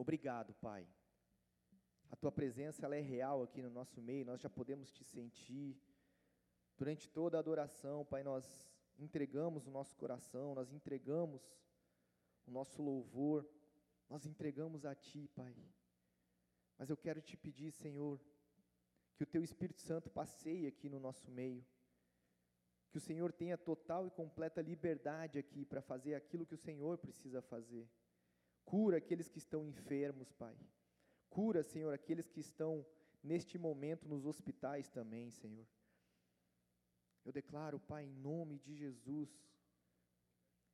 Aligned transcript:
Obrigado, 0.00 0.54
Pai. 0.54 0.88
A 2.10 2.16
tua 2.16 2.32
presença 2.32 2.86
ela 2.86 2.96
é 2.96 3.02
real 3.02 3.42
aqui 3.42 3.60
no 3.60 3.68
nosso 3.68 4.00
meio, 4.00 4.24
nós 4.24 4.40
já 4.40 4.48
podemos 4.48 4.90
te 4.90 5.04
sentir. 5.04 5.78
Durante 6.78 7.06
toda 7.10 7.36
a 7.36 7.40
adoração, 7.40 8.02
Pai, 8.06 8.22
nós 8.22 8.66
entregamos 8.98 9.66
o 9.66 9.70
nosso 9.70 9.94
coração, 9.98 10.54
nós 10.54 10.72
entregamos 10.72 11.42
o 12.46 12.50
nosso 12.50 12.80
louvor, 12.80 13.46
nós 14.08 14.24
entregamos 14.24 14.86
a 14.86 14.94
Ti, 14.94 15.28
Pai. 15.34 15.54
Mas 16.78 16.88
eu 16.88 16.96
quero 16.96 17.20
te 17.20 17.36
pedir, 17.36 17.70
Senhor, 17.70 18.18
que 19.16 19.24
o 19.24 19.26
Teu 19.26 19.44
Espírito 19.44 19.82
Santo 19.82 20.08
passeie 20.08 20.66
aqui 20.66 20.88
no 20.88 20.98
nosso 20.98 21.30
meio, 21.30 21.62
que 22.90 22.96
o 22.96 23.02
Senhor 23.02 23.34
tenha 23.34 23.58
total 23.58 24.06
e 24.06 24.10
completa 24.10 24.62
liberdade 24.62 25.38
aqui 25.38 25.66
para 25.66 25.82
fazer 25.82 26.14
aquilo 26.14 26.46
que 26.46 26.54
o 26.54 26.64
Senhor 26.68 26.96
precisa 26.96 27.42
fazer. 27.42 27.86
Cura 28.64 28.98
aqueles 28.98 29.28
que 29.28 29.38
estão 29.38 29.64
enfermos, 29.64 30.32
Pai. 30.32 30.56
Cura, 31.28 31.62
Senhor, 31.62 31.92
aqueles 31.92 32.28
que 32.28 32.40
estão 32.40 32.86
neste 33.22 33.58
momento 33.58 34.08
nos 34.08 34.24
hospitais 34.26 34.88
também, 34.88 35.30
Senhor. 35.30 35.66
Eu 37.24 37.32
declaro, 37.32 37.78
Pai, 37.78 38.04
em 38.04 38.14
nome 38.14 38.58
de 38.58 38.74
Jesus, 38.74 39.28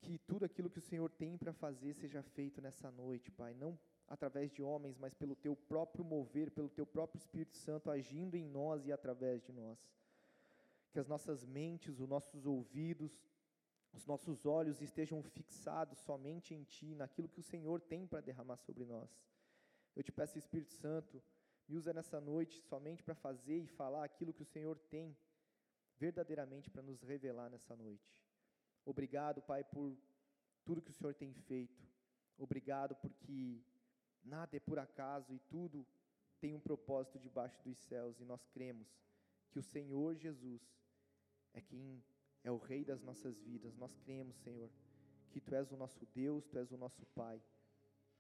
que 0.01 0.19
tudo 0.19 0.45
aquilo 0.45 0.71
que 0.71 0.79
o 0.79 0.89
Senhor 0.91 1.11
tem 1.11 1.37
para 1.37 1.53
fazer 1.53 1.95
seja 1.95 2.23
feito 2.23 2.61
nessa 2.61 2.91
noite, 2.91 3.31
Pai, 3.31 3.55
não 3.55 3.79
através 4.09 4.53
de 4.53 4.63
homens, 4.63 4.97
mas 4.97 5.15
pelo 5.15 5.35
teu 5.35 5.57
próprio 5.57 6.05
mover, 6.05 6.51
pelo 6.51 6.69
teu 6.69 6.87
próprio 6.87 7.19
Espírito 7.19 7.57
Santo 7.57 7.91
agindo 7.91 8.37
em 8.37 8.45
nós 8.45 8.87
e 8.87 8.93
através 8.93 9.43
de 9.43 9.53
nós. 9.53 9.79
Que 10.93 10.99
as 10.99 11.09
nossas 11.09 11.45
mentes, 11.45 11.99
os 11.99 12.09
nossos 12.09 12.47
ouvidos, 12.47 13.19
os 13.97 14.05
nossos 14.07 14.45
olhos 14.45 14.83
estejam 14.83 15.23
fixados 15.23 15.99
somente 15.99 16.55
em 16.55 16.63
Ti, 16.65 16.95
naquilo 16.95 17.29
que 17.29 17.41
o 17.41 17.43
Senhor 17.43 17.81
tem 17.81 18.07
para 18.07 18.21
derramar 18.21 18.59
sobre 18.59 18.85
nós. 18.85 19.11
Eu 19.95 20.03
te 20.03 20.13
peço, 20.13 20.39
Espírito 20.39 20.75
Santo, 20.75 21.23
me 21.67 21.77
usa 21.77 21.93
nessa 21.93 22.21
noite 22.21 22.61
somente 22.61 23.03
para 23.03 23.15
fazer 23.15 23.59
e 23.59 23.67
falar 23.67 24.05
aquilo 24.05 24.35
que 24.35 24.43
o 24.43 24.53
Senhor 24.55 24.79
tem 24.91 25.17
verdadeiramente 25.99 26.69
para 26.71 26.83
nos 26.83 27.01
revelar 27.03 27.49
nessa 27.49 27.75
noite. 27.75 28.23
Obrigado, 28.85 29.41
Pai, 29.41 29.65
por 29.65 29.97
tudo 30.65 30.83
que 30.83 30.91
o 30.91 30.95
Senhor 30.95 31.15
tem 31.15 31.33
feito. 31.33 31.83
Obrigado 32.37 32.95
porque 32.97 33.63
nada 34.23 34.57
é 34.57 34.61
por 34.61 34.79
acaso 34.79 35.33
e 35.33 35.39
tudo 35.39 35.87
tem 36.39 36.55
um 36.55 36.61
propósito 36.61 37.19
debaixo 37.19 37.63
dos 37.63 37.79
céus 37.79 38.21
e 38.21 38.25
nós 38.25 38.47
cremos 38.49 38.89
que 39.51 39.59
o 39.59 39.63
Senhor 39.63 40.15
Jesus 40.15 40.61
é 41.55 41.63
quem 41.63 42.05
é 42.49 42.51
o 42.51 42.59
rei 42.59 42.85
das 42.85 43.03
nossas 43.03 43.39
vidas. 43.41 43.77
Nós 43.77 43.97
cremos, 43.99 44.37
Senhor, 44.37 44.71
que 45.31 45.41
tu 45.41 45.55
és 45.55 45.71
o 45.73 45.77
nosso 45.77 46.07
Deus, 46.15 46.47
tu 46.47 46.59
és 46.59 46.71
o 46.71 46.77
nosso 46.77 47.05
Pai. 47.07 47.43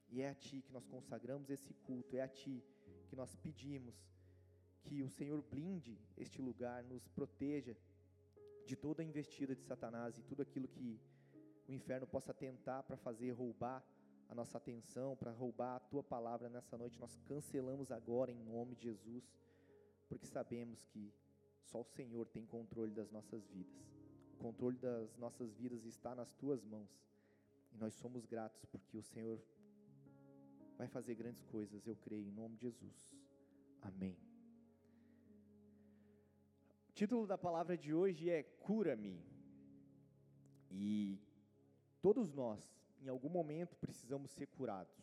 E 0.08 0.20
é 0.20 0.28
a 0.28 0.34
ti 0.34 0.62
que 0.62 0.72
nós 0.72 0.86
consagramos 0.86 1.48
esse 1.50 1.72
culto, 1.74 2.16
é 2.16 2.22
a 2.22 2.28
ti 2.28 2.62
que 3.08 3.16
nós 3.16 3.34
pedimos 3.36 3.94
que 4.82 5.02
o 5.02 5.08
Senhor 5.08 5.42
blinde 5.42 5.98
este 6.16 6.40
lugar, 6.40 6.82
nos 6.84 7.08
proteja 7.08 7.76
de 8.64 8.76
toda 8.76 9.02
a 9.02 9.04
investida 9.04 9.54
de 9.54 9.62
Satanás 9.62 10.18
e 10.18 10.22
tudo 10.22 10.42
aquilo 10.42 10.68
que 10.68 11.00
o 11.68 11.72
inferno 11.72 12.06
possa 12.06 12.34
tentar 12.34 12.82
para 12.82 12.96
fazer 12.96 13.30
roubar 13.32 13.84
a 14.28 14.34
nossa 14.34 14.58
atenção, 14.58 15.16
para 15.16 15.30
roubar 15.30 15.76
a 15.76 15.80
tua 15.80 16.02
palavra 16.02 16.48
nessa 16.48 16.76
noite. 16.76 16.98
Nós 16.98 17.16
cancelamos 17.26 17.90
agora 17.90 18.32
em 18.32 18.42
nome 18.42 18.74
de 18.74 18.84
Jesus, 18.84 19.24
porque 20.08 20.26
sabemos 20.26 20.84
que 20.84 21.12
só 21.62 21.80
o 21.80 21.84
Senhor 21.84 22.26
tem 22.26 22.44
controle 22.44 22.92
das 22.92 23.10
nossas 23.10 23.46
vidas. 23.48 23.95
O 24.36 24.42
controle 24.42 24.76
das 24.76 25.16
nossas 25.16 25.54
vidas 25.54 25.84
está 25.86 26.14
nas 26.14 26.30
tuas 26.34 26.62
mãos. 26.62 26.90
E 27.72 27.78
nós 27.78 27.94
somos 27.94 28.26
gratos 28.26 28.64
porque 28.66 28.98
o 28.98 29.02
Senhor 29.02 29.42
vai 30.76 30.86
fazer 30.86 31.14
grandes 31.14 31.42
coisas, 31.44 31.86
eu 31.86 31.96
creio, 31.96 32.28
em 32.28 32.32
nome 32.32 32.56
de 32.56 32.62
Jesus. 32.62 33.16
Amém. 33.80 34.16
O 36.90 36.92
título 36.92 37.26
da 37.26 37.38
palavra 37.38 37.78
de 37.78 37.94
hoje 37.94 38.28
é 38.28 38.42
Cura-me. 38.42 39.24
E 40.70 41.18
todos 42.02 42.30
nós, 42.30 42.62
em 43.00 43.08
algum 43.08 43.30
momento, 43.30 43.74
precisamos 43.76 44.30
ser 44.32 44.46
curados. 44.48 44.94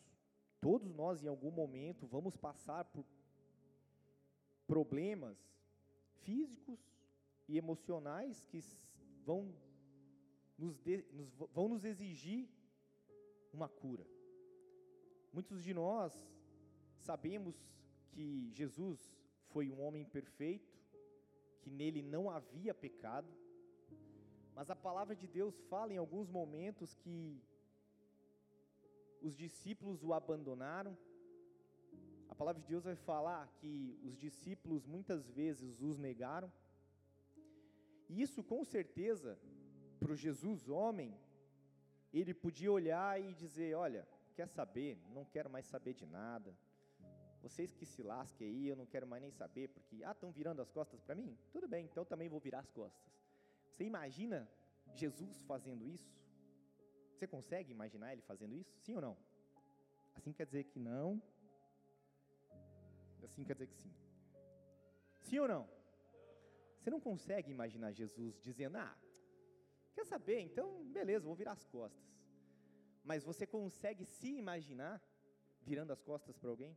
Todos 0.60 0.94
nós, 0.94 1.22
em 1.22 1.28
algum 1.28 1.50
momento, 1.50 2.06
vamos 2.06 2.36
passar 2.36 2.84
por 2.84 3.04
problemas 4.66 5.36
físicos 6.22 6.80
e 7.48 7.58
emocionais 7.58 8.40
que 8.42 8.62
vão 9.24 9.54
nos, 10.56 10.78
de, 10.78 11.04
nos, 11.12 11.28
vão 11.52 11.68
nos 11.68 11.84
exigir 11.84 12.48
uma 13.52 13.68
cura. 13.68 14.06
Muitos 15.32 15.62
de 15.62 15.74
nós 15.74 16.12
sabemos 16.98 17.54
que 18.12 18.50
Jesus 18.52 18.98
foi 19.50 19.70
um 19.70 19.80
homem 19.80 20.04
perfeito, 20.04 20.72
que 21.60 21.70
nele 21.70 22.02
não 22.02 22.30
havia 22.30 22.74
pecado, 22.74 23.28
mas 24.54 24.70
a 24.70 24.76
palavra 24.76 25.16
de 25.16 25.26
Deus 25.26 25.58
fala 25.68 25.92
em 25.92 25.96
alguns 25.96 26.28
momentos 26.28 26.94
que 26.94 27.42
os 29.20 29.34
discípulos 29.36 30.04
o 30.04 30.12
abandonaram. 30.12 30.96
A 32.28 32.34
palavra 32.34 32.60
de 32.62 32.68
Deus 32.68 32.84
vai 32.84 32.94
falar 32.94 33.48
que 33.58 33.98
os 34.04 34.16
discípulos 34.16 34.86
muitas 34.86 35.28
vezes 35.30 35.80
os 35.80 35.98
negaram. 35.98 36.52
E 38.08 38.20
isso 38.22 38.42
com 38.42 38.64
certeza, 38.64 39.38
para 39.98 40.12
o 40.12 40.16
Jesus 40.16 40.68
homem, 40.68 41.16
ele 42.12 42.34
podia 42.34 42.70
olhar 42.70 43.20
e 43.20 43.34
dizer: 43.34 43.74
Olha, 43.74 44.06
quer 44.34 44.48
saber? 44.48 44.98
Não 45.12 45.24
quero 45.24 45.50
mais 45.50 45.66
saber 45.66 45.94
de 45.94 46.06
nada. 46.06 46.54
Vocês 47.42 47.74
que 47.74 47.84
se 47.84 48.02
lasquem 48.02 48.48
aí, 48.48 48.68
eu 48.68 48.76
não 48.76 48.86
quero 48.86 49.06
mais 49.06 49.20
nem 49.20 49.30
saber, 49.30 49.68
porque, 49.68 50.02
ah, 50.02 50.12
estão 50.12 50.30
virando 50.30 50.62
as 50.62 50.70
costas 50.70 51.02
para 51.02 51.14
mim? 51.14 51.36
Tudo 51.52 51.68
bem, 51.68 51.84
então 51.84 52.02
também 52.02 52.28
vou 52.28 52.40
virar 52.40 52.60
as 52.60 52.70
costas. 52.70 53.12
Você 53.70 53.84
imagina 53.84 54.48
Jesus 54.94 55.42
fazendo 55.42 55.84
isso? 55.86 56.10
Você 57.12 57.26
consegue 57.26 57.70
imaginar 57.70 58.12
ele 58.12 58.22
fazendo 58.22 58.54
isso? 58.54 58.74
Sim 58.78 58.94
ou 58.94 59.02
não? 59.02 59.16
Assim 60.14 60.32
quer 60.32 60.46
dizer 60.46 60.64
que 60.64 60.78
não. 60.78 61.22
Assim 63.22 63.44
quer 63.44 63.54
dizer 63.54 63.66
que 63.66 63.74
sim. 63.74 63.92
Sim 65.20 65.38
ou 65.40 65.48
não? 65.48 65.73
Você 66.84 66.90
não 66.90 67.00
consegue 67.00 67.50
imaginar 67.50 67.92
Jesus 67.92 68.38
dizendo: 68.42 68.76
Ah, 68.76 68.94
quer 69.94 70.04
saber? 70.04 70.40
Então, 70.40 70.84
beleza, 70.92 71.24
vou 71.24 71.34
virar 71.34 71.52
as 71.52 71.64
costas. 71.64 72.04
Mas 73.02 73.24
você 73.24 73.46
consegue 73.46 74.04
se 74.04 74.30
imaginar 74.36 75.02
virando 75.62 75.94
as 75.94 76.02
costas 76.02 76.36
para 76.36 76.50
alguém? 76.50 76.76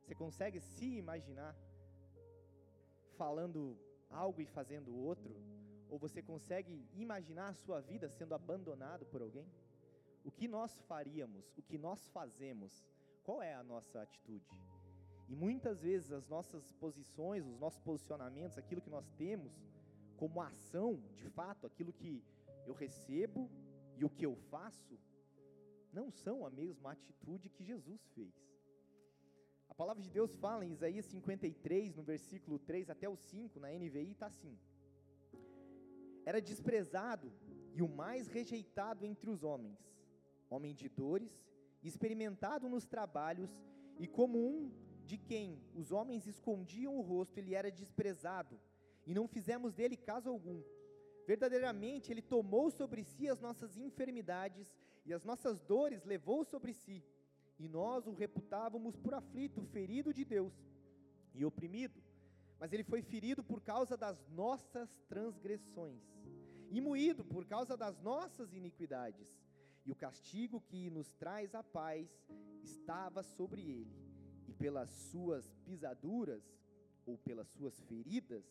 Você 0.00 0.14
consegue 0.14 0.60
se 0.60 0.96
imaginar 0.96 1.56
falando 3.18 3.76
algo 4.08 4.40
e 4.40 4.46
fazendo 4.46 4.96
outro? 4.96 5.34
Ou 5.88 5.98
você 5.98 6.22
consegue 6.22 6.88
imaginar 6.94 7.48
a 7.48 7.54
sua 7.54 7.80
vida 7.80 8.08
sendo 8.08 8.32
abandonado 8.32 9.04
por 9.06 9.20
alguém? 9.22 9.50
O 10.22 10.30
que 10.30 10.46
nós 10.46 10.80
faríamos, 10.82 11.52
o 11.58 11.62
que 11.62 11.76
nós 11.76 12.06
fazemos, 12.10 12.86
qual 13.24 13.42
é 13.42 13.54
a 13.54 13.64
nossa 13.64 14.02
atitude? 14.02 14.46
E 15.30 15.36
muitas 15.36 15.80
vezes 15.80 16.10
as 16.10 16.26
nossas 16.28 16.72
posições, 16.72 17.46
os 17.46 17.58
nossos 17.64 17.80
posicionamentos, 17.80 18.58
aquilo 18.58 18.80
que 18.80 18.90
nós 18.90 19.08
temos 19.12 19.52
como 20.16 20.42
ação, 20.42 21.00
de 21.14 21.28
fato, 21.28 21.66
aquilo 21.68 21.92
que 21.92 22.12
eu 22.66 22.74
recebo 22.74 23.48
e 23.96 24.04
o 24.04 24.10
que 24.10 24.26
eu 24.26 24.34
faço, 24.34 24.98
não 25.92 26.10
são 26.10 26.44
a 26.44 26.50
mesma 26.50 26.90
atitude 26.92 27.48
que 27.48 27.62
Jesus 27.64 28.02
fez. 28.08 28.34
A 29.68 29.74
palavra 29.74 30.02
de 30.02 30.10
Deus 30.10 30.34
fala 30.34 30.66
em 30.66 30.72
Isaías 30.72 31.06
53, 31.06 31.94
no 31.94 32.02
versículo 32.02 32.58
3 32.58 32.90
até 32.90 33.08
o 33.08 33.16
5, 33.16 33.60
na 33.60 33.68
NVI, 33.70 34.10
está 34.10 34.26
assim: 34.26 34.58
Era 36.26 36.42
desprezado 36.42 37.32
e 37.72 37.80
o 37.82 37.88
mais 37.88 38.26
rejeitado 38.26 39.06
entre 39.06 39.30
os 39.30 39.44
homens, 39.44 39.78
homem 40.50 40.74
de 40.74 40.88
dores, 40.88 41.32
experimentado 41.84 42.68
nos 42.68 42.84
trabalhos, 42.84 43.62
e 43.96 44.08
como 44.08 44.38
um 44.38 44.89
de 45.10 45.18
quem 45.18 45.60
os 45.74 45.90
homens 45.90 46.24
escondiam 46.28 46.96
o 46.96 47.00
rosto, 47.00 47.36
ele 47.36 47.52
era 47.52 47.68
desprezado, 47.68 48.56
e 49.04 49.12
não 49.12 49.26
fizemos 49.26 49.74
dele 49.74 49.96
caso 49.96 50.28
algum. 50.28 50.62
Verdadeiramente, 51.26 52.12
ele 52.12 52.22
tomou 52.22 52.70
sobre 52.70 53.02
si 53.02 53.28
as 53.28 53.40
nossas 53.40 53.76
enfermidades 53.76 54.72
e 55.04 55.12
as 55.12 55.24
nossas 55.24 55.60
dores 55.72 56.04
levou 56.04 56.44
sobre 56.44 56.72
si, 56.72 57.02
e 57.58 57.68
nós 57.68 58.06
o 58.06 58.12
reputávamos 58.12 58.96
por 58.96 59.12
aflito, 59.14 59.60
ferido 59.64 60.14
de 60.14 60.24
Deus 60.24 60.54
e 61.34 61.44
oprimido. 61.44 62.00
Mas 62.60 62.72
ele 62.72 62.84
foi 62.84 63.02
ferido 63.02 63.42
por 63.42 63.60
causa 63.60 63.96
das 63.96 64.28
nossas 64.28 64.88
transgressões, 65.08 66.04
e 66.70 66.80
moído 66.80 67.24
por 67.24 67.44
causa 67.46 67.76
das 67.76 67.98
nossas 68.00 68.54
iniquidades. 68.54 69.28
E 69.84 69.90
o 69.90 69.96
castigo 69.96 70.60
que 70.68 70.88
nos 70.88 71.10
traz 71.14 71.52
a 71.52 71.64
paz 71.64 72.08
estava 72.62 73.24
sobre 73.24 73.62
ele, 73.62 74.09
pelas 74.60 74.90
suas 75.10 75.44
pisaduras, 75.64 76.44
ou 77.06 77.16
pelas 77.16 77.48
suas 77.48 77.80
feridas, 77.88 78.44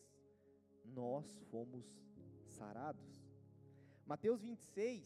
nós 0.84 1.26
fomos 1.50 1.86
sarados. 2.56 3.08
Mateus 4.04 4.40
26, 4.42 5.04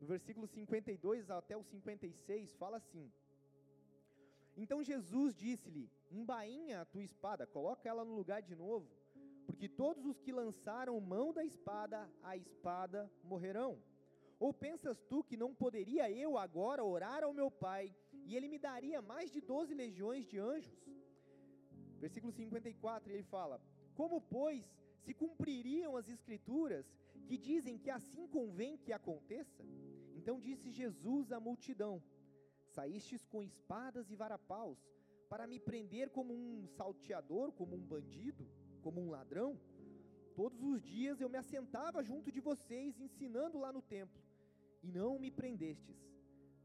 no 0.00 0.06
versículo 0.06 0.46
52 0.46 1.30
até 1.30 1.56
o 1.56 1.62
56, 1.62 2.54
fala 2.56 2.76
assim: 2.76 3.10
Então 4.54 4.84
Jesus 4.84 5.34
disse-lhe: 5.34 5.90
Embainha 6.10 6.82
a 6.82 6.84
tua 6.84 7.02
espada, 7.02 7.46
coloca 7.46 7.88
ela 7.88 8.04
no 8.04 8.14
lugar 8.14 8.42
de 8.42 8.54
novo, 8.54 8.86
porque 9.46 9.66
todos 9.66 10.04
os 10.04 10.20
que 10.20 10.30
lançaram 10.30 11.00
mão 11.00 11.32
da 11.32 11.42
espada, 11.42 12.06
a 12.22 12.36
espada 12.36 13.10
morrerão. 13.24 13.82
Ou 14.38 14.52
pensas 14.52 15.00
tu 15.10 15.24
que 15.24 15.36
não 15.36 15.54
poderia 15.54 16.10
eu 16.10 16.36
agora 16.38 16.84
orar 16.84 17.24
ao 17.24 17.32
meu 17.32 17.50
Pai, 17.50 17.92
e 18.28 18.36
ele 18.36 18.48
me 18.52 18.58
daria 18.58 19.00
mais 19.00 19.28
de 19.34 19.40
doze 19.40 19.72
legiões 19.82 20.24
de 20.30 20.38
anjos? 20.38 20.78
Versículo 22.04 22.30
54, 22.30 23.10
ele 23.12 23.22
fala: 23.22 23.56
Como, 23.98 24.20
pois, 24.20 24.66
se 25.04 25.14
cumpririam 25.22 25.96
as 25.96 26.08
Escrituras 26.16 26.86
que 27.26 27.38
dizem 27.38 27.78
que 27.78 27.90
assim 27.98 28.26
convém 28.36 28.76
que 28.76 28.92
aconteça? 28.92 29.64
Então 30.18 30.38
disse 30.48 30.70
Jesus 30.80 31.32
à 31.32 31.40
multidão: 31.48 31.94
Saístes 32.76 33.24
com 33.24 33.42
espadas 33.42 34.10
e 34.10 34.16
varapaus 34.24 34.78
para 35.30 35.46
me 35.46 35.58
prender 35.58 36.10
como 36.10 36.34
um 36.34 36.66
salteador, 36.76 37.50
como 37.52 37.74
um 37.76 37.86
bandido, 37.94 38.46
como 38.82 39.00
um 39.00 39.10
ladrão? 39.16 39.58
Todos 40.34 40.62
os 40.62 40.82
dias 40.82 41.18
eu 41.18 41.30
me 41.30 41.38
assentava 41.38 42.04
junto 42.10 42.30
de 42.30 42.40
vocês, 42.40 43.00
ensinando 43.00 43.58
lá 43.58 43.72
no 43.72 43.82
templo, 43.96 44.22
e 44.82 44.92
não 44.92 45.18
me 45.18 45.30
prendestes. 45.30 46.07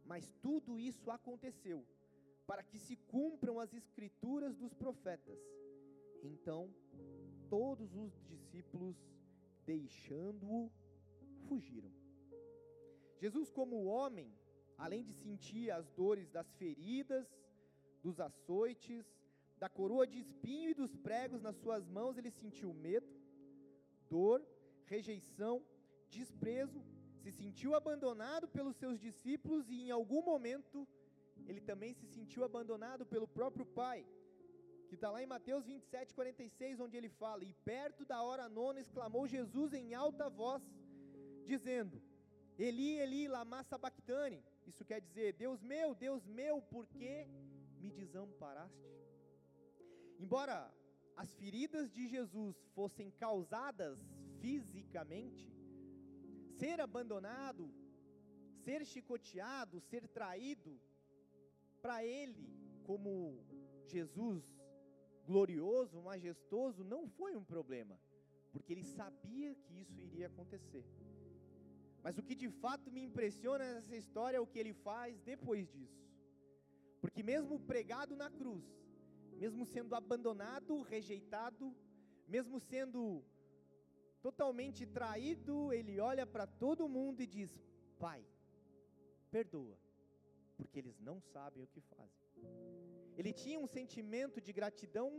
Mas 0.06 0.34
tudo 0.42 0.80
isso 0.80 1.10
aconteceu 1.10 1.86
para 2.46 2.64
que 2.64 2.78
se 2.78 2.96
cumpram 2.96 3.60
as 3.60 3.74
escrituras 3.74 4.56
dos 4.56 4.74
profetas. 4.74 5.40
Então, 6.22 6.74
todos 7.50 7.96
os 7.96 8.14
discípulos, 8.26 8.98
deixando-o, 9.66 10.72
fugiram. 11.48 11.92
Jesus, 13.18 13.50
como 13.50 13.86
homem, 13.86 14.30
além 14.78 15.04
de 15.04 15.14
sentir 15.14 15.72
as 15.72 15.90
dores 15.92 16.30
das 16.30 16.52
feridas, 16.56 17.28
dos 18.02 18.20
açoites, 18.20 19.06
da 19.58 19.70
coroa 19.70 20.06
de 20.06 20.20
espinho 20.20 20.72
e 20.72 20.74
dos 20.74 20.94
pregos 20.96 21.42
nas 21.42 21.56
suas 21.56 21.88
mãos, 21.88 22.18
ele 22.18 22.30
sentiu 22.30 22.74
medo, 22.74 23.08
dor, 24.10 24.46
rejeição, 24.86 25.64
desprezo, 26.10 26.84
se 27.24 27.32
sentiu 27.32 27.74
abandonado 27.74 28.46
pelos 28.56 28.76
seus 28.82 28.98
discípulos 29.00 29.70
e 29.70 29.78
em 29.84 29.92
algum 29.98 30.22
momento 30.32 30.88
ele 31.48 31.62
também 31.70 31.94
se 32.00 32.08
sentiu 32.16 32.44
abandonado 32.44 33.06
pelo 33.06 33.28
próprio 33.28 33.66
Pai, 33.66 34.06
que 34.88 34.96
está 34.96 35.10
lá 35.10 35.22
em 35.24 35.32
Mateus 35.36 35.66
27, 35.66 36.14
46, 36.14 36.82
onde 36.86 36.98
ele 36.98 37.10
fala: 37.10 37.44
E 37.44 37.54
perto 37.72 38.06
da 38.12 38.22
hora 38.22 38.50
nona 38.50 38.82
exclamou 38.82 39.24
Jesus 39.36 39.72
em 39.74 39.94
alta 39.94 40.30
voz, 40.30 40.64
dizendo: 41.46 42.02
Eli, 42.58 42.90
Eli, 43.04 43.28
lama 43.28 43.64
sabachthani. 43.64 44.44
Isso 44.68 44.84
quer 44.84 45.00
dizer: 45.02 45.34
Deus 45.34 45.62
meu, 45.62 45.96
Deus 45.96 46.26
meu, 46.26 46.62
por 46.62 46.86
que 46.88 47.26
me 47.80 47.90
desamparaste? 47.90 48.92
Embora 50.20 50.58
as 51.16 51.34
feridas 51.36 51.92
de 51.92 52.08
Jesus 52.08 52.56
fossem 52.76 53.10
causadas 53.12 54.00
fisicamente, 54.42 55.53
ser 56.60 56.80
abandonado, 56.82 57.66
ser 58.64 58.86
chicoteado, 58.86 59.80
ser 59.92 60.08
traído, 60.08 60.80
para 61.82 61.98
ele, 62.06 62.48
como 62.84 63.12
Jesus 63.94 64.44
glorioso, 65.26 66.02
majestoso, 66.02 66.84
não 66.84 67.08
foi 67.08 67.36
um 67.36 67.44
problema, 67.44 68.00
porque 68.52 68.72
ele 68.74 68.84
sabia 68.84 69.54
que 69.56 69.74
isso 69.82 70.00
iria 70.00 70.28
acontecer. 70.28 70.86
Mas 72.04 72.18
o 72.18 72.24
que 72.24 72.36
de 72.36 72.50
fato 72.50 72.92
me 72.92 73.02
impressiona 73.02 73.74
nessa 73.74 73.96
história 73.96 74.38
é 74.38 74.40
o 74.40 74.48
que 74.48 74.60
ele 74.60 74.74
faz 74.74 75.22
depois 75.22 75.70
disso. 75.72 76.04
Porque 77.02 77.24
mesmo 77.24 77.60
pregado 77.60 78.16
na 78.16 78.30
cruz, 78.30 78.66
mesmo 79.38 79.66
sendo 79.66 79.96
abandonado, 79.96 80.82
rejeitado, 80.82 81.74
mesmo 82.28 82.60
sendo 82.60 83.24
totalmente 84.28 84.86
traído, 84.98 85.56
ele 85.78 86.00
olha 86.00 86.26
para 86.26 86.48
todo 86.64 86.92
mundo 86.98 87.22
e 87.22 87.28
diz: 87.28 87.52
Pai, 88.00 88.22
perdoa, 89.30 89.78
porque 90.58 90.80
eles 90.80 90.98
não 91.08 91.18
sabem 91.34 91.62
o 91.64 91.72
que 91.74 91.82
fazem. 91.82 92.24
Ele 93.18 93.34
tinha 93.34 93.60
um 93.60 93.68
sentimento 93.68 94.40
de 94.46 94.52
gratidão 94.60 95.10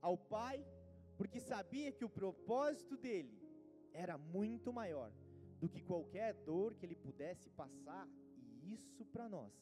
ao 0.00 0.16
Pai, 0.36 0.58
porque 1.16 1.40
sabia 1.40 1.92
que 1.92 2.04
o 2.04 2.14
propósito 2.20 2.96
dele 2.96 3.38
era 3.92 4.18
muito 4.18 4.72
maior 4.72 5.10
do 5.60 5.68
que 5.68 5.80
qualquer 5.80 6.34
dor 6.50 6.74
que 6.74 6.84
ele 6.84 6.96
pudesse 6.96 7.48
passar, 7.50 8.06
e 8.36 8.74
isso 8.74 9.04
para 9.06 9.28
nós 9.28 9.54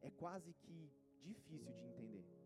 é 0.00 0.10
quase 0.10 0.54
que 0.62 0.78
difícil 1.20 1.74
de 1.74 1.84
entender. 1.88 2.37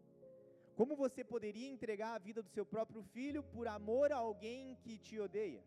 Como 0.77 0.97
você 0.97 1.23
poderia 1.23 1.69
entregar 1.69 2.15
a 2.15 2.19
vida 2.19 2.43
do 2.43 2.49
seu 2.49 2.65
próprio 2.65 3.03
filho 3.03 3.43
por 3.43 3.69
amor 3.69 4.11
a 4.13 4.17
alguém 4.17 4.77
que 4.83 4.97
te 4.99 5.19
odeia? 5.21 5.63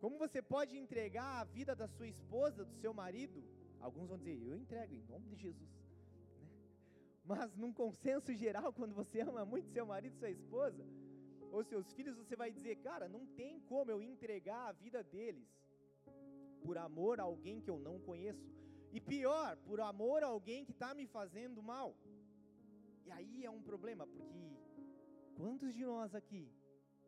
Como 0.00 0.18
você 0.18 0.40
pode 0.40 0.76
entregar 0.76 1.40
a 1.40 1.44
vida 1.44 1.74
da 1.74 1.88
sua 1.88 2.06
esposa, 2.06 2.64
do 2.64 2.74
seu 2.74 2.92
marido? 2.92 3.42
Alguns 3.80 4.08
vão 4.08 4.18
dizer, 4.18 4.40
eu 4.46 4.56
entrego 4.56 4.94
em 4.94 5.02
nome 5.02 5.28
de 5.28 5.36
Jesus. 5.36 5.70
Né? 6.40 6.48
Mas 7.24 7.56
num 7.56 7.72
consenso 7.72 8.32
geral, 8.34 8.72
quando 8.72 8.94
você 8.94 9.20
ama 9.20 9.44
muito 9.44 9.68
seu 9.70 9.86
marido, 9.86 10.18
sua 10.18 10.30
esposa, 10.30 10.84
ou 11.50 11.64
seus 11.64 11.90
filhos, 11.92 12.16
você 12.16 12.36
vai 12.36 12.50
dizer, 12.52 12.76
cara, 12.76 13.08
não 13.08 13.26
tem 13.26 13.60
como 13.60 13.90
eu 13.90 14.02
entregar 14.02 14.68
a 14.68 14.72
vida 14.72 15.02
deles 15.02 15.48
por 16.62 16.76
amor 16.76 17.18
a 17.18 17.22
alguém 17.22 17.60
que 17.60 17.70
eu 17.70 17.78
não 17.78 17.98
conheço. 17.98 18.46
E 18.92 19.00
pior, 19.00 19.56
por 19.58 19.80
amor 19.80 20.22
a 20.22 20.26
alguém 20.26 20.64
que 20.64 20.72
está 20.72 20.94
me 20.94 21.06
fazendo 21.06 21.62
mal. 21.62 21.96
E 23.08 23.10
aí 23.10 23.44
é 23.46 23.50
um 23.50 23.62
problema, 23.62 24.06
porque 24.06 24.54
quantos 25.34 25.74
de 25.74 25.82
nós 25.82 26.14
aqui 26.14 26.46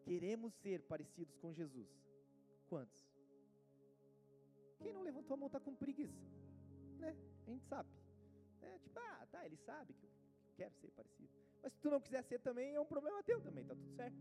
queremos 0.03 0.55
ser 0.55 0.81
parecidos 0.85 1.37
com 1.37 1.53
Jesus? 1.53 1.91
Quantos? 2.71 3.03
Quem 4.79 4.95
não 4.95 5.03
levantou 5.03 5.35
a 5.35 5.37
mão 5.37 5.49
está 5.49 5.61
com 5.61 5.75
preguiça, 5.75 6.25
né? 6.99 7.15
A 7.47 7.51
gente 7.51 7.67
sabe. 7.67 7.91
É, 8.63 8.79
tipo, 8.79 8.99
ah, 8.99 9.27
tá, 9.31 9.45
ele 9.45 9.59
sabe 9.59 9.93
que 9.93 10.07
eu 10.07 10.11
quero 10.57 10.75
ser 10.77 10.91
parecido. 10.93 11.29
Mas 11.63 11.75
se 11.75 11.81
tu 11.81 11.91
não 11.91 12.01
quiser 12.01 12.23
ser 12.25 12.39
também, 12.41 12.75
é 12.75 12.81
um 12.81 12.87
problema 12.87 13.23
teu 13.23 13.39
também, 13.43 13.67
tá 13.67 13.75
tudo 13.75 13.93
certo. 13.95 14.17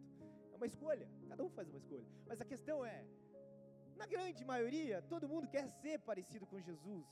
É 0.52 0.56
uma 0.58 0.68
escolha, 0.68 1.10
cada 1.30 1.46
um 1.46 1.50
faz 1.50 1.70
uma 1.70 1.78
escolha. 1.78 2.06
Mas 2.28 2.42
a 2.42 2.46
questão 2.46 2.84
é, 2.86 3.08
na 3.96 4.06
grande 4.06 4.44
maioria, 4.44 5.02
todo 5.04 5.30
mundo 5.30 5.48
quer 5.48 5.66
ser 5.70 5.98
parecido 6.00 6.46
com 6.46 6.60
Jesus. 6.60 7.08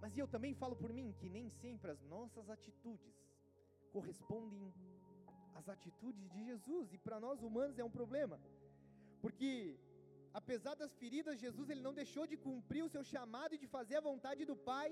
Mas 0.00 0.16
eu 0.16 0.28
também 0.28 0.54
falo 0.54 0.76
por 0.76 0.92
mim 0.92 1.12
que 1.18 1.28
nem 1.28 1.50
sempre 1.50 1.90
as 1.90 2.00
nossas 2.04 2.48
atitudes 2.48 3.29
correspondem 3.96 4.72
às 5.58 5.68
atitudes 5.74 6.26
de 6.34 6.40
Jesus, 6.48 6.92
e 6.96 6.98
para 7.06 7.20
nós 7.26 7.42
humanos 7.46 7.78
é 7.78 7.84
um 7.84 7.96
problema. 7.98 8.36
Porque 9.22 9.50
apesar 10.40 10.74
das 10.82 10.94
feridas, 11.02 11.40
Jesus 11.44 11.68
ele 11.68 11.86
não 11.86 11.94
deixou 12.00 12.26
de 12.32 12.36
cumprir 12.46 12.82
o 12.84 12.92
seu 12.94 13.04
chamado 13.12 13.54
e 13.54 13.62
de 13.62 13.68
fazer 13.76 13.96
a 13.96 14.06
vontade 14.10 14.44
do 14.50 14.56
Pai, 14.70 14.88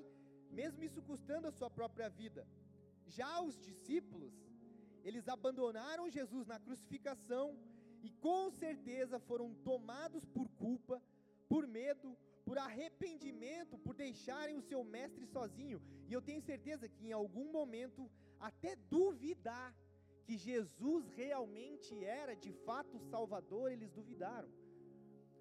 mesmo 0.60 0.82
isso 0.88 1.00
custando 1.10 1.48
a 1.48 1.56
sua 1.58 1.70
própria 1.78 2.08
vida. 2.08 2.46
Já 3.18 3.32
os 3.48 3.56
discípulos, 3.68 4.34
eles 5.08 5.26
abandonaram 5.28 6.10
Jesus 6.18 6.46
na 6.46 6.58
crucificação 6.58 7.46
e 8.06 8.10
com 8.26 8.50
certeza 8.50 9.18
foram 9.28 9.54
tomados 9.70 10.24
por 10.36 10.48
culpa, 10.64 10.96
por 11.48 11.66
medo, 11.66 12.16
por 12.44 12.58
arrependimento, 12.58 13.78
por 13.78 13.94
deixarem 13.94 14.56
o 14.56 14.66
seu 14.70 14.82
mestre 14.84 15.26
sozinho. 15.26 15.80
E 16.08 16.12
eu 16.12 16.22
tenho 16.28 16.42
certeza 16.50 16.88
que 16.88 17.06
em 17.08 17.12
algum 17.12 17.46
momento, 17.58 18.10
até 18.40 18.76
duvidar 18.76 19.74
que 20.24 20.36
Jesus 20.36 21.08
realmente 21.10 22.04
era 22.04 22.34
de 22.34 22.52
fato 22.52 22.96
o 22.96 23.00
Salvador, 23.00 23.72
eles 23.72 23.90
duvidaram. 23.90 24.50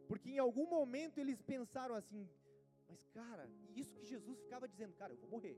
Porque 0.07 0.29
em 0.29 0.39
algum 0.39 0.67
momento 0.69 1.19
eles 1.19 1.41
pensaram 1.41 1.95
assim: 1.95 2.27
mas 2.87 3.03
cara, 3.13 3.49
isso 3.75 3.95
que 3.97 4.05
Jesus 4.05 4.39
ficava 4.39 4.67
dizendo, 4.67 4.93
cara, 4.93 5.13
eu 5.13 5.17
vou 5.17 5.29
morrer, 5.29 5.57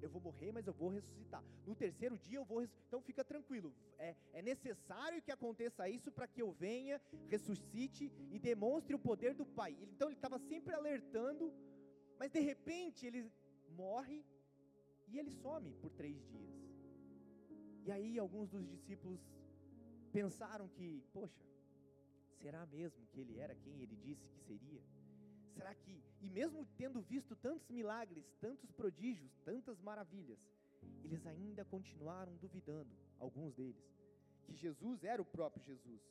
eu 0.00 0.08
vou 0.08 0.20
morrer, 0.20 0.52
mas 0.52 0.66
eu 0.66 0.72
vou 0.72 0.88
ressuscitar. 0.88 1.42
No 1.66 1.74
terceiro 1.74 2.16
dia 2.16 2.38
eu 2.38 2.44
vou 2.44 2.60
ressuscitar. 2.60 2.86
Então 2.86 3.02
fica 3.02 3.24
tranquilo. 3.24 3.74
É, 3.98 4.14
é 4.32 4.42
necessário 4.42 5.20
que 5.20 5.32
aconteça 5.32 5.88
isso 5.88 6.10
para 6.12 6.28
que 6.28 6.40
eu 6.40 6.52
venha, 6.52 7.00
ressuscite 7.28 8.12
e 8.30 8.38
demonstre 8.38 8.94
o 8.94 8.98
poder 8.98 9.34
do 9.34 9.44
Pai. 9.44 9.76
Então 9.80 10.08
ele 10.08 10.16
estava 10.16 10.38
sempre 10.38 10.74
alertando, 10.74 11.52
mas 12.18 12.30
de 12.30 12.40
repente 12.40 13.04
ele 13.04 13.30
morre 13.70 14.24
e 15.08 15.18
ele 15.18 15.32
some 15.42 15.72
por 15.74 15.90
três 15.90 16.24
dias. 16.28 16.59
E 17.84 17.90
aí 17.90 18.18
alguns 18.18 18.48
dos 18.50 18.66
discípulos 18.66 19.20
pensaram 20.12 20.68
que, 20.68 21.02
poxa, 21.12 21.44
será 22.40 22.66
mesmo 22.66 23.06
que 23.06 23.20
ele 23.20 23.38
era 23.38 23.54
quem 23.54 23.80
ele 23.82 23.96
disse 23.96 24.28
que 24.28 24.40
seria? 24.40 24.82
Será 25.54 25.74
que, 25.74 26.02
e 26.20 26.30
mesmo 26.30 26.66
tendo 26.76 27.00
visto 27.00 27.34
tantos 27.36 27.68
milagres, 27.68 28.24
tantos 28.40 28.70
prodígios, 28.72 29.36
tantas 29.44 29.80
maravilhas, 29.80 30.38
eles 31.04 31.26
ainda 31.26 31.64
continuaram 31.64 32.36
duvidando, 32.36 32.90
alguns 33.18 33.52
deles, 33.54 33.84
que 34.44 34.54
Jesus 34.54 35.04
era 35.04 35.20
o 35.20 35.24
próprio 35.24 35.62
Jesus. 35.62 36.02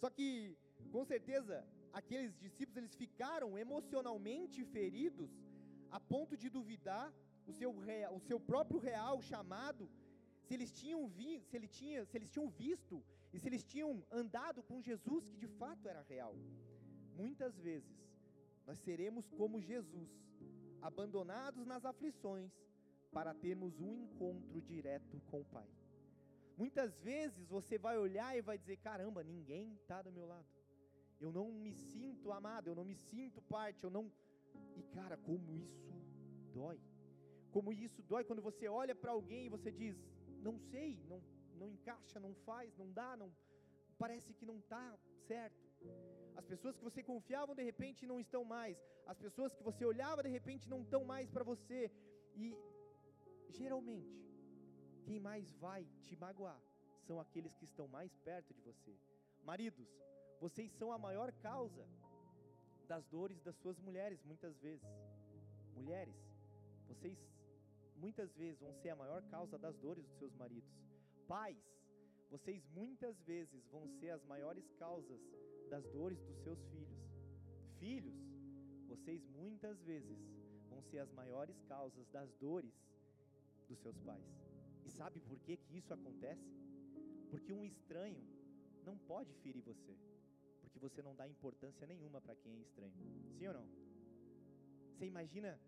Só 0.00 0.10
que, 0.10 0.56
com 0.90 1.04
certeza, 1.04 1.66
aqueles 1.92 2.36
discípulos 2.38 2.76
eles 2.76 2.94
ficaram 2.94 3.58
emocionalmente 3.58 4.64
feridos 4.64 5.30
a 5.90 6.00
ponto 6.00 6.36
de 6.36 6.48
duvidar 6.48 7.12
o 7.46 7.52
seu, 7.52 7.70
o 8.18 8.20
seu 8.20 8.38
próprio 8.40 8.78
real 8.78 9.20
chamado 9.20 9.90
se 10.52 10.56
eles 10.56 10.70
tinham 10.70 11.08
vi, 11.08 11.40
se 11.48 11.56
ele 11.56 11.66
tinha, 11.66 12.04
se 12.04 12.14
eles 12.18 12.28
tinham 12.28 12.46
visto 12.50 13.02
e 13.32 13.38
se 13.38 13.48
eles 13.48 13.64
tinham 13.64 14.04
andado 14.10 14.62
com 14.62 14.82
Jesus 14.82 15.26
que 15.26 15.38
de 15.44 15.48
fato 15.60 15.88
era 15.88 16.02
real. 16.02 16.34
Muitas 17.16 17.58
vezes 17.58 17.98
nós 18.66 18.78
seremos 18.80 19.30
como 19.30 19.62
Jesus, 19.62 20.10
abandonados 20.82 21.64
nas 21.66 21.86
aflições 21.86 22.52
para 23.10 23.32
termos 23.32 23.80
um 23.80 23.94
encontro 23.94 24.60
direto 24.60 25.18
com 25.30 25.40
o 25.40 25.44
Pai. 25.56 25.70
Muitas 26.58 26.98
vezes 26.98 27.48
você 27.48 27.78
vai 27.78 27.96
olhar 27.96 28.36
e 28.36 28.42
vai 28.42 28.58
dizer: 28.58 28.76
caramba, 28.76 29.24
ninguém 29.24 29.72
está 29.72 30.02
do 30.02 30.12
meu 30.12 30.26
lado. 30.26 30.50
Eu 31.18 31.32
não 31.32 31.50
me 31.50 31.72
sinto 31.72 32.30
amado, 32.30 32.68
eu 32.68 32.74
não 32.74 32.84
me 32.84 32.94
sinto 32.94 33.40
parte, 33.40 33.84
eu 33.84 33.90
não. 33.90 34.12
E 34.76 34.82
cara, 34.82 35.16
como 35.16 35.50
isso 35.50 35.94
dói. 36.52 36.78
Como 37.50 37.72
isso 37.72 38.02
dói 38.02 38.24
quando 38.24 38.42
você 38.42 38.68
olha 38.68 38.94
para 38.94 39.12
alguém 39.12 39.46
e 39.46 39.54
você 39.56 39.72
diz: 39.72 39.96
não 40.46 40.54
sei, 40.70 40.90
não, 41.10 41.20
não 41.60 41.68
encaixa, 41.76 42.18
não 42.26 42.34
faz, 42.48 42.76
não 42.82 42.90
dá, 43.00 43.10
não 43.22 43.30
parece 44.02 44.30
que 44.38 44.46
não 44.50 44.56
está 44.62 44.84
certo. 45.28 45.62
As 46.40 46.46
pessoas 46.52 46.76
que 46.76 46.84
você 46.88 47.02
confiava 47.10 47.54
de 47.54 47.64
repente 47.70 48.06
não 48.12 48.18
estão 48.24 48.42
mais. 48.44 48.76
As 49.12 49.18
pessoas 49.24 49.54
que 49.56 49.62
você 49.62 49.84
olhava 49.92 50.22
de 50.22 50.32
repente 50.38 50.68
não 50.72 50.80
estão 50.82 51.04
mais 51.04 51.30
para 51.30 51.44
você. 51.52 51.80
E 52.34 52.46
geralmente, 53.60 54.16
quem 55.06 55.18
mais 55.28 55.52
vai 55.66 55.82
te 56.06 56.16
magoar 56.24 56.60
são 57.06 57.20
aqueles 57.20 57.54
que 57.58 57.66
estão 57.70 57.86
mais 57.88 58.12
perto 58.28 58.54
de 58.54 58.62
você. 58.68 58.94
Maridos, 59.44 59.88
vocês 60.40 60.72
são 60.72 60.90
a 60.92 60.98
maior 60.98 61.30
causa 61.48 61.86
das 62.86 63.06
dores 63.06 63.40
das 63.42 63.56
suas 63.56 63.78
mulheres, 63.78 64.22
muitas 64.24 64.56
vezes. 64.58 64.86
Mulheres, 65.74 66.16
vocês 66.88 67.18
muitas 68.04 68.30
vezes 68.34 68.60
vão 68.60 68.74
ser 68.82 68.90
a 68.90 68.96
maior 68.96 69.22
causa 69.34 69.56
das 69.64 69.76
dores 69.78 70.04
dos 70.04 70.18
seus 70.18 70.34
maridos. 70.34 70.72
Pais, 71.28 71.62
vocês 72.34 72.66
muitas 72.74 73.16
vezes 73.22 73.64
vão 73.74 73.86
ser 73.98 74.10
as 74.10 74.24
maiores 74.24 74.66
causas 74.72 75.20
das 75.70 75.84
dores 75.96 76.20
dos 76.28 76.38
seus 76.44 76.60
filhos. 76.70 77.00
Filhos, 77.78 78.18
vocês 78.88 79.24
muitas 79.28 79.80
vezes 79.82 80.18
vão 80.68 80.82
ser 80.82 80.98
as 80.98 81.12
maiores 81.12 81.62
causas 81.62 82.08
das 82.08 82.32
dores 82.46 82.74
dos 83.68 83.78
seus 83.78 83.98
pais. 84.00 84.30
E 84.84 84.90
sabe 84.90 85.20
por 85.20 85.38
que, 85.40 85.56
que 85.56 85.76
isso 85.76 85.94
acontece? 85.94 86.50
Porque 87.30 87.52
um 87.52 87.64
estranho 87.64 88.22
não 88.84 88.98
pode 88.98 89.32
ferir 89.42 89.62
você, 89.62 89.96
porque 90.60 90.78
você 90.78 91.00
não 91.02 91.14
dá 91.14 91.28
importância 91.28 91.86
nenhuma 91.86 92.20
para 92.20 92.34
quem 92.34 92.56
é 92.56 92.60
estranho. 92.60 92.92
Sim 93.38 93.46
ou 93.46 93.54
não? 93.54 93.68
Você 94.90 95.06
imagina 95.06 95.58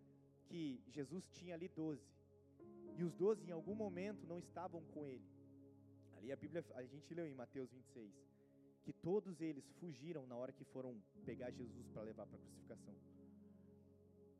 que 0.46 0.82
Jesus 0.88 1.28
tinha 1.28 1.54
ali 1.54 1.68
doze, 1.68 2.14
e 2.96 3.04
os 3.04 3.14
doze 3.14 3.44
em 3.46 3.52
algum 3.52 3.74
momento 3.74 4.26
não 4.26 4.38
estavam 4.38 4.82
com 4.92 5.06
ele. 5.06 5.28
Ali 6.16 6.32
a 6.32 6.36
Bíblia, 6.36 6.64
a 6.74 6.82
gente 6.84 7.12
leu 7.12 7.26
em 7.26 7.34
Mateus 7.34 7.70
26, 7.70 8.12
que 8.82 8.92
todos 8.92 9.40
eles 9.40 9.68
fugiram 9.80 10.26
na 10.26 10.36
hora 10.36 10.52
que 10.52 10.64
foram 10.64 11.02
pegar 11.24 11.50
Jesus 11.50 11.88
para 11.88 12.02
levar 12.02 12.26
para 12.26 12.36
a 12.36 12.40
crucificação. 12.40 12.94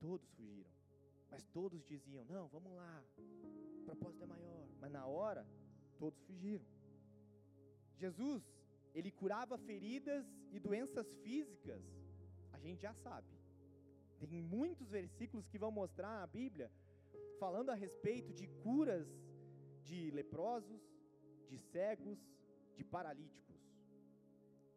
Todos 0.00 0.28
fugiram. 0.30 0.70
Mas 1.30 1.44
todos 1.46 1.84
diziam: 1.84 2.24
Não, 2.26 2.46
vamos 2.48 2.72
lá, 2.74 3.04
o 3.18 3.84
propósito 3.84 4.22
é 4.22 4.26
maior. 4.26 4.68
Mas 4.80 4.92
na 4.92 5.06
hora, 5.06 5.46
todos 5.98 6.20
fugiram. 6.22 6.64
Jesus, 7.96 8.42
ele 8.94 9.10
curava 9.10 9.58
feridas 9.58 10.24
e 10.52 10.58
doenças 10.58 11.12
físicas, 11.22 11.82
a 12.52 12.58
gente 12.58 12.82
já 12.82 12.94
sabe. 12.94 13.28
Tem 14.20 14.40
muitos 14.42 14.88
versículos 14.88 15.46
que 15.48 15.58
vão 15.58 15.70
mostrar 15.70 16.20
na 16.20 16.26
Bíblia 16.26 16.70
falando 17.34 17.70
a 17.70 17.74
respeito 17.74 18.32
de 18.32 18.46
curas 18.64 19.08
de 19.82 20.10
leprosos, 20.10 20.82
de 21.48 21.58
cegos, 21.58 22.18
de 22.76 22.84
paralíticos. 22.84 23.60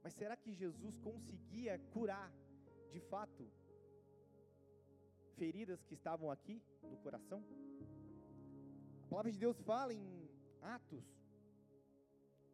Mas 0.04 0.14
será 0.14 0.36
que 0.36 0.54
Jesus 0.54 0.98
conseguia 1.00 1.78
curar, 1.94 2.32
de 2.92 3.00
fato, 3.00 3.50
feridas 5.36 5.84
que 5.84 5.94
estavam 5.94 6.30
aqui 6.32 6.62
no 6.84 6.98
coração? 6.98 7.44
A 9.06 9.10
palavra 9.10 9.32
de 9.32 9.40
Deus 9.40 9.60
fala 9.62 9.94
em 9.94 10.30
Atos, 10.62 11.06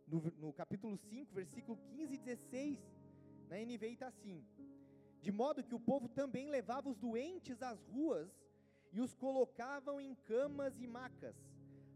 no, 0.08 0.22
no 0.38 0.54
capítulo 0.54 0.96
5, 0.98 1.34
versículo 1.34 1.78
15 1.90 2.14
e 2.14 2.18
16, 2.18 2.80
na 3.50 3.58
NVI 3.58 3.94
está 3.94 4.08
assim: 4.08 4.46
De 5.22 5.32
modo 5.32 5.64
que 5.64 5.76
o 5.76 5.80
povo 5.80 6.08
também 6.08 6.50
levava 6.50 6.90
os 6.90 6.98
doentes 6.98 7.62
às 7.62 7.84
ruas 7.88 8.32
e 8.94 9.02
os 9.02 9.14
colocavam 9.16 10.00
em 10.00 10.14
camas 10.16 10.80
e 10.80 10.88
macas, 10.88 11.36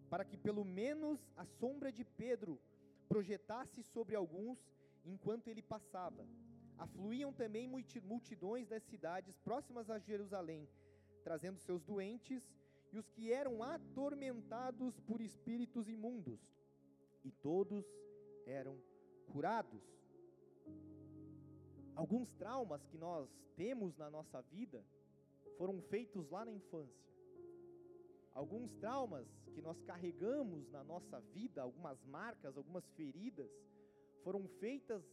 para 0.10 0.26
que 0.26 0.36
pelo 0.36 0.66
menos 0.66 1.20
a 1.38 1.46
sombra 1.46 1.92
de 1.92 2.04
Pedro 2.04 2.60
projetasse 3.08 3.84
sobre 3.84 4.16
alguns 4.16 4.58
enquanto 5.06 5.48
ele 5.48 5.62
passava. 5.62 6.28
Afluíam 6.78 7.32
também 7.32 7.68
multidões 8.04 8.68
das 8.68 8.84
cidades 8.84 9.38
próximas 9.38 9.90
a 9.90 10.00
Jerusalém, 10.00 10.68
trazendo 11.24 11.60
seus 11.60 11.84
doentes 11.84 12.52
e 12.92 12.98
os 12.98 13.10
que 13.10 13.32
eram 13.32 13.62
atormentados 13.62 15.00
por 15.02 15.22
espíritos 15.22 15.88
imundos, 15.88 16.40
e 17.24 17.32
todos 17.32 17.86
eram 18.46 18.76
curados. 19.32 19.84
Alguns 21.96 22.32
traumas 22.34 22.86
que 22.86 22.98
nós 22.98 23.30
temos 23.56 23.98
na 23.98 24.10
nossa 24.10 24.42
vida 24.42 24.84
foram 25.58 25.82
feitos 25.82 26.30
lá 26.30 26.46
na 26.46 26.52
infância. 26.52 27.06
Alguns 28.34 28.72
traumas 28.76 29.28
que 29.54 29.62
nós 29.62 29.82
carregamos 29.82 30.70
na 30.70 30.84
nossa 30.84 31.20
vida, 31.34 31.62
algumas 31.62 32.04
marcas, 32.06 32.56
algumas 32.56 32.88
feridas, 32.92 33.50
foram 34.24 34.48
feitas 34.60 35.04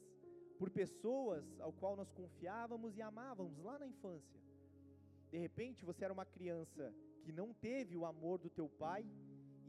por 0.58 0.70
pessoas 0.70 1.44
ao 1.60 1.72
qual 1.72 1.96
nós 1.96 2.10
confiávamos 2.12 2.96
e 2.96 3.02
amávamos 3.02 3.58
lá 3.58 3.78
na 3.78 3.86
infância. 3.86 4.40
De 5.30 5.38
repente, 5.38 5.84
você 5.84 6.04
era 6.04 6.12
uma 6.12 6.26
criança 6.26 6.94
que 7.22 7.32
não 7.32 7.52
teve 7.54 7.96
o 7.96 8.04
amor 8.04 8.38
do 8.38 8.50
teu 8.50 8.68
pai, 8.68 9.04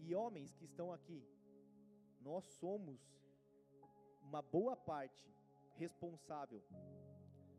e 0.06 0.14
homens 0.14 0.54
que 0.54 0.66
estão 0.66 0.94
aqui, 0.94 1.24
nós 2.22 2.46
somos 2.60 3.00
uma 4.22 4.42
boa 4.42 4.76
parte 4.76 5.28
responsável 5.78 6.64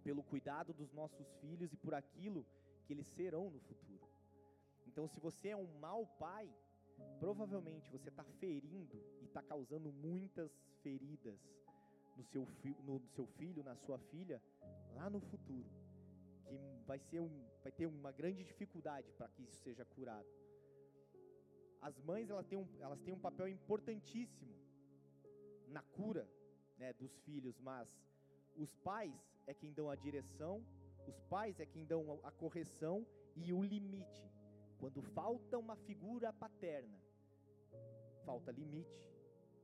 pelo 0.05 0.23
cuidado 0.23 0.73
dos 0.73 0.93
nossos 0.93 1.27
filhos 1.41 1.73
e 1.73 1.77
por 1.77 1.93
aquilo 1.93 2.47
que 2.87 2.93
eles 2.93 3.07
serão 3.07 3.51
no 3.51 3.61
futuro. 3.61 4.07
Então, 4.87 5.07
se 5.09 5.21
você 5.21 5.49
é 5.49 5.57
um 5.57 5.79
mau 5.79 6.07
pai, 6.19 6.49
provavelmente 7.19 7.91
você 7.91 8.09
está 8.09 8.25
ferindo 8.25 8.97
e 9.21 9.25
está 9.25 9.43
causando 9.43 9.93
muitas 9.93 10.51
feridas 10.83 11.39
no 12.17 12.25
seu, 12.25 12.49
no 12.85 13.01
seu 13.09 13.27
filho, 13.27 13.63
na 13.63 13.75
sua 13.77 13.99
filha, 13.99 14.41
lá 14.95 15.11
no 15.11 15.21
futuro, 15.21 15.69
que 16.47 16.59
vai, 16.87 16.99
ser 16.99 17.21
um, 17.21 17.45
vai 17.63 17.73
ter 17.73 17.87
uma 17.87 18.13
grande 18.13 18.45
dificuldade 18.45 19.13
para 19.13 19.29
que 19.29 19.43
isso 19.43 19.57
seja 19.63 19.85
curado. 19.85 20.29
As 21.81 22.01
mães 22.01 22.31
elas 22.31 22.47
têm 22.47 22.59
um, 22.59 22.67
elas 22.81 23.01
têm 23.01 23.13
um 23.13 23.19
papel 23.19 23.49
importantíssimo 23.49 24.55
na 25.69 25.83
cura 25.83 26.27
né, 26.79 26.93
dos 26.95 27.19
filhos, 27.19 27.59
mas 27.59 27.95
os 28.57 28.75
pais 28.77 29.15
é 29.47 29.53
quem 29.53 29.73
dão 29.73 29.91
a 29.91 29.97
direção 29.97 30.65
os 31.07 31.21
pais 31.23 31.59
é 31.61 31.67
quem 31.67 31.85
dão 31.85 32.21
a 32.23 32.31
correção 32.31 33.07
e 33.35 33.53
o 33.53 33.63
limite. 33.63 34.31
Quando 34.79 35.03
falta 35.03 35.59
uma 35.59 35.77
figura 35.77 36.33
paterna, 36.33 36.99
falta 38.25 38.51
limite, 38.51 39.07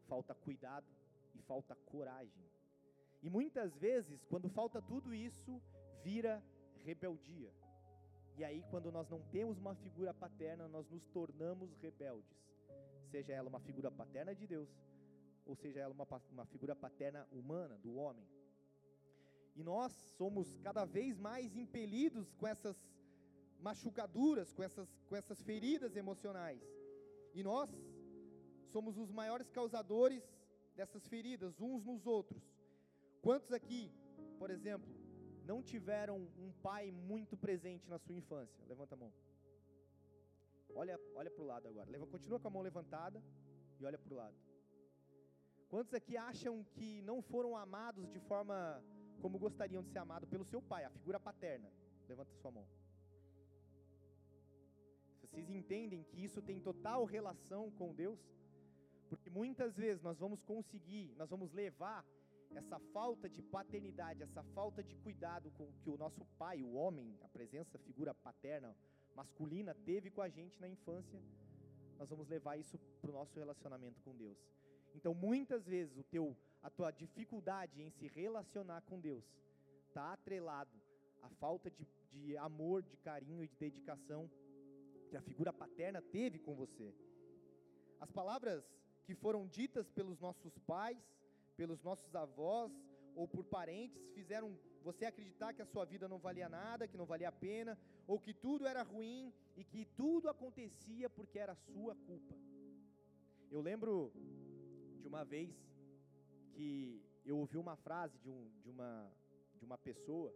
falta 0.08 0.34
cuidado 0.34 0.87
e 1.34 1.42
falta 1.42 1.75
coragem. 1.87 2.44
E 3.22 3.28
muitas 3.28 3.76
vezes, 3.76 4.25
quando 4.25 4.49
falta 4.49 4.80
tudo 4.80 5.14
isso, 5.14 5.61
vira 6.02 6.42
rebeldia. 6.84 7.52
E 8.37 8.44
aí, 8.44 8.64
quando 8.70 8.90
nós 8.90 9.08
não 9.08 9.22
temos 9.30 9.58
uma 9.58 9.75
figura 9.75 10.14
paterna, 10.14 10.66
nós 10.66 10.88
nos 10.88 11.06
tornamos 11.08 11.75
rebeldes. 11.76 12.42
Seja 13.11 13.32
ela 13.34 13.49
uma 13.49 13.61
figura 13.61 13.90
paterna 13.90 14.34
de 14.34 14.46
Deus, 14.46 14.68
ou 15.44 15.54
seja 15.54 15.80
ela 15.80 15.92
uma, 15.92 16.06
uma 16.30 16.46
figura 16.46 16.75
paterna 16.75 17.28
humana, 17.30 17.76
do 17.78 17.94
homem. 17.94 18.26
E 19.54 19.62
nós 19.62 19.92
somos 20.16 20.56
cada 20.59 20.85
vez 20.85 21.18
mais 21.18 21.56
impelidos 21.56 22.32
com 22.35 22.47
essas 22.47 22.76
machucaduras, 23.61 24.52
com 24.52 24.62
essas, 24.62 24.88
com 25.09 25.14
essas 25.14 25.42
feridas 25.42 25.94
emocionais. 25.97 26.61
E 27.35 27.42
nós 27.42 27.71
somos 28.73 28.97
os 28.99 29.11
maiores 29.11 29.50
causadores 29.50 30.23
dessas 30.75 31.06
feridas, 31.06 31.61
uns 31.61 31.85
nos 31.85 32.06
outros. 32.06 32.42
Quantos 33.21 33.52
aqui, 33.52 33.92
por 34.38 34.50
exemplo, 34.50 34.90
não 35.44 35.62
tiveram 35.62 36.16
um 36.38 36.52
pai 36.62 36.90
muito 36.90 37.37
presente 37.37 37.88
na 37.88 37.99
sua 37.99 38.14
infância? 38.14 38.64
Levanta 38.66 38.94
a 38.94 38.99
mão. 38.99 39.12
Olha, 40.75 40.99
olha 41.14 41.30
para 41.30 41.42
o 41.42 41.47
lado 41.47 41.68
agora. 41.68 41.90
Leva, 41.90 42.06
continua 42.06 42.40
com 42.40 42.49
a 42.49 42.50
mão 42.50 42.62
levantada 42.62 43.23
e 43.78 43.85
olha 43.85 43.99
para 43.99 44.12
o 44.12 44.16
lado. 44.16 44.37
Quantos 45.68 45.94
aqui 45.94 46.16
acham 46.16 46.64
que 46.64 47.02
não 47.02 47.23
foram 47.23 47.56
amados 47.56 48.11
de 48.11 48.21
forma 48.21 48.82
como 49.23 49.38
gostariam 49.38 49.83
de 49.83 49.91
ser 49.91 50.00
amados 50.00 50.29
pelo 50.29 50.45
seu 50.45 50.61
pai, 50.61 50.85
a 50.85 50.91
figura 50.91 51.19
paterna. 51.29 51.69
Levanta 52.09 52.35
sua 52.41 52.50
mão. 52.50 52.67
Vocês 55.23 55.49
entendem 55.49 56.02
que 56.02 56.23
isso 56.23 56.43
tem 56.43 56.59
total 56.61 57.05
relação 57.05 57.71
com 57.79 57.95
Deus? 57.95 58.21
Porque 59.09 59.31
muitas 59.31 59.76
vezes 59.76 60.02
nós 60.02 60.19
vamos 60.19 60.43
conseguir, 60.43 61.14
nós 61.17 61.31
vamos 61.31 61.52
levar 61.52 62.05
essa 62.55 62.79
falta 62.97 63.29
de 63.29 63.43
paternidade, 63.43 64.23
essa 64.23 64.43
falta 64.57 64.83
de 64.83 64.95
cuidado 64.97 65.50
com 65.52 65.73
que 65.81 65.88
o 65.88 65.97
nosso 65.97 66.25
pai, 66.38 66.62
o 66.62 66.75
homem, 66.75 67.17
a 67.23 67.29
presença, 67.29 67.79
a 67.79 67.81
figura 67.81 68.12
paterna, 68.12 68.76
masculina, 69.14 69.75
teve 69.75 70.11
com 70.11 70.21
a 70.21 70.29
gente 70.29 70.61
na 70.61 70.69
infância, 70.69 71.19
nós 71.99 72.11
vamos 72.11 72.29
levar 72.29 72.57
isso 72.57 72.79
para 73.00 73.11
o 73.11 73.14
nosso 73.14 73.38
relacionamento 73.38 74.00
com 74.02 74.14
Deus. 74.17 74.38
Então, 74.95 75.14
muitas 75.14 75.67
vezes, 75.67 75.97
o 75.97 76.02
teu, 76.02 76.37
a 76.62 76.71
tua 76.71 76.90
dificuldade 76.90 77.83
em 77.83 77.90
se 77.90 78.07
relacionar 78.07 78.83
com 78.83 79.00
Deus 79.00 79.25
está 79.88 80.12
atrelado 80.12 80.71
à 81.21 81.28
falta 81.28 81.71
de, 81.71 81.87
de 82.11 82.37
amor, 82.37 82.83
de 82.83 82.97
carinho 82.97 83.42
e 83.45 83.49
de 83.49 83.57
dedicação 83.57 84.31
que 85.09 85.16
a 85.16 85.23
figura 85.23 85.52
paterna 85.52 86.00
teve 86.00 86.38
com 86.38 86.54
você. 86.54 86.95
As 88.00 88.11
palavras 88.11 88.64
que 89.04 89.14
foram 89.14 89.47
ditas 89.47 89.90
pelos 89.90 90.19
nossos 90.21 90.59
pais, 90.61 90.99
pelos 91.57 91.83
nossos 91.83 92.14
avós 92.14 92.73
ou 93.14 93.28
por 93.28 93.45
parentes 93.45 94.11
fizeram 94.14 94.57
você 94.83 95.04
acreditar 95.04 95.52
que 95.52 95.62
a 95.62 95.66
sua 95.66 95.85
vida 95.85 96.09
não 96.09 96.19
valia 96.19 96.49
nada, 96.49 96.88
que 96.88 96.97
não 96.97 97.07
valia 97.07 97.28
a 97.28 97.33
pena, 97.33 97.78
ou 98.07 98.19
que 98.19 98.35
tudo 98.35 98.66
era 98.66 98.83
ruim 98.83 99.33
e 99.57 99.64
que 99.64 99.85
tudo 99.85 100.28
acontecia 100.28 101.09
porque 101.11 101.38
era 101.38 101.54
sua 101.54 101.95
culpa. 101.95 102.35
Eu 103.50 103.61
lembro 103.61 104.12
de 105.00 105.07
uma 105.07 105.25
vez 105.25 105.50
que 106.54 107.02
eu 107.25 107.37
ouvi 107.38 107.56
uma 107.56 107.76
frase 107.76 108.18
de, 108.18 108.28
um, 108.28 108.50
de, 108.62 108.71
uma, 108.71 109.11
de 109.59 109.64
uma 109.64 109.78
pessoa 109.78 110.32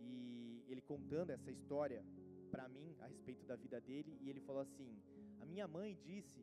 e 0.00 0.64
ele 0.68 0.80
contando 0.80 1.30
essa 1.30 1.50
história 1.50 2.04
para 2.50 2.68
mim 2.68 2.96
a 3.00 3.06
respeito 3.06 3.44
da 3.46 3.56
vida 3.56 3.80
dele 3.80 4.16
e 4.20 4.30
ele 4.30 4.40
falou 4.40 4.62
assim: 4.62 4.90
A 5.40 5.46
minha 5.46 5.66
mãe 5.66 5.98
disse 6.02 6.40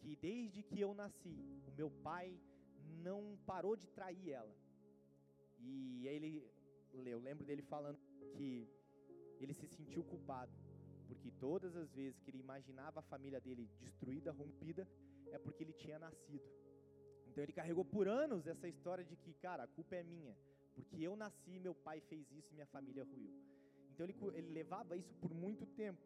que 0.00 0.16
desde 0.16 0.62
que 0.62 0.80
eu 0.80 0.94
nasci, 0.94 1.36
o 1.66 1.72
meu 1.72 1.90
pai 1.90 2.38
não 3.02 3.38
parou 3.46 3.76
de 3.76 3.88
trair 3.88 4.30
ela. 4.30 4.54
E 5.60 6.08
aí 6.08 6.16
ele, 6.16 6.50
eu 6.92 7.18
lembro 7.18 7.44
dele 7.44 7.62
falando 7.62 7.98
que 8.36 8.68
ele 9.40 9.54
se 9.54 9.66
sentiu 9.66 10.04
culpado, 10.04 10.52
porque 11.06 11.30
todas 11.30 11.76
as 11.76 11.90
vezes 11.92 12.20
que 12.20 12.30
ele 12.30 12.38
imaginava 12.38 13.00
a 13.00 13.02
família 13.02 13.40
dele 13.40 13.68
destruída, 13.80 14.32
rompida, 14.32 14.86
é 15.26 15.38
porque 15.38 15.62
ele 15.62 15.72
tinha 15.72 15.98
nascido. 15.98 16.48
Então 17.38 17.44
ele 17.44 17.52
carregou 17.52 17.84
por 17.84 18.08
anos 18.08 18.48
essa 18.48 18.66
história 18.66 19.04
de 19.04 19.14
que, 19.14 19.32
cara, 19.34 19.62
a 19.62 19.66
culpa 19.68 19.94
é 19.94 20.02
minha, 20.02 20.36
porque 20.74 20.96
eu 21.00 21.14
nasci, 21.14 21.60
meu 21.60 21.72
pai 21.72 22.00
fez 22.00 22.28
isso 22.32 22.50
e 22.50 22.54
minha 22.54 22.66
família 22.66 23.04
ruiu. 23.04 23.32
Então 23.92 24.04
ele, 24.04 24.16
ele 24.34 24.50
levava 24.50 24.96
isso 24.96 25.14
por 25.20 25.32
muito 25.32 25.64
tempo. 25.64 26.02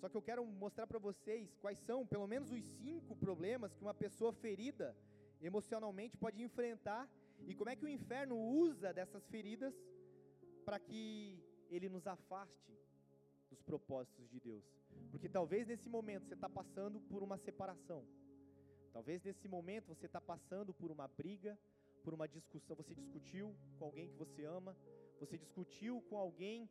Só 0.00 0.08
que 0.08 0.16
eu 0.16 0.22
quero 0.22 0.46
mostrar 0.46 0.86
para 0.86 1.00
vocês 1.00 1.56
quais 1.56 1.80
são, 1.80 2.06
pelo 2.06 2.28
menos, 2.28 2.52
os 2.52 2.62
cinco 2.62 3.16
problemas 3.16 3.74
que 3.74 3.82
uma 3.82 3.92
pessoa 3.92 4.32
ferida 4.32 4.96
emocionalmente 5.40 6.16
pode 6.16 6.40
enfrentar 6.40 7.10
e 7.48 7.52
como 7.52 7.70
é 7.70 7.74
que 7.74 7.84
o 7.84 7.88
inferno 7.88 8.36
usa 8.38 8.92
dessas 8.92 9.26
feridas 9.26 9.74
para 10.64 10.78
que 10.78 11.42
ele 11.68 11.88
nos 11.88 12.06
afaste 12.06 12.72
dos 13.50 13.60
propósitos 13.62 14.30
de 14.30 14.38
Deus. 14.38 14.64
Porque 15.10 15.28
talvez 15.28 15.66
nesse 15.66 15.88
momento 15.88 16.28
você 16.28 16.34
está 16.34 16.48
passando 16.48 17.00
por 17.00 17.24
uma 17.24 17.36
separação. 17.36 18.06
Talvez 18.96 19.22
nesse 19.22 19.46
momento 19.46 19.88
você 19.94 20.06
está 20.06 20.22
passando 20.22 20.72
por 20.72 20.90
uma 20.90 21.06
briga, 21.06 21.52
por 22.02 22.14
uma 22.14 22.26
discussão. 22.26 22.74
Você 22.76 22.94
discutiu 22.94 23.54
com 23.78 23.84
alguém 23.84 24.08
que 24.08 24.16
você 24.16 24.42
ama, 24.46 24.74
você 25.20 25.36
discutiu 25.36 26.00
com 26.08 26.16
alguém 26.16 26.66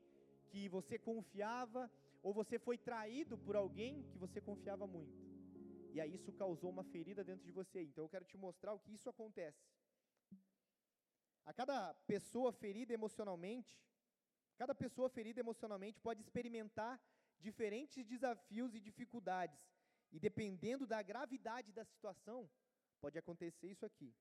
que 0.49 0.67
você 0.67 0.97
confiava, 0.97 1.83
ou 2.23 2.33
você 2.33 2.57
foi 2.57 2.79
traído 2.79 3.37
por 3.37 3.55
alguém 3.55 4.01
que 4.09 4.17
você 4.17 4.41
confiava 4.41 4.87
muito. 4.87 5.15
E 5.93 6.01
aí 6.01 6.15
isso 6.15 6.33
causou 6.33 6.71
uma 6.71 6.83
ferida 6.83 7.23
dentro 7.23 7.45
de 7.45 7.51
você. 7.51 7.83
Então 7.83 8.05
eu 8.05 8.09
quero 8.09 8.25
te 8.25 8.37
mostrar 8.37 8.73
o 8.73 8.79
que 8.79 8.95
isso 8.95 9.07
acontece. 9.07 9.63
A 11.45 11.53
cada 11.53 11.93
pessoa 12.07 12.51
ferida 12.51 12.91
emocionalmente, 12.91 13.79
cada 14.57 14.73
pessoa 14.73 15.09
ferida 15.09 15.39
emocionalmente 15.41 15.99
pode 15.99 16.21
experimentar 16.21 16.99
diferentes 17.39 18.03
desafios 18.03 18.73
e 18.73 18.79
dificuldades. 18.79 19.74
E 20.15 20.19
dependendo 20.19 20.87
da 20.87 21.01
gravidade 21.01 21.73
da 21.73 21.83
situação, 21.83 22.49
pode 23.01 23.17
acontecer 23.17 23.67
isso 23.67 23.85
aqui. 23.85 24.15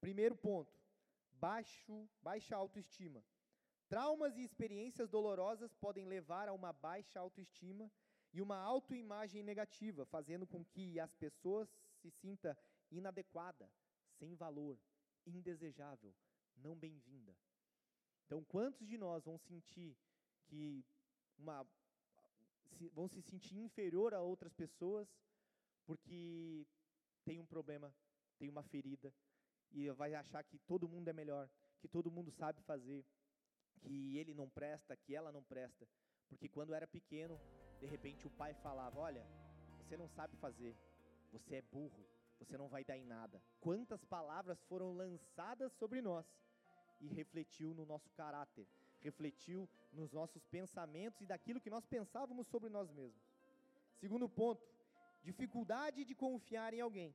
Primeiro 0.00 0.34
ponto: 0.34 0.74
baixo, 1.32 2.08
baixa 2.22 2.56
autoestima. 2.56 3.22
Traumas 3.86 4.38
e 4.38 4.42
experiências 4.42 5.10
dolorosas 5.10 5.74
podem 5.74 6.06
levar 6.06 6.48
a 6.48 6.54
uma 6.54 6.72
baixa 6.72 7.20
autoestima 7.20 7.92
e 8.32 8.40
uma 8.40 8.56
autoimagem 8.56 9.42
negativa, 9.42 10.06
fazendo 10.06 10.46
com 10.46 10.64
que 10.64 10.98
as 10.98 11.14
pessoas 11.14 11.68
se 12.00 12.10
sinta 12.10 12.56
inadequada, 12.90 13.70
sem 14.18 14.34
valor, 14.34 14.78
indesejável, 15.26 16.14
não 16.56 16.74
bem-vinda. 16.74 17.36
Então, 18.24 18.42
quantos 18.44 18.88
de 18.88 18.96
nós 18.96 19.26
vão 19.26 19.36
sentir 19.36 19.94
que 20.46 20.82
uma 21.38 21.66
se, 22.78 22.88
vão 22.88 23.06
se 23.06 23.20
sentir 23.20 23.58
inferior 23.58 24.14
a 24.14 24.22
outras 24.22 24.54
pessoas 24.54 25.06
porque 25.86 26.66
tem 27.24 27.38
um 27.40 27.46
problema, 27.46 27.94
tem 28.38 28.48
uma 28.48 28.62
ferida 28.62 29.12
e 29.72 29.90
vai 29.90 30.14
achar 30.14 30.42
que 30.44 30.58
todo 30.60 30.88
mundo 30.88 31.08
é 31.08 31.12
melhor, 31.12 31.48
que 31.80 31.88
todo 31.88 32.10
mundo 32.10 32.30
sabe 32.30 32.60
fazer, 32.62 33.04
que 33.80 34.16
ele 34.18 34.34
não 34.34 34.48
presta, 34.48 34.96
que 34.96 35.14
ela 35.14 35.32
não 35.32 35.42
presta, 35.42 35.86
porque 36.28 36.48
quando 36.48 36.74
era 36.74 36.86
pequeno 36.86 37.40
de 37.80 37.86
repente 37.86 38.26
o 38.26 38.30
pai 38.30 38.54
falava: 38.54 38.98
Olha, 38.98 39.26
você 39.78 39.96
não 39.96 40.08
sabe 40.08 40.36
fazer, 40.36 40.74
você 41.32 41.56
é 41.56 41.62
burro, 41.62 42.04
você 42.38 42.56
não 42.56 42.68
vai 42.68 42.84
dar 42.84 42.96
em 42.96 43.04
nada. 43.04 43.42
Quantas 43.60 44.04
palavras 44.04 44.62
foram 44.64 44.92
lançadas 44.94 45.72
sobre 45.72 46.00
nós 46.00 46.26
e 47.00 47.08
refletiu 47.08 47.74
no 47.74 47.84
nosso 47.84 48.08
caráter, 48.10 48.66
refletiu 49.00 49.68
nos 49.92 50.12
nossos 50.12 50.44
pensamentos 50.46 51.20
e 51.20 51.26
daquilo 51.26 51.60
que 51.60 51.70
nós 51.70 51.84
pensávamos 51.84 52.46
sobre 52.46 52.70
nós 52.70 52.90
mesmos. 52.90 53.22
Segundo 54.00 54.28
ponto, 54.28 54.66
dificuldade 55.28 56.04
de 56.08 56.14
confiar 56.14 56.70
em 56.74 56.82
alguém. 56.86 57.10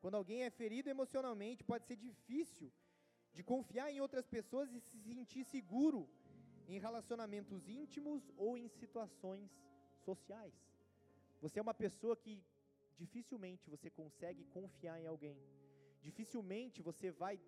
Quando 0.00 0.16
alguém 0.20 0.40
é 0.42 0.50
ferido 0.50 0.88
emocionalmente, 0.94 1.68
pode 1.70 1.84
ser 1.86 1.96
difícil 1.96 2.68
de 3.36 3.42
confiar 3.42 3.88
em 3.90 4.00
outras 4.00 4.26
pessoas 4.36 4.72
e 4.72 4.80
se 4.80 4.98
sentir 5.08 5.44
seguro 5.44 6.00
em 6.68 6.78
relacionamentos 6.86 7.68
íntimos 7.68 8.22
ou 8.36 8.56
em 8.56 8.68
situações 8.68 9.50
sociais. 10.04 10.54
Você 11.42 11.58
é 11.58 11.62
uma 11.62 11.80
pessoa 11.84 12.16
que 12.16 12.34
dificilmente 12.96 13.68
você 13.74 13.90
consegue 13.90 14.44
confiar 14.56 15.00
em 15.00 15.06
alguém. 15.06 15.38
Dificilmente 16.00 16.86
você 16.90 17.10
vai 17.10 17.40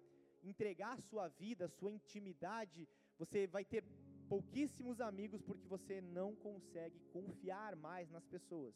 entregar 0.43 1.01
sua 1.03 1.29
vida, 1.29 1.69
sua 1.69 1.93
intimidade, 1.93 2.89
você 3.19 3.47
vai 3.47 3.65
ter 3.65 3.83
pouquíssimos 4.29 5.01
amigos 5.01 5.41
porque 5.43 5.67
você 5.69 6.01
não 6.01 6.35
consegue 6.35 6.99
confiar 7.13 7.77
mais 7.77 8.11
nas 8.11 8.27
pessoas. 8.27 8.75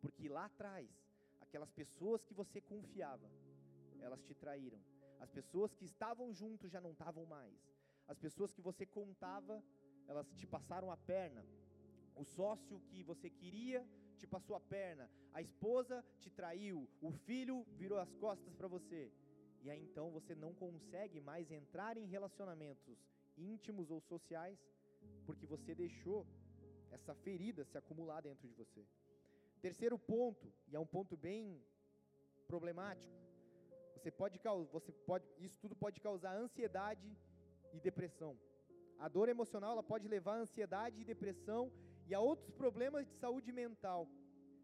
Porque 0.00 0.28
lá 0.28 0.46
atrás, 0.46 0.88
aquelas 1.40 1.70
pessoas 1.70 2.24
que 2.24 2.34
você 2.34 2.60
confiava, 2.60 3.30
elas 4.00 4.22
te 4.22 4.34
traíram. 4.34 4.80
As 5.18 5.30
pessoas 5.30 5.74
que 5.74 5.84
estavam 5.84 6.32
juntos 6.32 6.70
já 6.70 6.80
não 6.80 6.92
estavam 6.92 7.26
mais. 7.26 7.54
As 8.08 8.18
pessoas 8.18 8.52
que 8.52 8.62
você 8.62 8.86
contava, 8.86 9.62
elas 10.08 10.32
te 10.32 10.46
passaram 10.46 10.90
a 10.90 10.96
perna, 10.96 11.44
o 12.16 12.24
sócio 12.24 12.80
que 12.88 13.02
você 13.02 13.30
queria 13.30 13.86
te 14.18 14.26
passou 14.26 14.54
a 14.54 14.60
perna, 14.60 15.10
a 15.32 15.40
esposa 15.40 16.04
te 16.18 16.30
traiu, 16.30 16.88
o 17.00 17.10
filho 17.10 17.64
virou 17.78 17.98
as 17.98 18.12
costas 18.14 18.54
para 18.54 18.68
você. 18.68 19.10
E 19.62 19.70
aí 19.70 19.82
então 19.82 20.10
você 20.10 20.34
não 20.34 20.52
consegue 20.54 21.20
mais 21.20 21.50
entrar 21.50 21.96
em 21.96 22.06
relacionamentos 22.06 22.98
íntimos 23.36 23.90
ou 23.90 24.00
sociais 24.00 24.58
porque 25.24 25.46
você 25.46 25.74
deixou 25.74 26.26
essa 26.90 27.14
ferida 27.14 27.64
se 27.64 27.78
acumular 27.78 28.20
dentro 28.20 28.46
de 28.48 28.54
você. 28.54 28.84
Terceiro 29.60 29.98
ponto, 29.98 30.52
e 30.68 30.76
é 30.76 30.80
um 30.80 30.86
ponto 30.86 31.16
bem 31.16 31.62
problemático, 32.46 33.12
você 33.94 34.10
pode, 34.10 34.40
você 34.72 34.90
pode, 34.92 35.26
isso 35.38 35.58
tudo 35.60 35.76
pode 35.76 36.00
causar 36.00 36.34
ansiedade 36.34 37.14
e 37.74 37.78
depressão. 37.78 38.38
A 38.98 39.08
dor 39.08 39.28
emocional 39.28 39.72
ela 39.72 39.82
pode 39.82 40.08
levar 40.08 40.36
a 40.36 40.40
ansiedade 40.40 41.00
e 41.00 41.04
depressão 41.04 41.70
e 42.06 42.14
a 42.14 42.20
outros 42.20 42.50
problemas 42.50 43.06
de 43.06 43.14
saúde 43.14 43.52
mental. 43.52 44.08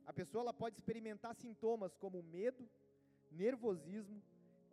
A 0.06 0.12
pessoa 0.12 0.42
ela 0.42 0.54
pode 0.54 0.76
experimentar 0.76 1.34
sintomas 1.34 1.94
como 1.96 2.22
medo, 2.22 2.68
nervosismo, 3.30 4.22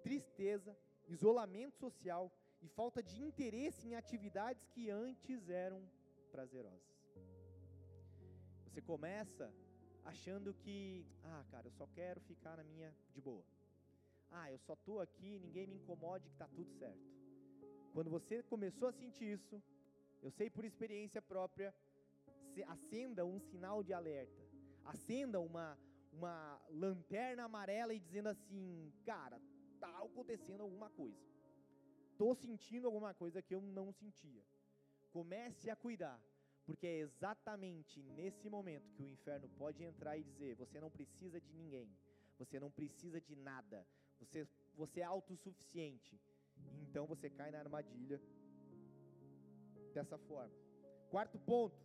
tristeza, 0.01 0.77
isolamento 1.07 1.75
social 1.77 2.31
e 2.62 2.67
falta 2.69 3.03
de 3.03 3.21
interesse 3.21 3.88
em 3.88 3.95
atividades 3.95 4.65
que 4.69 4.89
antes 4.89 5.49
eram 5.49 5.81
prazerosas. 6.31 6.93
Você 8.63 8.81
começa 8.81 9.53
achando 10.05 10.53
que, 10.53 11.05
ah, 11.23 11.43
cara, 11.51 11.67
eu 11.67 11.71
só 11.71 11.87
quero 11.87 12.19
ficar 12.21 12.57
na 12.57 12.63
minha 12.63 12.93
de 13.13 13.21
boa. 13.21 13.43
Ah, 14.31 14.51
eu 14.51 14.59
só 14.59 14.73
estou 14.73 14.99
aqui, 14.99 15.39
ninguém 15.39 15.67
me 15.67 15.75
incomode 15.75 16.27
que 16.27 16.33
está 16.33 16.47
tudo 16.47 16.71
certo. 16.73 17.13
Quando 17.93 18.09
você 18.09 18.41
começou 18.43 18.87
a 18.87 18.91
sentir 18.91 19.33
isso, 19.33 19.61
eu 20.21 20.31
sei 20.31 20.49
por 20.49 20.65
experiência 20.65 21.21
própria, 21.21 21.73
acenda 22.67 23.25
um 23.25 23.39
sinal 23.39 23.83
de 23.83 23.93
alerta, 23.93 24.41
acenda 24.85 25.39
uma, 25.39 25.77
uma 26.11 26.59
lanterna 26.69 27.43
amarela 27.43 27.93
e 27.93 27.99
dizendo 27.99 28.29
assim, 28.29 28.91
cara, 29.05 29.39
tá 29.79 29.89
acontecendo 29.99 30.61
alguma 30.61 30.89
coisa. 30.89 31.21
Tô 32.17 32.33
sentindo 32.33 32.87
alguma 32.87 33.13
coisa 33.13 33.41
que 33.41 33.53
eu 33.53 33.61
não 33.61 33.91
sentia. 33.91 34.43
Comece 35.11 35.69
a 35.69 35.75
cuidar, 35.75 36.19
porque 36.65 36.88
é 36.88 36.99
exatamente 36.99 38.02
nesse 38.02 38.49
momento 38.49 38.91
que 38.93 39.04
o 39.04 39.10
inferno 39.10 39.49
pode 39.58 39.84
entrar 39.84 40.17
e 40.17 40.23
dizer: 40.23 40.56
você 40.56 40.80
não 40.80 40.89
precisa 40.89 41.39
de 41.39 41.54
ninguém, 41.54 41.89
você 42.38 42.60
não 42.60 42.71
precisa 42.71 43.19
de 43.19 43.36
nada, 43.36 43.86
você, 44.19 44.47
você 44.76 45.02
é 45.02 45.04
autossuficiente. 45.04 46.19
Então 46.84 47.06
você 47.06 47.30
cai 47.30 47.52
na 47.52 47.60
armadilha 47.60 48.21
dessa 49.93 50.17
forma. 50.17 50.54
Quarto 51.10 51.38
ponto, 51.39 51.76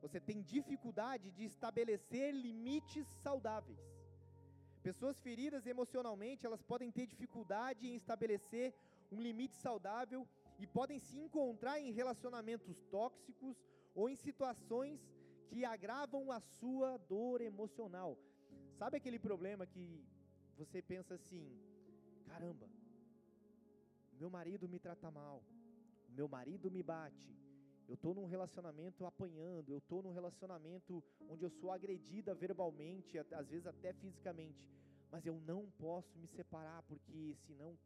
você 0.00 0.20
tem 0.20 0.42
dificuldade 0.42 1.30
de 1.30 1.44
estabelecer 1.44 2.34
limites 2.34 3.06
saudáveis. 3.22 3.80
Pessoas 4.82 5.20
feridas 5.20 5.64
emocionalmente, 5.64 6.44
elas 6.44 6.62
podem 6.62 6.90
ter 6.90 7.06
dificuldade 7.06 7.86
em 7.86 7.94
estabelecer 7.94 8.74
um 9.12 9.20
limite 9.20 9.54
saudável 9.54 10.26
e 10.58 10.66
podem 10.66 10.98
se 10.98 11.18
encontrar 11.18 11.78
em 11.78 11.92
relacionamentos 11.92 12.82
tóxicos 12.90 13.56
ou 13.94 14.08
em 14.08 14.16
situações 14.16 15.00
que 15.48 15.64
agravam 15.64 16.30
a 16.32 16.40
sua 16.40 16.96
dor 16.98 17.40
emocional. 17.40 18.18
Sabe 18.78 18.96
aquele 18.96 19.18
problema 19.18 19.66
que 19.66 20.04
você 20.56 20.80
pensa 20.80 21.14
assim: 21.14 21.44
caramba, 22.26 22.68
meu 24.18 24.30
marido 24.30 24.68
me 24.68 24.78
trata 24.78 25.10
mal, 25.10 25.42
meu 26.08 26.28
marido 26.28 26.70
me 26.70 26.82
bate, 26.82 27.32
eu 27.88 27.94
estou 27.94 28.14
num 28.14 28.24
relacionamento 28.24 29.04
apanhando, 29.04 29.72
eu 29.72 29.78
estou 29.78 30.02
num 30.02 30.12
relacionamento 30.12 31.02
onde 31.28 31.44
eu 31.44 31.50
sou 31.50 31.70
agredida 31.70 32.34
verbalmente, 32.34 33.18
às 33.18 33.48
vezes 33.48 33.66
até 33.66 33.92
fisicamente, 33.92 34.66
mas 35.10 35.26
eu 35.26 35.38
não 35.40 35.70
posso 35.72 36.18
me 36.18 36.26
separar, 36.26 36.82
porque 36.84 37.36
senão 37.46 37.76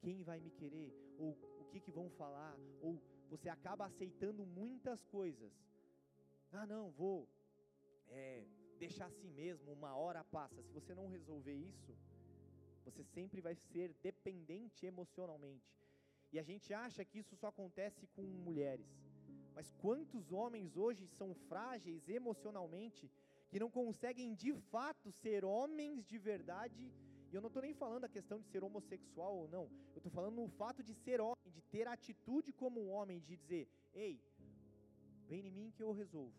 quem 0.00 0.22
vai 0.22 0.40
me 0.40 0.50
querer? 0.50 0.92
Ou 1.18 1.32
o 1.60 1.64
que, 1.70 1.80
que 1.80 1.90
vão 1.90 2.08
falar? 2.10 2.56
Ou 2.80 2.98
você 3.36 3.48
acaba 3.48 3.86
aceitando 3.86 4.46
muitas 4.46 5.04
coisas. 5.06 5.52
Ah, 6.52 6.66
não, 6.66 6.90
vou 6.92 7.28
é, 8.08 8.44
deixar 8.78 9.06
assim 9.06 9.30
mesmo, 9.32 9.72
uma 9.72 9.96
hora 9.96 10.22
passa. 10.22 10.62
Se 10.62 10.72
você 10.72 10.94
não 10.94 11.08
resolver 11.08 11.52
isso, 11.54 11.92
você 12.84 13.02
sempre 13.02 13.40
vai 13.40 13.56
ser 13.56 13.92
dependente 14.00 14.86
emocionalmente. 14.86 15.74
E 16.32 16.38
a 16.38 16.44
gente 16.44 16.72
acha 16.72 17.04
que 17.04 17.18
isso 17.18 17.34
só 17.34 17.48
acontece 17.48 18.06
com 18.14 18.22
mulheres. 18.22 18.86
Mas 19.52 19.72
quantos 19.72 20.30
homens 20.30 20.76
hoje 20.76 21.04
são 21.08 21.34
frágeis 21.34 22.08
emocionalmente 22.08 23.10
que 23.50 23.58
não 23.58 23.70
conseguem 23.70 24.32
de 24.34 24.52
fato 24.72 25.10
ser 25.10 25.44
homens 25.44 26.06
de 26.06 26.18
verdade? 26.18 26.92
E 27.34 27.36
eu 27.36 27.42
não 27.42 27.48
estou 27.48 27.62
nem 27.62 27.74
falando 27.74 28.04
a 28.04 28.08
questão 28.08 28.38
de 28.38 28.46
ser 28.46 28.62
homossexual 28.62 29.36
ou 29.36 29.48
não. 29.48 29.64
Eu 29.92 29.98
estou 29.98 30.12
falando 30.12 30.40
o 30.40 30.48
fato 30.48 30.84
de 30.84 30.94
ser 30.94 31.20
homem, 31.20 31.50
de 31.50 31.62
ter 31.62 31.88
atitude 31.88 32.52
como 32.52 32.80
um 32.80 32.90
homem, 32.90 33.18
de 33.18 33.36
dizer: 33.36 33.68
ei, 33.92 34.22
vem 35.26 35.48
em 35.48 35.50
mim 35.50 35.72
que 35.72 35.82
eu 35.82 35.90
resolvo. 35.90 36.38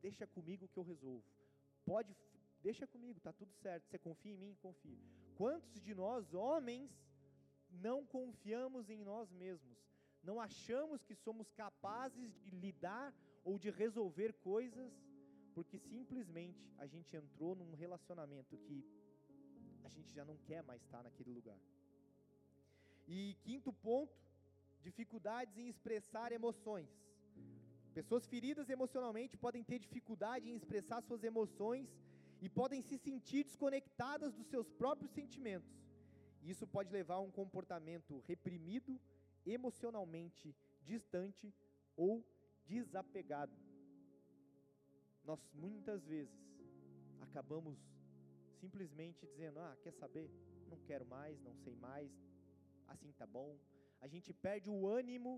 Deixa 0.00 0.28
comigo 0.28 0.68
que 0.68 0.78
eu 0.78 0.84
resolvo. 0.84 1.24
Pode, 1.84 2.16
deixa 2.62 2.86
comigo, 2.86 3.18
tá 3.18 3.32
tudo 3.32 3.52
certo. 3.54 3.88
Você 3.88 3.98
confia 3.98 4.34
em 4.34 4.38
mim? 4.44 4.54
Confia. 4.62 5.00
Quantos 5.34 5.82
de 5.82 5.96
nós, 5.96 6.32
homens, 6.32 6.88
não 7.68 8.06
confiamos 8.06 8.88
em 8.88 9.02
nós 9.02 9.32
mesmos? 9.32 9.80
não 10.22 10.40
achamos 10.40 11.02
que 11.02 11.14
somos 11.14 11.50
capazes 11.50 12.38
de 12.40 12.50
lidar 12.50 13.14
ou 13.42 13.58
de 13.58 13.70
resolver 13.70 14.32
coisas, 14.34 14.92
porque 15.54 15.78
simplesmente 15.78 16.70
a 16.78 16.86
gente 16.86 17.16
entrou 17.16 17.54
num 17.54 17.74
relacionamento 17.74 18.56
que 18.58 18.84
gente 19.94 20.12
já 20.18 20.24
não 20.24 20.36
quer 20.48 20.62
mais 20.62 20.80
estar 20.82 21.02
naquele 21.02 21.32
lugar. 21.38 21.58
E 23.06 23.36
quinto 23.42 23.72
ponto, 23.72 24.16
dificuldades 24.80 25.56
em 25.58 25.68
expressar 25.68 26.30
emoções. 26.32 26.90
Pessoas 27.98 28.26
feridas 28.32 28.68
emocionalmente 28.76 29.36
podem 29.36 29.62
ter 29.70 29.78
dificuldade 29.78 30.48
em 30.48 30.56
expressar 30.60 31.00
suas 31.02 31.24
emoções 31.24 31.88
e 32.40 32.48
podem 32.48 32.80
se 32.88 32.96
sentir 32.96 33.42
desconectadas 33.44 34.32
dos 34.32 34.46
seus 34.46 34.68
próprios 34.70 35.10
sentimentos. 35.10 35.70
Isso 36.42 36.66
pode 36.66 36.90
levar 36.90 37.16
a 37.16 37.26
um 37.28 37.30
comportamento 37.30 38.22
reprimido 38.26 38.98
emocionalmente 39.44 40.54
distante 40.82 41.52
ou 41.96 42.24
desapegado. 42.64 43.52
Nós 45.24 45.40
muitas 45.52 46.06
vezes 46.06 46.34
acabamos 47.20 47.78
simplesmente 48.60 49.26
dizendo: 49.26 49.58
"Ah, 49.58 49.76
quer 49.82 49.92
saber? 50.02 50.28
Não 50.70 50.78
quero 50.88 51.06
mais, 51.06 51.40
não 51.48 51.54
sei 51.64 51.74
mais. 51.88 52.10
Assim 52.92 53.12
tá 53.20 53.26
bom". 53.26 53.50
A 54.00 54.06
gente 54.12 54.32
perde 54.46 54.68
o 54.70 54.86
ânimo 54.86 55.32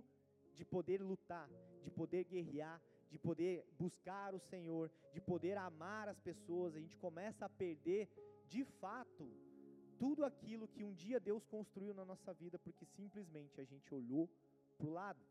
de 0.59 0.65
poder 0.65 1.01
lutar, 1.03 1.49
de 1.85 1.91
poder 1.91 2.25
guerrear, 2.25 2.81
de 3.13 3.19
poder 3.19 3.55
buscar 3.79 4.35
o 4.35 4.41
Senhor, 4.53 4.91
de 5.15 5.21
poder 5.21 5.57
amar 5.71 6.09
as 6.09 6.21
pessoas. 6.21 6.75
A 6.75 6.81
gente 6.85 6.97
começa 6.97 7.45
a 7.47 7.55
perder 7.65 8.09
de 8.49 8.65
fato 8.65 9.27
tudo 10.03 10.25
aquilo 10.25 10.67
que 10.69 10.83
um 10.85 10.95
dia 11.03 11.19
Deus 11.21 11.45
construiu 11.47 11.95
na 11.95 12.05
nossa 12.05 12.33
vida, 12.35 12.59
porque 12.59 12.85
simplesmente 12.85 13.61
a 13.61 13.65
gente 13.65 13.95
olhou 13.95 14.29
para 14.77 14.89
o 14.89 14.93
lado. 14.93 15.23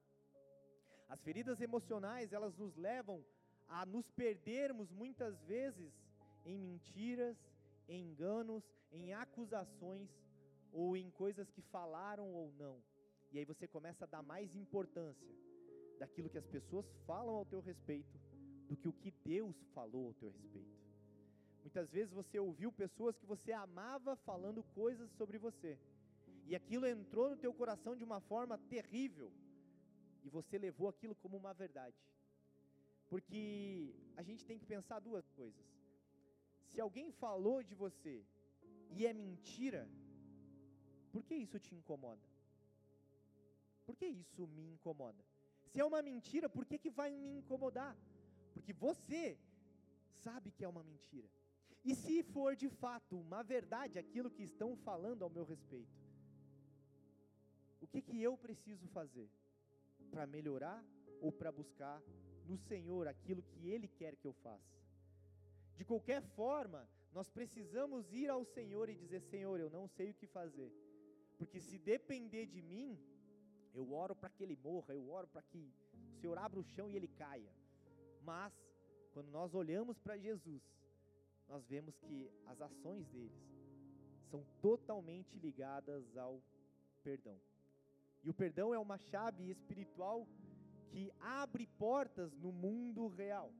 As 1.09 1.21
feridas 1.21 1.59
emocionais, 1.59 2.31
elas 2.31 2.55
nos 2.55 2.75
levam 2.77 3.23
a 3.67 3.85
nos 3.85 4.09
perdermos 4.11 4.89
muitas 4.91 5.41
vezes 5.43 5.91
em 6.45 6.57
mentiras, 6.57 7.37
em 7.91 8.09
enganos, 8.09 8.63
em 8.91 9.13
acusações 9.13 10.09
ou 10.71 10.95
em 10.95 11.09
coisas 11.11 11.51
que 11.51 11.61
falaram 11.61 12.27
ou 12.31 12.51
não. 12.53 12.81
E 13.31 13.37
aí 13.37 13.45
você 13.45 13.67
começa 13.67 14.05
a 14.05 14.07
dar 14.07 14.23
mais 14.23 14.55
importância 14.55 15.27
daquilo 15.99 16.29
que 16.29 16.37
as 16.37 16.47
pessoas 16.47 16.85
falam 17.05 17.35
ao 17.35 17.45
teu 17.45 17.59
respeito 17.59 18.17
do 18.69 18.77
que 18.77 18.87
o 18.87 18.93
que 18.93 19.11
Deus 19.25 19.55
falou 19.75 20.07
ao 20.07 20.13
teu 20.13 20.29
respeito. 20.29 20.79
Muitas 21.61 21.91
vezes 21.91 22.13
você 22.13 22.39
ouviu 22.39 22.71
pessoas 22.71 23.17
que 23.17 23.25
você 23.25 23.51
amava 23.51 24.15
falando 24.15 24.63
coisas 24.81 25.11
sobre 25.11 25.37
você. 25.37 25.77
E 26.47 26.55
aquilo 26.55 26.87
entrou 26.87 27.29
no 27.29 27.37
teu 27.37 27.53
coração 27.53 27.95
de 27.95 28.03
uma 28.03 28.19
forma 28.21 28.57
terrível. 28.57 29.31
E 30.23 30.29
você 30.29 30.57
levou 30.57 30.87
aquilo 30.87 31.15
como 31.15 31.37
uma 31.37 31.53
verdade. 31.53 31.95
Porque 33.09 33.93
a 34.15 34.23
gente 34.23 34.45
tem 34.45 34.57
que 34.57 34.65
pensar 34.65 34.99
duas 34.99 35.29
coisas. 35.29 35.80
Se 36.71 36.79
alguém 36.79 37.11
falou 37.11 37.61
de 37.61 37.75
você 37.75 38.25
e 38.91 39.05
é 39.05 39.13
mentira, 39.13 39.87
por 41.11 41.23
que 41.23 41.35
isso 41.35 41.59
te 41.59 41.75
incomoda? 41.75 42.21
Por 43.85 43.95
que 43.95 44.05
isso 44.05 44.47
me 44.47 44.65
incomoda? 44.73 45.23
Se 45.67 45.79
é 45.79 45.85
uma 45.85 46.01
mentira, 46.01 46.49
por 46.49 46.65
que, 46.65 46.77
que 46.77 46.89
vai 46.89 47.11
me 47.15 47.29
incomodar? 47.39 47.95
Porque 48.53 48.73
você 48.73 49.37
sabe 50.23 50.51
que 50.51 50.63
é 50.63 50.67
uma 50.67 50.83
mentira. 50.83 51.29
E 51.83 51.95
se 51.95 52.23
for 52.23 52.55
de 52.55 52.69
fato 52.69 53.19
uma 53.19 53.43
verdade 53.43 53.97
aquilo 53.97 54.29
que 54.29 54.43
estão 54.43 54.75
falando 54.75 55.23
ao 55.23 55.29
meu 55.29 55.43
respeito, 55.43 55.99
o 57.81 57.87
que, 57.87 58.01
que 58.01 58.21
eu 58.21 58.37
preciso 58.37 58.87
fazer 58.87 59.29
para 60.11 60.27
melhorar 60.27 60.83
ou 61.19 61.31
para 61.31 61.51
buscar 61.51 62.01
no 62.47 62.57
Senhor 62.57 63.07
aquilo 63.07 63.41
que 63.41 63.67
Ele 63.67 63.87
quer 63.87 64.15
que 64.15 64.27
eu 64.27 64.33
faça? 64.33 64.80
De 65.75 65.83
qualquer 65.85 66.21
forma, 66.21 66.87
nós 67.13 67.29
precisamos 67.29 68.11
ir 68.13 68.29
ao 68.29 68.43
Senhor 68.45 68.89
e 68.89 68.95
dizer: 68.95 69.21
Senhor, 69.21 69.59
eu 69.59 69.69
não 69.69 69.87
sei 69.87 70.11
o 70.11 70.13
que 70.13 70.27
fazer, 70.27 70.71
porque 71.37 71.59
se 71.59 71.77
depender 71.77 72.45
de 72.45 72.61
mim, 72.61 72.99
eu 73.73 73.91
oro 73.91 74.15
para 74.15 74.29
que 74.29 74.43
ele 74.43 74.55
morra, 74.55 74.93
eu 74.93 75.09
oro 75.09 75.27
para 75.27 75.41
que 75.41 75.73
o 76.15 76.19
Senhor 76.19 76.37
abra 76.37 76.59
o 76.59 76.63
chão 76.63 76.89
e 76.89 76.95
ele 76.95 77.07
caia. 77.07 77.51
Mas, 78.21 78.53
quando 79.13 79.29
nós 79.29 79.53
olhamos 79.53 79.97
para 79.97 80.17
Jesus, 80.17 80.61
nós 81.47 81.65
vemos 81.65 81.97
que 81.99 82.29
as 82.45 82.61
ações 82.61 83.07
deles 83.09 83.51
são 84.29 84.45
totalmente 84.61 85.37
ligadas 85.37 86.15
ao 86.15 86.41
perdão. 87.03 87.37
E 88.23 88.29
o 88.29 88.33
perdão 88.33 88.73
é 88.73 88.79
uma 88.79 88.97
chave 88.97 89.49
espiritual 89.49 90.27
que 90.89 91.11
abre 91.19 91.65
portas 91.77 92.37
no 92.37 92.51
mundo 92.51 93.07
real. 93.07 93.51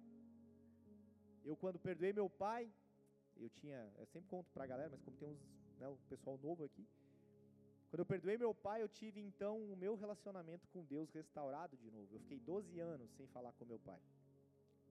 Eu 1.44 1.56
quando 1.56 1.80
perdoei 1.80 2.14
meu 2.14 2.30
pai, 2.30 2.72
eu 3.38 3.50
tinha, 3.50 3.92
eu 3.98 4.06
sempre 4.06 4.30
conto 4.30 4.50
para 4.52 4.64
a 4.64 4.68
galera, 4.68 4.90
mas 4.90 5.02
como 5.02 5.18
tem 5.18 5.28
uns, 5.28 5.40
né, 5.80 5.88
um 5.88 5.98
pessoal 6.10 6.38
novo 6.38 6.64
aqui, 6.64 6.88
quando 7.90 8.00
eu 8.00 8.06
perdoei 8.06 8.38
meu 8.38 8.54
pai, 8.54 8.82
eu 8.82 8.88
tive 8.88 9.20
então 9.20 9.58
o 9.58 9.76
meu 9.76 9.96
relacionamento 9.96 10.68
com 10.70 10.86
Deus 10.86 11.12
restaurado 11.12 11.76
de 11.76 11.92
novo. 11.92 12.08
Eu 12.16 12.20
fiquei 12.22 12.40
12 12.40 12.80
anos 12.80 13.12
sem 13.18 13.28
falar 13.28 13.52
com 13.54 13.66
meu 13.66 13.80
pai 13.80 14.00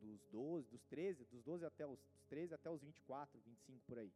dos 0.00 0.20
12, 0.32 0.68
dos 0.70 0.84
13, 0.86 1.24
dos 1.26 1.42
12 1.42 1.64
até 1.64 1.86
os 1.86 2.00
13 2.28 2.54
até 2.54 2.70
os 2.70 2.82
24, 2.82 3.38
25 3.40 3.80
por 3.86 3.98
aí. 3.98 4.12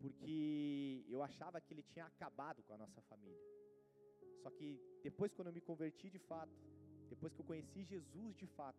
Porque 0.00 1.04
eu 1.08 1.22
achava 1.22 1.60
que 1.60 1.74
ele 1.74 1.82
tinha 1.82 2.06
acabado 2.06 2.62
com 2.62 2.74
a 2.74 2.78
nossa 2.78 3.00
família. 3.02 3.40
Só 4.42 4.50
que 4.50 4.80
depois 5.02 5.32
quando 5.32 5.48
eu 5.48 5.52
me 5.52 5.60
converti 5.60 6.08
de 6.08 6.18
fato, 6.18 6.52
depois 7.08 7.32
que 7.32 7.40
eu 7.40 7.44
conheci 7.44 7.82
Jesus 7.84 8.36
de 8.36 8.46
fato, 8.46 8.78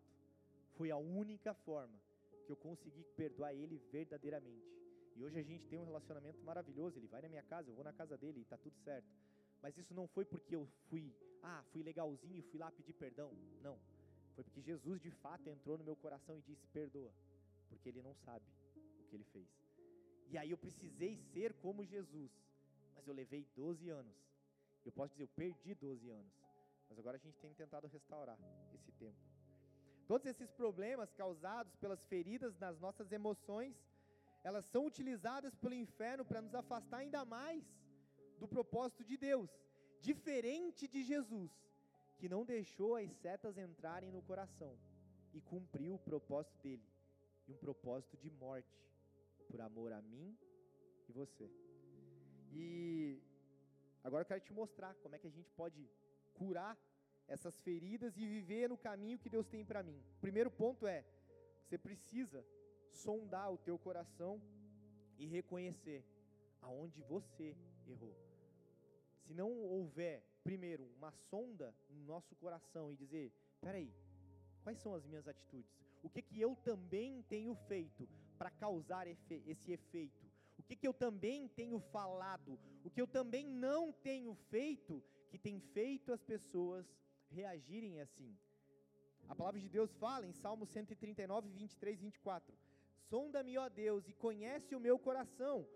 foi 0.76 0.90
a 0.90 0.96
única 0.96 1.52
forma 1.54 1.98
que 2.48 2.52
eu 2.52 2.56
consegui 2.56 3.04
perdoar 3.14 3.52
ele 3.52 3.76
verdadeiramente. 3.92 4.66
E 5.14 5.22
hoje 5.22 5.38
a 5.38 5.42
gente 5.42 5.66
tem 5.66 5.78
um 5.78 5.84
relacionamento 5.84 6.42
maravilhoso. 6.42 6.98
Ele 6.98 7.06
vai 7.06 7.20
na 7.20 7.28
minha 7.28 7.42
casa, 7.42 7.68
eu 7.68 7.74
vou 7.74 7.84
na 7.84 7.92
casa 7.92 8.16
dele 8.16 8.38
e 8.38 8.42
está 8.42 8.56
tudo 8.56 8.74
certo. 8.78 9.06
Mas 9.62 9.76
isso 9.76 9.92
não 9.92 10.06
foi 10.08 10.24
porque 10.24 10.56
eu 10.56 10.66
fui, 10.88 11.14
ah, 11.42 11.62
fui 11.72 11.82
legalzinho 11.82 12.38
e 12.38 12.42
fui 12.42 12.58
lá 12.58 12.70
pedir 12.70 12.94
perdão. 12.94 13.30
Não. 13.60 13.78
Foi 14.34 14.44
porque 14.44 14.62
Jesus 14.62 14.98
de 15.02 15.10
fato 15.10 15.46
entrou 15.50 15.76
no 15.76 15.84
meu 15.84 15.96
coração 15.96 16.38
e 16.38 16.42
disse: 16.42 16.66
perdoa, 16.68 17.12
porque 17.68 17.88
ele 17.90 18.00
não 18.00 18.14
sabe 18.14 18.46
o 19.00 19.04
que 19.04 19.16
ele 19.16 19.24
fez. 19.24 19.48
E 20.30 20.38
aí 20.38 20.50
eu 20.50 20.56
precisei 20.56 21.18
ser 21.34 21.52
como 21.54 21.84
Jesus, 21.84 22.30
mas 22.94 23.06
eu 23.06 23.12
levei 23.12 23.44
12 23.54 23.90
anos. 23.90 24.16
Eu 24.86 24.92
posso 24.92 25.12
dizer, 25.12 25.24
eu 25.24 25.28
perdi 25.28 25.74
12 25.74 26.08
anos. 26.08 26.32
Mas 26.88 26.98
agora 26.98 27.18
a 27.18 27.20
gente 27.20 27.38
tem 27.40 27.52
tentado 27.52 27.86
restaurar 27.88 28.38
esse 28.72 28.90
tempo. 28.92 29.37
Todos 30.10 30.26
esses 30.26 30.50
problemas 30.50 31.12
causados 31.12 31.76
pelas 31.76 32.02
feridas 32.06 32.58
nas 32.58 32.80
nossas 32.80 33.12
emoções, 33.12 33.76
elas 34.42 34.64
são 34.64 34.86
utilizadas 34.86 35.54
pelo 35.62 35.74
inferno 35.74 36.24
para 36.24 36.40
nos 36.40 36.54
afastar 36.54 36.98
ainda 36.98 37.26
mais 37.26 37.62
do 38.38 38.48
propósito 38.48 39.04
de 39.04 39.18
Deus, 39.18 39.50
diferente 40.00 40.88
de 40.88 41.02
Jesus, 41.02 41.52
que 42.16 42.28
não 42.28 42.42
deixou 42.54 42.96
as 42.96 43.10
setas 43.24 43.58
entrarem 43.58 44.10
no 44.10 44.22
coração 44.22 44.78
e 45.34 45.42
cumpriu 45.42 45.96
o 45.96 45.98
propósito 45.98 46.56
dele, 46.62 46.88
e 47.46 47.52
um 47.52 47.58
propósito 47.58 48.16
de 48.16 48.30
morte, 48.30 48.82
por 49.50 49.60
amor 49.60 49.92
a 49.92 50.00
mim 50.00 50.38
e 51.06 51.12
você. 51.12 51.50
E 52.50 53.20
agora 54.02 54.22
eu 54.22 54.26
quero 54.26 54.40
te 54.40 54.54
mostrar 54.54 54.94
como 55.02 55.14
é 55.14 55.18
que 55.18 55.26
a 55.26 55.36
gente 55.38 55.50
pode 55.50 55.86
curar 56.32 56.78
essas 57.28 57.60
feridas 57.60 58.16
e 58.16 58.26
viver 58.26 58.68
no 58.68 58.76
caminho 58.76 59.18
que 59.18 59.28
Deus 59.28 59.46
tem 59.46 59.64
para 59.64 59.82
mim. 59.82 60.02
O 60.16 60.20
primeiro 60.20 60.50
ponto 60.50 60.86
é: 60.86 61.04
você 61.62 61.76
precisa 61.76 62.44
sondar 62.90 63.52
o 63.52 63.58
teu 63.58 63.78
coração 63.78 64.40
e 65.18 65.26
reconhecer 65.26 66.04
aonde 66.62 67.00
você 67.02 67.56
errou. 67.86 68.16
Se 69.20 69.34
não 69.34 69.52
houver, 69.52 70.24
primeiro, 70.42 70.88
uma 70.96 71.12
sonda 71.12 71.74
no 71.90 72.04
nosso 72.04 72.34
coração 72.36 72.90
e 72.90 72.96
dizer: 72.96 73.32
peraí, 73.60 73.92
quais 74.62 74.78
são 74.78 74.94
as 74.94 75.04
minhas 75.04 75.28
atitudes? 75.28 75.78
O 76.02 76.08
que, 76.08 76.22
que 76.22 76.40
eu 76.40 76.56
também 76.56 77.22
tenho 77.22 77.54
feito 77.54 78.08
para 78.38 78.50
causar 78.50 79.06
efe 79.06 79.42
esse 79.46 79.72
efeito? 79.72 80.26
O 80.56 80.62
que, 80.62 80.76
que 80.76 80.86
eu 80.86 80.94
também 80.94 81.48
tenho 81.48 81.78
falado? 81.78 82.58
O 82.84 82.90
que 82.90 83.00
eu 83.00 83.06
também 83.06 83.46
não 83.46 83.92
tenho 83.92 84.34
feito 84.34 85.02
que 85.28 85.38
tem 85.38 85.60
feito 85.60 86.12
as 86.12 86.22
pessoas 86.22 86.86
reagirem 87.30 88.00
assim. 88.00 88.36
A 89.28 89.34
palavra 89.34 89.60
de 89.60 89.68
Deus 89.68 89.92
fala 89.94 90.26
em 90.26 90.32
Salmo 90.32 90.66
139, 90.66 91.48
23 91.50 91.98
e 91.98 92.02
24: 92.02 92.56
Sonda-me, 93.08 93.56
ó 93.58 93.68
Deus, 93.68 94.08
e 94.08 94.12
conhece 94.12 94.74
o 94.74 94.80
meu 94.80 94.98
coração, 94.98 95.66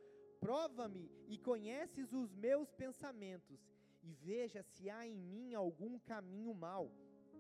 prova-me 0.41 1.11
e 1.29 1.39
conheces 1.39 2.13
os 2.13 2.35
meus 2.35 2.71
pensamentos, 2.73 3.61
e 4.03 4.13
veja 4.15 4.63
se 4.63 4.91
há 4.91 5.07
em 5.07 5.17
mim 5.17 5.55
algum 5.55 5.99
caminho 5.99 6.55
mau, 6.55 6.91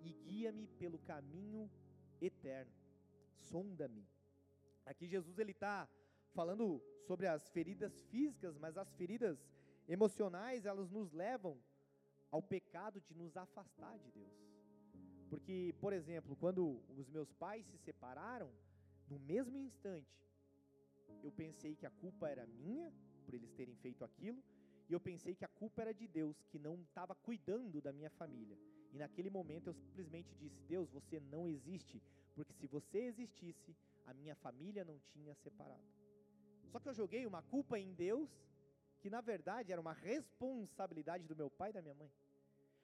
e 0.02 0.12
guia-me 0.12 0.66
pelo 0.66 0.98
caminho 0.98 1.70
eterno. 2.20 2.72
Sonda-me. 3.38 4.06
Aqui 4.84 5.06
Jesus 5.06 5.38
ele 5.38 5.52
está 5.52 5.88
falando 6.32 6.82
sobre 7.06 7.26
as 7.26 7.48
feridas 7.50 8.00
físicas, 8.02 8.56
mas 8.58 8.76
as 8.76 8.92
feridas 8.94 9.38
emocionais 9.88 10.64
elas 10.64 10.90
nos 10.90 11.12
levam 11.12 11.58
ao 12.32 12.42
pecado 12.42 13.00
de 13.02 13.14
nos 13.14 13.36
afastar 13.36 13.96
de 13.98 14.10
Deus. 14.10 14.36
Porque, 15.28 15.74
por 15.80 15.92
exemplo, 15.92 16.34
quando 16.36 16.82
os 16.96 17.08
meus 17.08 17.30
pais 17.34 17.64
se 17.66 17.78
separaram, 17.78 18.50
no 19.08 19.18
mesmo 19.18 19.56
instante, 19.58 20.26
eu 21.22 21.30
pensei 21.30 21.76
que 21.76 21.86
a 21.86 21.90
culpa 21.90 22.28
era 22.28 22.46
minha, 22.46 22.90
por 23.24 23.34
eles 23.34 23.52
terem 23.52 23.76
feito 23.76 24.04
aquilo, 24.04 24.42
e 24.88 24.92
eu 24.92 25.00
pensei 25.00 25.34
que 25.34 25.44
a 25.44 25.48
culpa 25.48 25.82
era 25.82 25.94
de 25.94 26.06
Deus, 26.06 26.42
que 26.50 26.58
não 26.58 26.80
estava 26.82 27.14
cuidando 27.14 27.80
da 27.80 27.92
minha 27.92 28.10
família. 28.10 28.58
E 28.92 28.98
naquele 28.98 29.30
momento 29.30 29.68
eu 29.68 29.74
simplesmente 29.74 30.34
disse: 30.34 30.60
Deus, 30.64 30.90
você 30.90 31.20
não 31.20 31.48
existe, 31.48 32.02
porque 32.34 32.52
se 32.54 32.66
você 32.66 32.98
existisse, 32.98 33.76
a 34.06 34.12
minha 34.12 34.34
família 34.34 34.84
não 34.84 34.98
tinha 35.12 35.34
separado. 35.34 35.88
Só 36.70 36.80
que 36.80 36.88
eu 36.88 36.94
joguei 36.94 37.26
uma 37.26 37.42
culpa 37.42 37.78
em 37.78 37.92
Deus, 37.94 38.30
que 39.02 39.10
na 39.10 39.20
verdade 39.20 39.72
era 39.72 39.80
uma 39.80 39.92
responsabilidade 39.92 41.26
do 41.26 41.36
meu 41.40 41.50
pai 41.50 41.70
e 41.70 41.72
da 41.72 41.82
minha 41.82 41.94
mãe. 42.02 42.10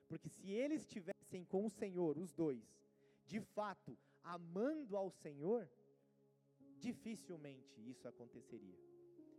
Porque 0.09 0.28
se 0.28 0.50
eles 0.50 0.81
estivessem 0.83 1.44
com 1.44 1.64
o 1.64 1.70
Senhor, 1.70 2.18
os 2.18 2.33
dois, 2.33 2.64
de 3.24 3.40
fato, 3.40 3.96
amando 4.24 4.96
ao 4.96 5.11
Senhor, 5.11 5.70
dificilmente 6.87 7.81
isso 7.92 8.09
aconteceria. 8.09 8.76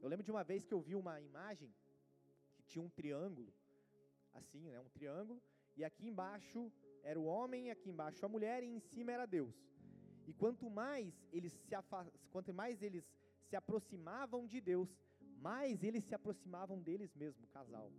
Eu 0.01 0.07
lembro 0.07 0.23
de 0.23 0.31
uma 0.31 0.43
vez 0.43 0.65
que 0.65 0.73
eu 0.73 0.79
vi 0.79 0.95
uma 0.95 1.19
imagem 1.19 1.69
que 2.55 2.63
tinha 2.63 2.83
um 2.83 2.89
triângulo, 2.89 3.53
assim, 4.33 4.61
né, 4.69 4.79
um 4.79 4.89
triângulo, 4.89 5.41
e 5.75 5.83
aqui 5.83 6.07
embaixo 6.07 6.71
era 7.03 7.19
o 7.19 7.25
homem, 7.25 7.71
aqui 7.71 7.89
embaixo 7.89 8.25
a 8.25 8.29
mulher, 8.29 8.63
e 8.63 8.67
em 8.67 8.79
cima 8.79 9.11
era 9.11 9.25
Deus. 9.25 9.55
E 10.27 10.33
quanto 10.33 10.69
mais 10.69 11.27
eles 11.33 11.51
se 11.51 11.75
quanto 12.31 12.53
mais 12.53 12.81
eles 12.81 13.05
se 13.47 13.55
aproximavam 13.55 14.45
de 14.45 14.61
Deus, 14.61 14.95
mais 15.41 15.83
eles 15.83 16.03
se 16.03 16.15
aproximavam 16.15 16.81
deles 16.81 17.13
mesmo, 17.15 17.47
casal. 17.47 17.91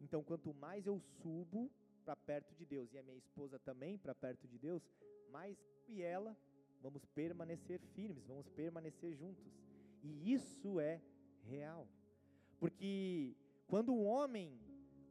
Então, 0.00 0.22
quanto 0.22 0.52
mais 0.54 0.86
eu 0.86 0.98
subo 1.00 1.70
para 2.04 2.16
perto 2.16 2.54
de 2.54 2.66
Deus 2.66 2.92
e 2.92 2.98
a 2.98 3.02
minha 3.02 3.16
esposa 3.16 3.58
também 3.58 3.96
para 3.98 4.14
perto 4.14 4.46
de 4.48 4.58
Deus, 4.58 4.82
mais 5.30 5.56
eu 5.60 5.94
e 5.94 6.02
ela 6.02 6.36
vamos 6.80 7.04
permanecer 7.06 7.80
firmes, 7.94 8.26
vamos 8.26 8.48
permanecer 8.50 9.14
juntos. 9.14 9.52
E 10.02 10.32
isso 10.32 10.80
é 10.80 11.00
real. 11.44 11.86
Porque 12.58 13.36
quando 13.66 13.92
um 13.92 14.04
homem 14.04 14.58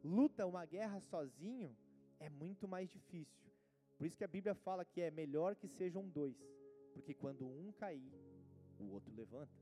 luta 0.04 0.46
uma 0.46 0.64
guerra 0.64 1.00
sozinho, 1.00 1.74
é 2.20 2.28
muito 2.28 2.68
mais 2.68 2.90
difícil. 2.90 3.50
Por 3.96 4.06
isso 4.06 4.16
que 4.16 4.24
a 4.24 4.28
Bíblia 4.28 4.54
fala 4.54 4.84
que 4.84 5.00
é 5.00 5.10
melhor 5.10 5.54
que 5.56 5.68
sejam 5.68 6.08
dois, 6.08 6.36
porque 6.92 7.14
quando 7.14 7.46
um 7.46 7.72
cair, 7.72 8.12
o 8.78 8.90
outro 8.90 9.14
levanta. 9.14 9.52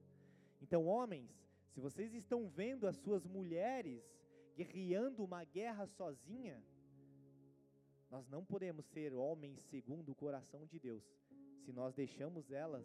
Então, 0.60 0.86
homens, 0.86 1.30
se 1.70 1.80
vocês 1.80 2.12
estão 2.14 2.48
vendo 2.48 2.86
as 2.86 2.96
suas 2.96 3.24
mulheres 3.26 4.02
guerreando 4.56 5.24
uma 5.24 5.44
guerra 5.44 5.86
sozinha, 5.86 6.62
nós 8.10 8.28
não 8.28 8.44
podemos 8.44 8.84
ser 8.86 9.14
homens 9.14 9.60
segundo 9.62 10.10
o 10.10 10.14
coração 10.14 10.66
de 10.66 10.78
Deus, 10.80 11.04
se 11.64 11.72
nós 11.72 11.94
deixamos 11.94 12.50
elas 12.50 12.84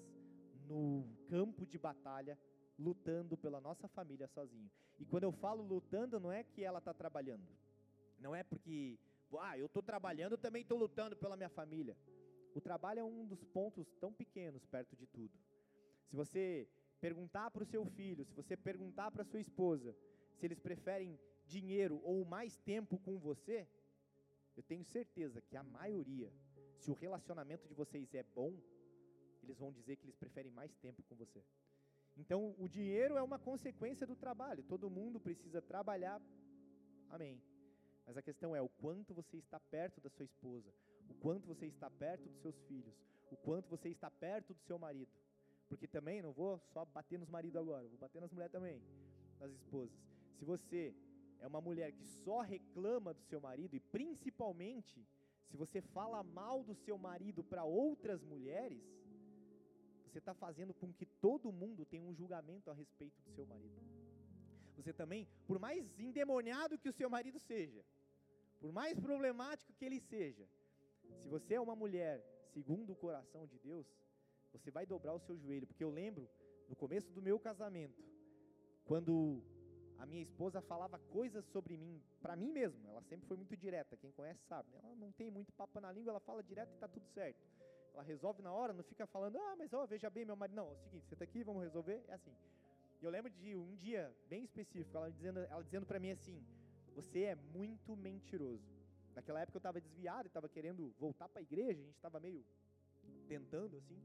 no 0.68 1.06
campo 1.28 1.66
de 1.66 1.78
batalha, 1.78 2.40
lutando 2.78 3.36
pela 3.36 3.60
nossa 3.60 3.88
família 3.88 4.28
sozinho. 4.28 4.70
E 5.00 5.06
quando 5.06 5.24
eu 5.24 5.32
falo 5.32 5.64
lutando, 5.64 6.20
não 6.20 6.32
é 6.32 6.44
que 6.44 6.64
ela 6.64 6.80
está 6.80 6.94
trabalhando, 6.94 7.48
não 8.20 8.36
é 8.36 8.44
porque, 8.44 9.00
ah, 9.40 9.58
eu 9.58 9.66
estou 9.66 9.82
trabalhando, 9.82 10.34
eu 10.34 10.38
também 10.38 10.62
estou 10.62 10.78
lutando 10.78 11.16
pela 11.16 11.36
minha 11.36 11.50
família. 11.50 11.98
O 12.54 12.62
trabalho 12.62 13.00
é 13.00 13.04
um 13.04 13.26
dos 13.26 13.44
pontos 13.44 13.94
tão 14.00 14.14
pequenos 14.14 14.66
perto 14.66 14.96
de 14.96 15.06
tudo. 15.08 15.38
Se 16.08 16.16
você 16.16 16.70
perguntar 16.96 17.52
para 17.52 17.64
o 17.64 17.66
seu 17.66 17.86
filho, 17.86 18.26
se 18.26 18.34
você 18.34 18.56
perguntar 18.56 19.12
para 19.12 19.24
sua 19.24 19.40
esposa, 19.40 19.96
se 20.36 20.46
eles 20.46 20.60
preferem 20.60 21.20
dinheiro 21.46 22.02
ou 22.04 22.26
mais 22.26 22.58
tempo 22.58 22.98
com 23.00 23.18
você, 23.18 23.68
eu 24.56 24.64
tenho 24.64 24.84
certeza 24.84 25.42
que 25.42 25.56
a 25.58 25.64
maioria, 25.64 26.32
se 26.78 26.90
o 26.90 26.94
relacionamento 26.94 27.68
de 27.68 27.74
vocês 27.74 28.14
é 28.14 28.24
bom, 28.24 28.58
eles 29.44 29.58
vão 29.58 29.72
dizer 29.72 29.98
que 29.98 30.06
eles 30.06 30.16
preferem 30.16 30.52
mais 30.52 30.76
tempo 30.78 31.04
com 31.04 31.16
você. 31.16 31.44
Então, 32.18 32.56
o 32.58 32.68
dinheiro 32.68 33.18
é 33.18 33.22
uma 33.22 33.38
consequência 33.38 34.08
do 34.08 34.16
trabalho. 34.16 34.64
Todo 34.64 34.90
mundo 34.90 35.20
precisa 35.20 35.62
trabalhar. 35.62 36.22
Amém. 37.10 37.42
Mas 38.06 38.18
a 38.18 38.22
questão 38.22 38.56
é 38.56 38.62
o 38.62 38.70
quanto 38.70 39.14
você 39.14 39.38
está 39.38 39.60
perto 39.60 40.00
da 40.00 40.10
sua 40.10 40.26
esposa, 40.26 40.74
o 41.10 41.14
quanto 41.16 41.48
você 41.48 41.66
está 41.66 41.90
perto 41.90 42.30
dos 42.30 42.40
seus 42.40 42.58
filhos, 42.64 42.96
o 43.32 43.36
quanto 43.36 43.70
você 43.70 43.90
está 43.90 44.10
perto 44.10 44.54
do 44.54 44.62
seu 44.62 44.78
marido. 44.80 45.12
Porque 45.68 45.88
também 45.88 46.22
não 46.22 46.32
vou 46.32 46.60
só 46.74 46.86
bater 46.86 47.18
nos 47.18 47.30
maridos 47.30 47.58
agora, 47.58 47.88
vou 47.88 47.98
bater 47.98 48.22
nas 48.22 48.32
mulheres 48.32 48.52
também, 48.52 48.82
nas 49.40 49.52
esposas. 49.52 49.98
Se 50.38 50.46
você 50.46 50.96
é 51.40 51.48
uma 51.48 51.62
mulher 51.62 51.92
que 51.92 52.04
só 52.04 52.42
reclama 52.42 53.14
do 53.14 53.24
seu 53.24 53.40
marido 53.42 53.76
e 53.76 53.80
principalmente 53.80 55.06
se 55.50 55.58
você 55.58 55.82
fala 55.82 56.24
mal 56.24 56.64
do 56.64 56.76
seu 56.76 56.98
marido 56.98 57.44
para 57.44 57.64
outras 57.64 58.24
mulheres, 58.24 58.84
você 60.06 60.20
está 60.20 60.34
fazendo 60.34 60.74
com 60.74 60.94
que 60.94 61.06
todo 61.06 61.52
mundo 61.52 61.86
tenha 61.86 62.06
um 62.06 62.14
julgamento 62.14 62.70
a 62.70 62.74
respeito 62.74 63.22
do 63.22 63.32
seu 63.32 63.46
marido. 63.46 63.82
Você 64.76 64.92
também, 64.94 65.28
por 65.48 65.58
mais 65.60 66.00
endemoniado 66.00 66.78
que 66.78 66.90
o 66.90 66.94
seu 66.94 67.10
marido 67.10 67.40
seja, 67.40 67.84
por 68.60 68.72
mais 68.72 69.00
problemático 69.00 69.74
que 69.74 69.86
ele 69.86 70.00
seja, 70.00 70.48
se 71.22 71.28
você 71.28 71.54
é 71.56 71.62
uma 71.62 71.76
mulher 71.76 72.24
segundo 72.54 72.94
o 72.94 72.96
coração 72.96 73.46
de 73.46 73.58
Deus, 73.60 73.88
você 74.58 74.72
vai 74.72 74.86
dobrar 74.86 75.14
o 75.14 75.20
seu 75.20 75.38
joelho, 75.38 75.68
porque 75.68 75.84
eu 75.84 75.90
lembro 75.90 76.30
no 76.70 76.76
começo 76.76 77.12
do 77.12 77.22
meu 77.22 77.40
casamento, 77.40 78.04
quando 78.86 79.42
a 79.98 80.06
minha 80.06 80.22
esposa 80.22 80.62
falava 80.62 81.00
coisas 81.00 81.46
sobre 81.46 81.78
mim, 81.78 82.02
para 82.22 82.36
mim 82.36 82.52
mesmo, 82.52 82.88
ela 82.90 83.02
sempre 83.02 83.28
foi 83.28 83.38
muito 83.38 83.56
direta, 83.56 83.98
quem 83.98 84.12
conhece 84.12 84.44
sabe, 84.48 84.70
ela 84.76 84.96
não 84.96 85.12
tem 85.12 85.30
muito 85.30 85.52
papo 85.54 85.80
na 85.80 85.92
língua, 85.92 86.12
ela 86.12 86.20
fala 86.20 86.44
direto 86.44 86.72
e 86.72 86.74
está 86.74 86.88
tudo 86.88 87.06
certo. 87.08 87.40
ela 87.94 88.04
resolve 88.04 88.42
na 88.42 88.52
hora, 88.52 88.74
não 88.74 88.84
fica 88.84 89.06
falando, 89.08 89.38
ah, 89.38 89.56
mas 89.58 89.74
ó, 89.74 89.86
veja 89.86 90.10
bem, 90.10 90.26
meu 90.26 90.36
marido. 90.36 90.56
Não, 90.56 90.68
é 90.68 90.72
o 90.72 90.78
seguinte, 90.78 91.06
senta 91.08 91.24
aqui, 91.24 91.44
vamos 91.44 91.64
resolver. 91.64 92.04
É 92.08 92.14
assim. 92.14 92.36
E 93.02 93.06
eu 93.06 93.12
lembro 93.12 93.32
de 93.32 93.56
um 93.56 93.76
dia 93.76 94.14
bem 94.28 94.44
específico, 94.44 94.98
ela 94.98 95.10
dizendo, 95.10 95.40
ela 95.40 95.64
dizendo 95.64 95.86
para 95.86 96.00
mim 96.00 96.12
assim: 96.12 96.44
você 96.94 97.24
é 97.24 97.36
muito 97.36 97.96
mentiroso. 97.96 98.64
Naquela 99.14 99.40
época 99.42 99.58
eu 99.58 99.60
estava 99.60 99.80
desviado, 99.80 100.28
estava 100.28 100.50
querendo 100.50 100.94
voltar 101.00 101.30
para 101.30 101.40
a 101.40 101.42
igreja, 101.42 101.80
a 101.82 101.86
gente 101.86 101.96
estava 101.96 102.20
meio 102.20 102.46
tentando 103.28 103.78
assim. 103.78 103.98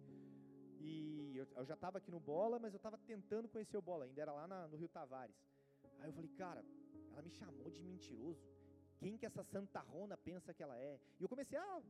E 0.81 1.37
eu, 1.37 1.47
eu 1.57 1.65
já 1.67 1.75
estava 1.75 1.99
aqui 1.99 2.11
no 2.11 2.19
Bola, 2.19 2.59
mas 2.59 2.73
eu 2.73 2.79
estava 2.79 2.97
tentando 2.99 3.49
conhecer 3.49 3.77
o 3.77 3.83
Bola, 3.83 4.05
ainda 4.05 4.21
era 4.21 4.33
lá 4.33 4.47
na, 4.49 4.67
no 4.67 4.77
Rio 4.77 4.89
Tavares. 4.89 5.37
Aí 5.99 6.09
eu 6.09 6.13
falei, 6.13 6.31
cara, 6.31 6.65
ela 7.13 7.23
me 7.23 7.31
chamou 7.31 7.71
de 7.71 7.83
mentiroso. 7.83 8.41
Quem 8.99 9.17
que 9.17 9.27
essa 9.27 9.43
santarrona 9.45 10.17
pensa 10.17 10.53
que 10.55 10.63
ela 10.63 10.77
é? 10.79 10.99
E 11.19 11.23
eu 11.23 11.29
comecei 11.29 11.59
a, 11.59 11.83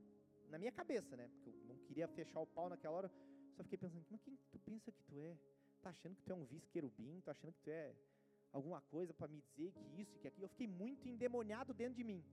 na 0.48 0.58
minha 0.58 0.72
cabeça, 0.72 1.16
né? 1.16 1.28
Porque 1.28 1.50
eu 1.50 1.66
não 1.66 1.76
queria 1.86 2.08
fechar 2.08 2.40
o 2.40 2.46
pau 2.46 2.68
naquela 2.68 2.96
hora. 2.96 3.10
Só 3.56 3.62
fiquei 3.62 3.78
pensando, 3.78 4.04
mas 4.10 4.20
quem 4.22 4.36
tu 4.50 4.58
pensa 4.60 4.92
que 4.92 5.02
tu 5.04 5.18
é? 5.20 5.36
Tá 5.82 5.90
achando 5.90 6.14
que 6.14 6.22
tu 6.22 6.32
é 6.32 6.34
um 6.34 6.44
vice-querubim? 6.44 7.20
Tá 7.20 7.32
achando 7.32 7.52
que 7.52 7.60
tu 7.60 7.70
é 7.70 7.94
alguma 8.52 8.80
coisa 8.82 9.14
para 9.14 9.28
me 9.28 9.40
dizer 9.40 9.72
que 9.72 10.00
isso, 10.00 10.18
que 10.18 10.28
aquilo? 10.28 10.44
Eu 10.44 10.50
fiquei 10.50 10.66
muito 10.66 11.08
endemoniado 11.08 11.72
dentro 11.72 11.94
de 11.94 12.04
mim. 12.04 12.24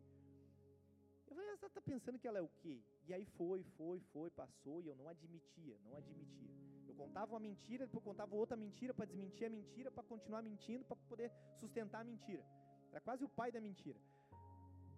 Eu 1.28 1.36
falei, 1.36 1.52
você 1.56 1.70
tá 1.70 1.82
pensando 1.82 2.18
que 2.18 2.28
ela 2.28 2.40
é 2.40 2.42
o 2.42 2.50
quê? 2.62 2.82
E 3.08 3.14
aí 3.14 3.26
foi, 3.26 3.64
foi, 3.78 4.00
foi, 4.14 4.30
passou 4.32 4.82
e 4.82 4.88
eu 4.88 4.96
não 4.96 5.08
admitia, 5.08 5.78
não 5.84 5.96
admitia. 5.96 6.50
Eu 6.88 6.96
contava 6.96 7.34
uma 7.34 7.40
mentira, 7.40 7.86
depois 7.86 8.04
contava 8.04 8.34
outra 8.36 8.56
mentira 8.56 8.94
para 8.94 9.06
desmentir 9.06 9.46
a 9.48 9.50
mentira, 9.50 9.92
para 9.92 10.04
continuar 10.04 10.42
mentindo, 10.42 10.86
para 10.86 10.96
poder 10.96 11.32
sustentar 11.60 12.02
a 12.02 12.04
mentira. 12.04 12.44
Era 12.92 13.02
quase 13.02 13.24
o 13.24 13.30
pai 13.30 13.52
da 13.52 13.60
mentira. 13.60 14.00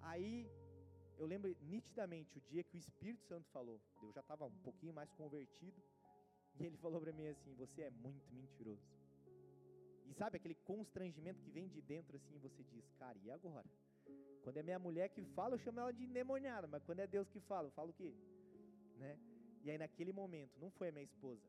Aí 0.02 0.50
eu 1.18 1.26
lembro 1.26 1.56
nitidamente 1.62 2.38
o 2.38 2.42
dia 2.42 2.64
que 2.64 2.78
o 2.78 2.80
Espírito 2.80 3.26
Santo 3.26 3.50
falou. 3.50 3.82
Eu 4.02 4.12
já 4.14 4.22
estava 4.22 4.46
um 4.46 4.60
pouquinho 4.60 4.94
mais 4.94 5.12
convertido. 5.14 5.82
E 6.60 6.66
ele 6.66 6.78
falou 6.78 7.02
para 7.02 7.12
mim 7.12 7.28
assim: 7.28 7.54
Você 7.56 7.82
é 7.82 7.90
muito 7.90 8.32
mentiroso. 8.34 8.88
E 10.06 10.14
sabe 10.14 10.38
aquele 10.38 10.56
constrangimento 10.56 11.42
que 11.42 11.52
vem 11.52 11.68
de 11.68 11.82
dentro 11.82 12.16
assim, 12.16 12.36
e 12.36 12.40
você 12.40 12.64
diz: 12.64 12.90
Cara, 12.98 13.18
e 13.20 13.30
agora? 13.30 13.70
Quando 14.44 14.58
é 14.58 14.64
minha 14.64 14.80
mulher 14.80 15.10
que 15.10 15.24
fala, 15.38 15.56
eu 15.56 15.60
chamo 15.60 15.80
ela 15.80 15.94
de 15.94 16.04
endemoniada, 16.04 16.68
mas 16.68 16.84
quando 16.84 17.00
é 17.00 17.08
Deus 17.08 17.30
que 17.30 17.40
fala, 17.40 17.68
eu 17.68 17.72
falo 17.72 17.90
o 17.90 17.94
quê? 17.94 18.14
Né? 18.98 19.18
E 19.64 19.70
aí 19.70 19.78
naquele 19.78 20.14
momento, 20.14 20.58
não 20.60 20.72
foi 20.72 20.90
a 20.90 20.92
minha 20.92 21.04
esposa 21.04 21.48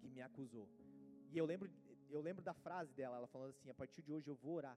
que 0.00 0.08
me 0.08 0.22
acusou. 0.22 0.68
E 1.32 1.38
eu 1.38 1.44
lembro, 1.44 1.70
eu 2.08 2.20
lembro 2.20 2.42
da 2.42 2.54
frase 2.54 2.92
dela, 2.94 3.16
ela 3.16 3.26
falando 3.26 3.50
assim: 3.50 3.70
a 3.70 3.74
partir 3.74 4.02
de 4.02 4.12
hoje 4.12 4.28
eu 4.28 4.34
vou 4.36 4.54
orar 4.54 4.76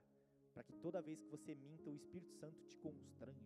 para 0.54 0.62
que 0.62 0.72
toda 0.74 1.02
vez 1.02 1.20
que 1.20 1.28
você 1.28 1.54
minta, 1.54 1.90
o 1.90 1.96
Espírito 1.96 2.32
Santo 2.34 2.56
te 2.68 2.78
constranja. 2.78 3.40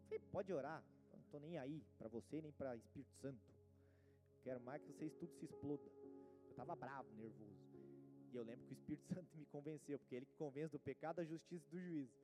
Eu 0.00 0.04
falei, 0.04 0.18
pode 0.32 0.52
orar, 0.52 0.82
eu 1.12 1.18
não 1.18 1.24
estou 1.24 1.40
nem 1.40 1.58
aí 1.58 1.84
para 1.98 2.08
você 2.08 2.40
nem 2.40 2.52
para 2.52 2.74
Espírito 2.76 3.12
Santo. 3.20 3.52
Eu 4.36 4.40
quero 4.42 4.60
mais 4.60 4.82
que 4.82 4.92
vocês 4.92 5.12
tudo 5.14 5.32
se 5.34 5.44
exploda. 5.44 5.84
Eu 6.46 6.50
estava 6.50 6.74
bravo, 6.74 7.12
nervoso. 7.14 7.64
E 8.32 8.36
eu 8.36 8.42
lembro 8.42 8.64
que 8.64 8.72
o 8.72 8.78
Espírito 8.78 9.06
Santo 9.12 9.36
me 9.36 9.44
convenceu, 9.46 9.98
porque 9.98 10.14
ele 10.14 10.26
que 10.26 10.34
convence 10.36 10.72
do 10.72 10.80
pecado, 10.80 11.16
da 11.16 11.24
justiça 11.24 11.66
e 11.66 11.70
do 11.70 11.80
juízo. 11.80 12.23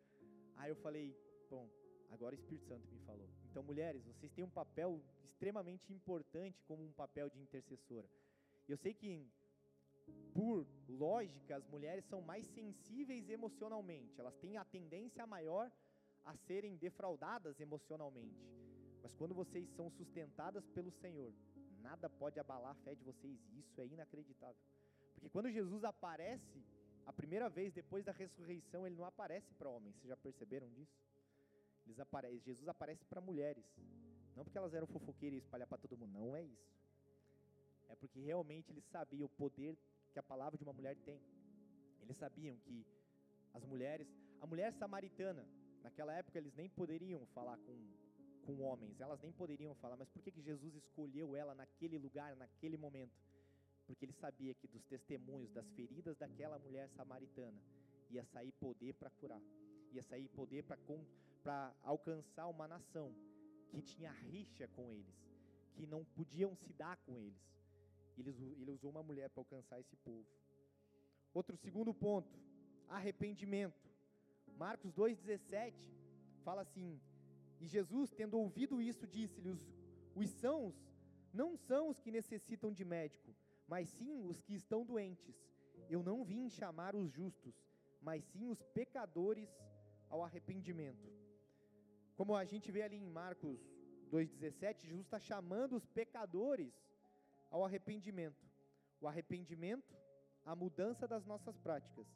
Aí 0.60 0.70
eu 0.70 0.76
falei, 0.76 1.16
bom, 1.48 1.66
agora 2.10 2.34
o 2.34 2.38
Espírito 2.38 2.66
Santo 2.66 2.86
me 2.92 3.00
falou. 3.00 3.26
Então, 3.50 3.62
mulheres, 3.62 4.04
vocês 4.04 4.30
têm 4.32 4.44
um 4.44 4.50
papel 4.50 5.02
extremamente 5.24 5.90
importante 5.90 6.62
como 6.64 6.84
um 6.84 6.92
papel 6.92 7.30
de 7.30 7.40
intercessora. 7.40 8.06
Eu 8.68 8.76
sei 8.76 8.92
que, 8.92 9.26
por 10.34 10.66
lógica, 10.86 11.56
as 11.56 11.66
mulheres 11.66 12.04
são 12.04 12.20
mais 12.20 12.46
sensíveis 12.48 13.30
emocionalmente. 13.30 14.20
Elas 14.20 14.36
têm 14.36 14.58
a 14.58 14.64
tendência 14.64 15.26
maior 15.26 15.72
a 16.26 16.36
serem 16.36 16.76
defraudadas 16.76 17.58
emocionalmente. 17.58 18.38
Mas 19.02 19.14
quando 19.14 19.34
vocês 19.34 19.66
são 19.70 19.90
sustentadas 19.90 20.68
pelo 20.68 20.90
Senhor, 20.90 21.32
nada 21.80 22.10
pode 22.10 22.38
abalar 22.38 22.72
a 22.72 22.82
fé 22.84 22.94
de 22.94 23.02
vocês. 23.02 23.40
Isso 23.54 23.80
é 23.80 23.86
inacreditável. 23.86 24.60
Porque 25.14 25.30
quando 25.30 25.50
Jesus 25.50 25.84
aparece 25.84 26.62
a 27.10 27.12
primeira 27.12 27.48
vez 27.48 27.72
depois 27.72 28.04
da 28.04 28.12
ressurreição, 28.12 28.86
ele 28.86 28.94
não 28.94 29.04
aparece 29.04 29.52
para 29.54 29.68
homens. 29.68 29.96
Vocês 29.96 30.08
já 30.08 30.16
perceberam 30.16 30.68
disso? 30.70 30.96
Apare... 31.98 32.38
Jesus 32.38 32.68
aparece 32.68 33.04
para 33.04 33.20
mulheres. 33.20 33.64
Não 34.36 34.44
porque 34.44 34.56
elas 34.56 34.72
eram 34.72 34.86
fofoqueiras 34.86 35.40
e 35.40 35.42
espalhar 35.42 35.66
para 35.66 35.76
todo 35.76 35.96
mundo. 35.96 36.12
Não 36.12 36.36
é 36.36 36.44
isso. 36.44 36.70
É 37.88 37.96
porque 37.96 38.20
realmente 38.20 38.70
eles 38.70 38.84
sabiam 38.84 39.26
o 39.26 39.28
poder 39.28 39.76
que 40.12 40.20
a 40.20 40.22
palavra 40.22 40.56
de 40.56 40.62
uma 40.62 40.72
mulher 40.72 40.96
tem. 40.98 41.20
Eles 42.00 42.16
sabiam 42.16 42.56
que 42.58 42.86
as 43.52 43.64
mulheres, 43.64 44.06
a 44.40 44.46
mulher 44.46 44.72
samaritana, 44.74 45.44
naquela 45.82 46.14
época 46.14 46.38
eles 46.38 46.54
nem 46.54 46.68
poderiam 46.68 47.26
falar 47.34 47.58
com, 47.58 47.76
com 48.46 48.62
homens, 48.62 49.00
elas 49.00 49.20
nem 49.20 49.32
poderiam 49.32 49.74
falar, 49.74 49.96
mas 49.96 50.08
por 50.08 50.22
que, 50.22 50.30
que 50.30 50.40
Jesus 50.40 50.76
escolheu 50.76 51.34
ela 51.34 51.56
naquele 51.56 51.98
lugar, 51.98 52.36
naquele 52.36 52.76
momento? 52.76 53.18
Porque 53.90 54.04
ele 54.04 54.12
sabia 54.12 54.54
que 54.54 54.68
dos 54.68 54.84
testemunhos, 54.84 55.50
das 55.50 55.68
feridas 55.72 56.16
daquela 56.16 56.60
mulher 56.60 56.88
samaritana, 56.90 57.60
ia 58.08 58.24
sair 58.24 58.52
poder 58.52 58.94
para 58.94 59.10
curar, 59.10 59.42
ia 59.90 60.00
sair 60.04 60.28
poder 60.28 60.62
para 61.42 61.74
alcançar 61.82 62.46
uma 62.46 62.68
nação 62.68 63.12
que 63.68 63.82
tinha 63.82 64.12
rixa 64.12 64.68
com 64.68 64.92
eles, 64.92 65.18
que 65.74 65.88
não 65.88 66.04
podiam 66.04 66.54
se 66.54 66.72
dar 66.72 66.96
com 66.98 67.18
eles. 67.18 67.42
Ele, 68.16 68.30
ele 68.60 68.70
usou 68.70 68.92
uma 68.92 69.02
mulher 69.02 69.28
para 69.28 69.40
alcançar 69.40 69.80
esse 69.80 69.96
povo. 69.96 70.24
Outro 71.34 71.56
segundo 71.56 71.92
ponto, 71.92 72.38
arrependimento. 72.88 73.90
Marcos 74.56 74.92
2,17 74.92 75.74
fala 76.44 76.62
assim: 76.62 77.00
E 77.60 77.66
Jesus, 77.66 78.12
tendo 78.12 78.38
ouvido 78.38 78.80
isso, 78.80 79.04
disse-lhe: 79.04 79.48
os, 79.48 79.60
os 80.14 80.30
sãos 80.30 80.76
não 81.32 81.56
são 81.56 81.88
os 81.88 81.98
que 81.98 82.12
necessitam 82.12 82.72
de 82.72 82.84
médico, 82.84 83.34
mas 83.70 83.88
sim 83.88 84.26
os 84.30 84.38
que 84.42 84.54
estão 84.54 84.84
doentes. 84.84 85.36
Eu 85.88 86.02
não 86.02 86.24
vim 86.24 86.48
chamar 86.48 86.96
os 86.96 87.08
justos, 87.18 87.54
mas 88.02 88.24
sim 88.24 88.48
os 88.48 88.60
pecadores 88.78 89.48
ao 90.08 90.24
arrependimento. 90.24 91.08
Como 92.16 92.34
a 92.34 92.44
gente 92.44 92.72
vê 92.72 92.82
ali 92.82 92.96
em 92.96 93.08
Marcos 93.08 93.60
2,17, 94.10 94.86
Jesus 94.88 95.06
está 95.06 95.20
chamando 95.20 95.76
os 95.76 95.86
pecadores 95.86 96.74
ao 97.48 97.64
arrependimento. 97.64 98.44
O 99.00 99.06
arrependimento, 99.06 99.96
a 100.44 100.56
mudança 100.56 101.06
das 101.06 101.24
nossas 101.24 101.56
práticas. 101.56 102.08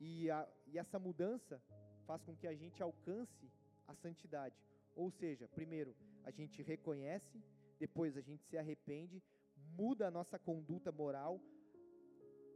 E, 0.00 0.30
a, 0.30 0.48
e 0.66 0.78
essa 0.78 0.98
mudança 0.98 1.62
faz 2.06 2.22
com 2.22 2.34
que 2.34 2.46
a 2.46 2.54
gente 2.54 2.82
alcance 2.82 3.52
a 3.86 3.94
santidade. 3.94 4.56
Ou 4.96 5.10
seja, 5.10 5.46
primeiro 5.46 5.94
a 6.24 6.30
gente 6.30 6.62
reconhece, 6.62 7.38
depois 7.78 8.16
a 8.16 8.22
gente 8.22 8.42
se 8.46 8.56
arrepende, 8.56 9.22
muda 9.78 10.08
a 10.08 10.10
nossa 10.10 10.38
conduta 10.38 10.90
moral, 10.92 11.40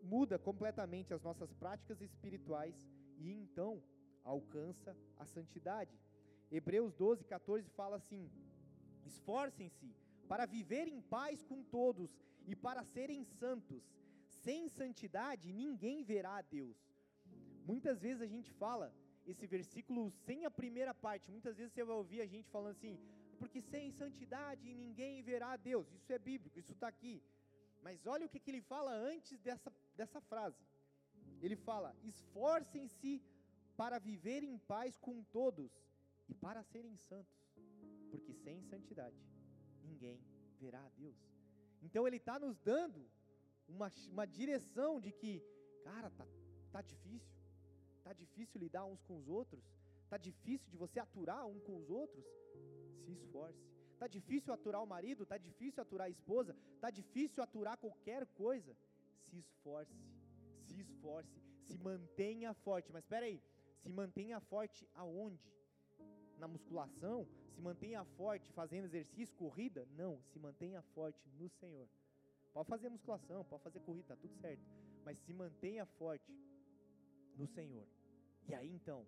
muda 0.02 0.38
completamente 0.38 1.12
as 1.12 1.22
nossas 1.22 1.52
práticas 1.52 2.00
espirituais 2.00 2.76
e 3.18 3.33
então 3.33 3.83
alcança 4.24 4.96
a 5.16 5.24
santidade. 5.26 5.98
Hebreus 6.50 6.94
12, 6.94 7.24
14 7.24 7.68
fala 7.70 7.96
assim: 7.96 8.31
Esforcem-se 9.04 9.94
para 10.28 10.46
viver 10.46 10.87
em 10.88 11.00
paz 11.00 11.42
com 11.42 11.62
todos 11.62 12.11
e 12.46 12.54
para 12.54 12.85
serem 12.85 13.24
santos. 13.24 13.83
Sem 14.44 14.68
santidade 14.68 15.52
ninguém 15.52 16.02
verá 16.02 16.37
a 16.37 16.42
Deus. 16.42 16.76
Muitas 17.66 18.00
vezes 18.00 18.22
a 18.22 18.26
gente 18.26 18.50
fala 18.52 18.94
esse 19.26 19.46
versículo 19.46 20.11
sem 20.26 20.44
a 20.44 20.50
primeira 20.50 20.94
parte. 20.94 21.31
Muitas 21.31 21.57
vezes 21.57 21.72
você 21.72 21.85
vai 21.85 21.96
ouvir 21.96 22.20
a 22.22 22.26
gente 22.26 22.48
falando 22.48 22.76
assim: 22.76 22.98
porque 23.38 23.61
sem 23.61 23.90
santidade 23.92 24.74
ninguém 24.74 25.22
verá 25.22 25.53
a 25.53 25.57
Deus. 25.57 25.87
Isso 25.92 26.12
é 26.12 26.18
bíblico, 26.18 26.59
isso 26.59 26.72
está 26.72 26.88
aqui. 26.88 27.22
Mas 27.83 28.07
olha 28.07 28.27
o 28.27 28.29
que, 28.29 28.40
que 28.40 28.51
ele 28.51 28.61
fala 28.61 28.92
antes 28.92 29.38
dessa, 29.40 29.72
dessa 29.96 30.20
frase. 30.20 30.62
Ele 31.40 31.57
fala: 31.57 31.94
esforcem-se 32.03 33.22
para 33.77 33.98
viver 33.98 34.42
em 34.42 34.59
paz 34.59 34.98
com 34.98 35.22
todos 35.38 35.70
e 36.29 36.35
para 36.35 36.62
serem 36.64 36.96
santos, 36.96 37.38
porque 38.11 38.33
sem 38.35 38.61
santidade 38.62 39.16
ninguém 39.84 40.20
verá 40.59 40.84
a 40.84 40.89
Deus. 40.91 41.16
Então 41.80 42.07
ele 42.07 42.16
está 42.16 42.39
nos 42.39 42.59
dando 42.59 43.09
uma, 43.68 43.91
uma 44.11 44.26
direção 44.26 45.01
de 45.01 45.12
que, 45.12 45.43
cara, 45.84 46.11
tá, 46.11 46.26
tá 46.72 46.82
difícil, 46.82 47.39
tá 48.03 48.12
difícil 48.12 48.61
lidar 48.61 48.84
uns 48.84 49.03
com 49.03 49.16
os 49.16 49.28
outros, 49.28 49.64
tá 50.09 50.16
difícil 50.16 50.68
de 50.70 50.76
você 50.76 50.99
aturar 50.99 51.47
um 51.47 51.61
com 51.61 51.76
os 51.76 51.89
outros, 51.89 52.24
se 53.09 53.12
esforce. 53.12 53.64
Está 53.94 54.06
difícil 54.06 54.52
aturar 54.52 54.82
o 54.82 54.86
marido, 54.86 55.22
está 55.24 55.38
difícil 55.38 55.82
aturar 55.82 56.06
a 56.06 56.11
esposa, 56.11 56.54
está 56.74 56.90
difícil 56.90 57.42
aturar 57.42 57.76
qualquer 57.78 58.26
coisa. 58.44 58.76
Se 59.24 59.36
esforce, 59.36 59.98
se 60.66 60.80
esforce, 60.80 61.42
se 61.66 61.76
mantenha 61.78 62.54
forte. 62.54 62.92
Mas 62.92 63.04
espera 63.04 63.26
aí, 63.26 63.42
se 63.82 63.88
mantenha 63.88 64.38
forte 64.40 64.88
aonde? 64.94 65.50
Na 66.38 66.46
musculação? 66.46 67.26
Se 67.54 67.61
mantenha 67.61 68.04
forte 68.04 68.52
fazendo 68.52 68.84
exercício, 68.84 69.34
corrida? 69.36 69.84
Não, 69.96 70.22
se 70.30 70.38
mantenha 70.38 70.80
forte 70.94 71.28
no 71.40 71.48
Senhor. 71.48 71.88
Pode 72.52 72.68
fazer 72.68 72.88
musculação, 72.88 73.44
pode 73.44 73.62
fazer 73.62 73.80
corrida, 73.80 74.09
tá 74.09 74.16
tudo 74.16 74.34
certo. 74.36 74.62
Mas 75.04 75.18
se 75.18 75.32
mantenha 75.32 75.84
forte 75.84 76.32
no 77.36 77.46
Senhor. 77.48 77.86
E 78.48 78.54
aí 78.54 78.70
então, 78.70 79.04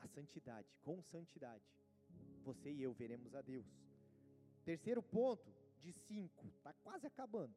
a 0.00 0.08
santidade, 0.08 0.68
com 0.82 1.00
santidade, 1.02 1.64
você 2.44 2.70
e 2.70 2.82
eu 2.82 2.92
veremos 2.92 3.34
a 3.34 3.40
Deus. 3.40 3.66
Terceiro 4.64 5.02
ponto, 5.02 5.50
de 5.84 5.92
5, 5.92 6.46
está 6.48 6.72
quase 6.84 7.06
acabando. 7.06 7.54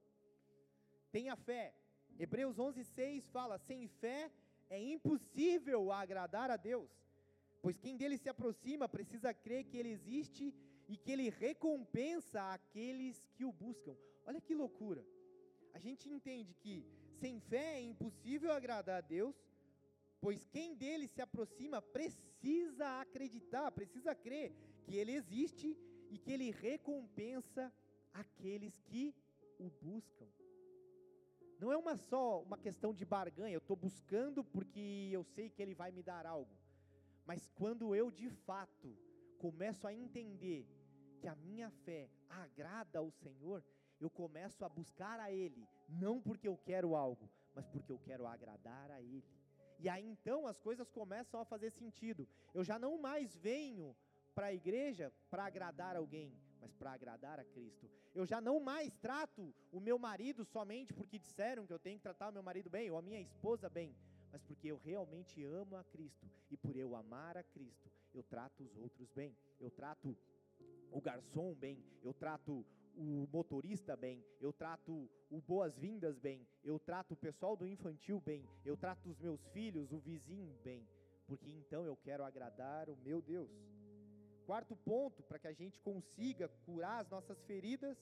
Tenha 1.11 1.35
fé. 1.35 1.73
Hebreus 2.19 2.57
11, 2.57 2.83
6 2.83 3.29
fala: 3.29 3.57
sem 3.57 3.88
fé 3.88 4.31
é 4.69 4.79
impossível 4.95 5.91
agradar 5.91 6.49
a 6.51 6.57
Deus, 6.57 6.89
pois 7.61 7.77
quem 7.77 7.95
dele 7.95 8.17
se 8.17 8.29
aproxima 8.29 8.89
precisa 8.89 9.33
crer 9.33 9.63
que 9.65 9.77
ele 9.77 9.89
existe 9.89 10.53
e 10.88 10.97
que 10.97 11.11
ele 11.11 11.29
recompensa 11.29 12.41
aqueles 12.53 13.15
que 13.35 13.45
o 13.45 13.51
buscam. 13.51 13.95
Olha 14.25 14.41
que 14.41 14.55
loucura. 14.55 15.05
A 15.73 15.79
gente 15.79 16.09
entende 16.09 16.53
que 16.53 16.85
sem 17.19 17.39
fé 17.39 17.75
é 17.79 17.81
impossível 17.81 18.51
agradar 18.51 18.97
a 18.97 19.01
Deus, 19.01 19.35
pois 20.19 20.45
quem 20.45 20.75
dele 20.75 21.07
se 21.07 21.21
aproxima 21.21 21.81
precisa 21.81 22.99
acreditar, 22.99 23.71
precisa 23.71 24.13
crer 24.15 24.53
que 24.88 24.95
ele 24.95 25.11
existe 25.11 25.77
e 26.09 26.17
que 26.17 26.31
ele 26.31 26.49
recompensa 26.49 27.71
aqueles 28.13 28.79
que 28.83 29.13
o 29.59 29.69
buscam. 29.69 30.27
Não 31.59 31.71
é 31.71 31.77
uma 31.77 31.97
só 31.97 32.41
uma 32.41 32.57
questão 32.57 32.93
de 32.93 33.03
barganha, 33.03 33.55
eu 33.55 33.59
estou 33.65 33.75
buscando 33.75 34.43
porque 34.43 35.09
eu 35.11 35.23
sei 35.25 35.49
que 35.49 35.61
ele 35.61 35.75
vai 35.75 35.91
me 35.91 36.01
dar 36.01 36.25
algo. 36.25 36.55
Mas 37.25 37.49
quando 37.55 37.93
eu 37.93 38.09
de 38.09 38.29
fato 38.29 38.97
começo 39.38 39.85
a 39.85 39.93
entender 39.93 40.65
que 41.19 41.27
a 41.27 41.35
minha 41.35 41.69
fé 41.69 42.09
agrada 42.29 42.99
ao 42.99 43.11
Senhor, 43.11 43.61
eu 43.99 44.09
começo 44.09 44.63
a 44.63 44.69
buscar 44.69 45.19
a 45.19 45.31
Ele, 45.31 45.67
não 45.89 46.21
porque 46.21 46.47
eu 46.47 46.55
quero 46.55 46.95
algo, 46.95 47.29
mas 47.53 47.67
porque 47.67 47.91
eu 47.91 47.99
quero 47.99 48.25
agradar 48.25 48.89
a 48.91 49.01
Ele. 49.01 49.25
E 49.79 49.89
aí 49.89 50.05
então 50.05 50.47
as 50.47 50.59
coisas 50.59 50.89
começam 50.89 51.39
a 51.41 51.45
fazer 51.45 51.71
sentido. 51.71 52.27
Eu 52.53 52.63
já 52.63 52.79
não 52.79 52.97
mais 52.97 53.35
venho 53.35 53.95
para 54.38 54.47
a 54.47 54.53
igreja 54.53 55.11
para 55.31 55.45
agradar 55.45 55.95
alguém, 55.95 56.31
mas 56.61 56.71
para 56.75 56.91
agradar 56.91 57.39
a 57.39 57.43
Cristo. 57.43 57.89
Eu 58.13 58.23
já 58.23 58.39
não 58.39 58.59
mais 58.59 58.95
trato 58.95 59.51
o 59.71 59.79
meu 59.79 59.97
marido 59.97 60.45
somente 60.45 60.93
porque 60.93 61.17
disseram 61.17 61.65
que 61.65 61.73
eu 61.73 61.79
tenho 61.79 61.97
que 61.97 62.03
tratar 62.03 62.29
o 62.29 62.33
meu 62.33 62.43
marido 62.43 62.69
bem, 62.69 62.91
ou 62.91 62.99
a 62.99 63.01
minha 63.01 63.19
esposa 63.19 63.67
bem, 63.67 63.95
mas 64.31 64.43
porque 64.43 64.67
eu 64.67 64.77
realmente 64.77 65.43
amo 65.43 65.75
a 65.75 65.83
Cristo, 65.85 66.29
e 66.51 66.55
por 66.55 66.75
eu 66.75 66.95
amar 66.95 67.35
a 67.35 67.41
Cristo, 67.41 67.91
eu 68.13 68.21
trato 68.21 68.63
os 68.63 68.77
outros 68.77 69.09
bem, 69.09 69.35
eu 69.59 69.71
trato 69.71 70.15
o 70.91 71.01
garçom 71.01 71.55
bem, 71.55 71.83
eu 72.03 72.13
trato 72.13 72.63
o 72.95 73.27
motorista 73.33 73.97
bem, 73.97 74.23
eu 74.39 74.53
trato 74.53 75.09
o 75.31 75.41
boas-vindas 75.41 76.19
bem, 76.19 76.47
eu 76.63 76.77
trato 76.77 77.15
o 77.15 77.17
pessoal 77.17 77.57
do 77.57 77.65
infantil 77.65 78.21
bem, 78.21 78.47
eu 78.63 78.77
trato 78.77 79.09
os 79.09 79.17
meus 79.17 79.43
filhos, 79.47 79.91
o 79.91 79.97
vizinho 79.97 80.55
bem, 80.63 80.88
porque 81.25 81.49
então 81.49 81.88
eu 81.88 81.95
quero 81.95 82.23
agradar 82.23 82.88
o 82.88 82.95
meu 82.97 83.19
Deus. 83.19 83.76
Quarto 84.47 84.77
ponto, 84.77 85.21
para 85.23 85.37
que 85.37 85.47
a 85.47 85.51
gente 85.51 85.77
consiga 85.81 86.47
curar 86.65 87.01
as 87.01 87.09
nossas 87.09 87.37
feridas, 87.43 87.97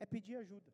é 0.00 0.06
pedir 0.06 0.36
ajuda. 0.36 0.72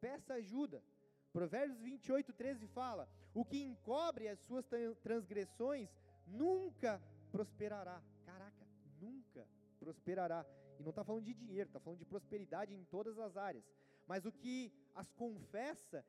Peça 0.00 0.32
ajuda. 0.32 0.82
Provérbios 1.30 1.78
28, 1.82 2.32
13 2.32 2.66
fala: 2.68 3.06
O 3.34 3.44
que 3.44 3.62
encobre 3.62 4.26
as 4.26 4.40
suas 4.46 4.64
transgressões 5.02 5.90
nunca 6.26 7.02
prosperará. 7.30 8.02
Caraca, 8.24 8.66
nunca 8.98 9.46
prosperará. 9.78 10.46
E 10.78 10.82
não 10.82 10.88
está 10.88 11.04
falando 11.04 11.26
de 11.26 11.34
dinheiro, 11.34 11.68
está 11.68 11.78
falando 11.78 11.98
de 11.98 12.06
prosperidade 12.06 12.72
em 12.72 12.84
todas 12.84 13.18
as 13.18 13.36
áreas. 13.36 13.66
Mas 14.06 14.24
o 14.24 14.32
que 14.32 14.72
as 14.94 15.12
confessa 15.12 16.02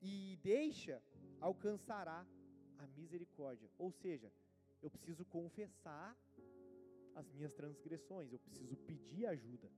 e 0.00 0.38
deixa, 0.42 1.02
alcançará 1.38 2.26
a 2.78 2.86
misericórdia. 2.96 3.68
Ou 3.76 3.92
seja, 3.92 4.32
eu 4.82 4.90
preciso 4.90 5.26
confessar 5.26 6.16
as 7.14 7.30
minhas 7.32 7.52
transgressões, 7.52 8.32
eu 8.32 8.38
preciso 8.38 8.76
pedir 8.76 9.26
ajuda, 9.26 9.70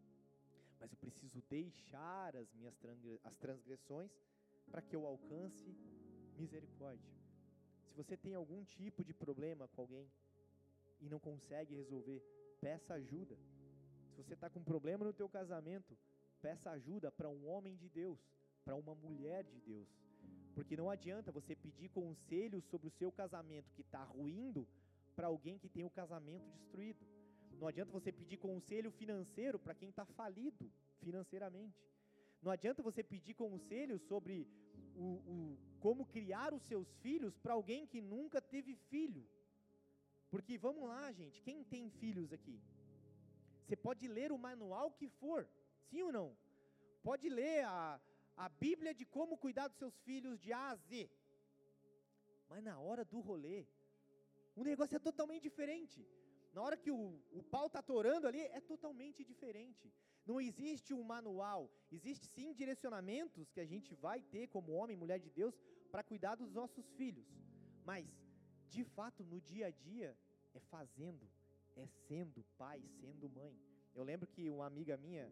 mas 0.79 0.91
eu 0.91 0.99
preciso 0.99 1.43
deixar 1.49 2.37
as 2.37 2.53
minhas 2.53 2.75
as 3.25 3.37
transgressões 3.37 4.11
para 4.71 4.83
que 4.83 4.95
eu 4.95 5.07
alcance 5.07 5.77
misericórdia. 6.37 7.11
Se 7.89 7.95
você 7.95 8.17
tem 8.17 8.35
algum 8.35 8.65
tipo 8.65 9.05
de 9.05 9.13
problema 9.13 9.69
com 9.69 9.83
alguém 9.83 10.11
e 11.01 11.09
não 11.09 11.19
consegue 11.19 11.75
resolver, 11.75 12.23
peça 12.61 12.95
ajuda. 12.95 13.37
Se 14.09 14.17
você 14.17 14.35
está 14.35 14.49
com 14.49 14.61
um 14.61 14.65
problema 14.65 15.05
no 15.05 15.13
teu 15.13 15.29
casamento, 15.29 15.97
peça 16.41 16.71
ajuda 16.71 17.11
para 17.11 17.29
um 17.29 17.47
homem 17.49 17.77
de 17.77 17.89
Deus, 17.89 18.19
para 18.65 18.75
uma 18.75 18.95
mulher 18.95 19.45
de 19.45 19.61
Deus. 19.61 19.89
Porque 20.55 20.77
não 20.77 20.91
adianta 20.91 21.33
você 21.33 21.55
pedir 21.55 21.89
conselho 21.91 22.61
sobre 22.63 22.89
o 22.89 22.91
seu 22.91 23.11
casamento 23.11 23.73
que 23.75 23.83
está 23.83 24.03
ruindo 24.05 24.67
para 25.15 25.27
alguém 25.27 25.59
que 25.59 25.69
tem 25.69 25.85
o 25.85 25.91
casamento 25.91 26.49
destruído. 26.51 27.05
Não 27.61 27.69
adianta 27.69 27.93
você 27.93 28.11
pedir 28.11 28.39
conselho 28.39 28.91
financeiro 28.91 29.59
para 29.59 29.75
quem 29.75 29.89
está 29.91 30.05
falido 30.05 30.71
financeiramente. 31.01 31.81
Não 32.43 32.51
adianta 32.51 32.83
você 32.83 33.03
pedir 33.03 33.35
conselho 33.35 33.99
sobre 33.99 34.49
o, 34.95 35.07
o 35.33 35.59
como 35.81 36.07
criar 36.07 36.53
os 36.53 36.63
seus 36.63 36.89
filhos 37.05 37.37
para 37.39 37.55
alguém 37.55 37.87
que 37.87 38.01
nunca 38.01 38.41
teve 38.41 38.75
filho. 38.75 39.27
Porque 40.31 40.57
vamos 40.57 40.89
lá, 40.89 41.13
gente, 41.13 41.43
quem 41.43 41.63
tem 41.63 41.91
filhos 41.91 42.33
aqui? 42.33 42.61
Você 43.65 43.77
pode 43.77 44.07
ler 44.09 44.33
o 44.33 44.39
manual 44.39 44.91
que 44.91 45.09
for, 45.09 45.49
sim 45.89 46.03
ou 46.03 46.13
não? 46.13 46.37
Pode 47.03 47.29
ler 47.29 47.65
a, 47.65 48.01
a 48.37 48.49
Bíblia 48.49 48.95
de 48.95 49.05
como 49.05 49.37
cuidar 49.37 49.69
dos 49.69 49.79
seus 49.79 49.97
filhos 50.01 50.41
de 50.41 50.53
A 50.53 50.71
a 50.71 50.77
Z. 50.77 51.11
Mas 52.49 52.63
na 52.63 52.79
hora 52.79 53.05
do 53.05 53.21
rolê, 53.21 53.67
o 54.55 54.63
negócio 54.63 54.97
é 54.97 54.99
totalmente 54.99 55.43
diferente. 55.43 56.07
Na 56.53 56.61
hora 56.63 56.77
que 56.77 56.91
o, 56.91 57.19
o 57.31 57.43
pau 57.43 57.67
está 57.67 57.81
torando 57.83 58.27
ali, 58.27 58.41
é 58.41 58.61
totalmente 58.61 59.25
diferente. 59.25 59.93
Não 60.27 60.41
existe 60.41 60.95
um 60.95 61.03
manual, 61.03 61.71
existe 61.91 62.27
sim 62.27 62.53
direcionamentos 62.53 63.51
que 63.51 63.61
a 63.61 63.65
gente 63.65 63.95
vai 63.95 64.23
ter 64.23 64.47
como 64.49 64.73
homem 64.73 64.97
e 64.97 64.99
mulher 64.99 65.19
de 65.19 65.31
Deus 65.31 65.55
para 65.91 66.03
cuidar 66.03 66.35
dos 66.37 66.53
nossos 66.53 66.87
filhos. 66.93 67.27
Mas, 67.85 68.07
de 68.69 68.85
fato, 68.85 69.25
no 69.25 69.41
dia 69.41 69.67
a 69.67 69.71
dia, 69.71 70.17
é 70.55 70.61
fazendo, 70.61 71.29
é 71.77 71.87
sendo 72.07 72.45
pai, 72.57 72.81
sendo 73.01 73.29
mãe. 73.29 73.59
Eu 73.95 74.05
lembro 74.05 74.29
que 74.29 74.49
uma 74.49 74.67
amiga 74.67 74.97
minha, 74.97 75.31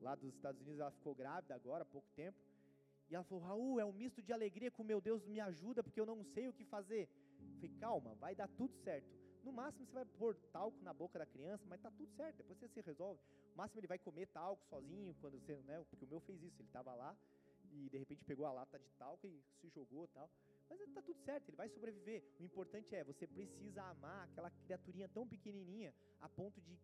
lá 0.00 0.14
dos 0.14 0.34
Estados 0.34 0.60
Unidos, 0.60 0.80
ela 0.80 0.90
ficou 0.90 1.14
grávida 1.14 1.54
agora, 1.54 1.82
há 1.82 1.86
pouco 1.86 2.10
tempo, 2.14 2.38
e 3.08 3.14
ela 3.14 3.24
falou: 3.24 3.44
Raul, 3.44 3.80
é 3.80 3.84
um 3.84 3.92
misto 3.92 4.20
de 4.20 4.32
alegria 4.32 4.70
com 4.70 4.84
meu 4.84 5.00
Deus 5.00 5.24
me 5.26 5.40
ajuda, 5.40 5.82
porque 5.82 6.00
eu 6.00 6.06
não 6.06 6.22
sei 6.24 6.48
o 6.48 6.52
que 6.52 6.64
fazer. 6.64 7.08
Eu 7.40 7.54
falei: 7.54 7.70
calma, 7.80 8.14
vai 8.16 8.34
dar 8.34 8.48
tudo 8.48 8.74
certo. 8.74 9.25
No 9.46 9.52
máximo 9.52 9.86
você 9.86 9.92
vai 9.92 10.04
pôr 10.04 10.34
talco 10.52 10.82
na 10.82 10.92
boca 10.92 11.20
da 11.20 11.24
criança, 11.24 11.64
mas 11.68 11.80
tá 11.80 11.88
tudo 11.88 12.10
certo, 12.16 12.38
depois 12.38 12.58
você 12.58 12.68
se 12.68 12.80
resolve. 12.80 13.20
No 13.50 13.56
máximo 13.56 13.78
ele 13.78 13.86
vai 13.86 13.96
comer 13.96 14.26
talco 14.26 14.66
sozinho, 14.66 15.14
quando 15.20 15.38
você, 15.38 15.62
né, 15.62 15.84
porque 15.88 16.04
o 16.04 16.08
meu 16.08 16.18
fez 16.18 16.42
isso, 16.42 16.60
ele 16.60 16.68
estava 16.68 16.92
lá 16.96 17.16
e 17.70 17.88
de 17.88 17.96
repente 17.96 18.24
pegou 18.24 18.44
a 18.44 18.52
lata 18.52 18.76
de 18.76 18.90
talco 18.98 19.24
e 19.28 19.40
se 19.60 19.68
jogou 19.68 20.08
tal. 20.08 20.28
Mas 20.68 20.80
está 20.80 21.00
tudo 21.00 21.20
certo, 21.20 21.48
ele 21.48 21.56
vai 21.56 21.68
sobreviver. 21.68 22.24
O 22.40 22.42
importante 22.42 22.92
é, 22.92 23.04
você 23.04 23.24
precisa 23.24 23.84
amar 23.84 24.24
aquela 24.24 24.50
criaturinha 24.50 25.08
tão 25.08 25.24
pequenininha 25.28 25.94
a 26.20 26.28
ponto 26.28 26.60
de 26.60 26.76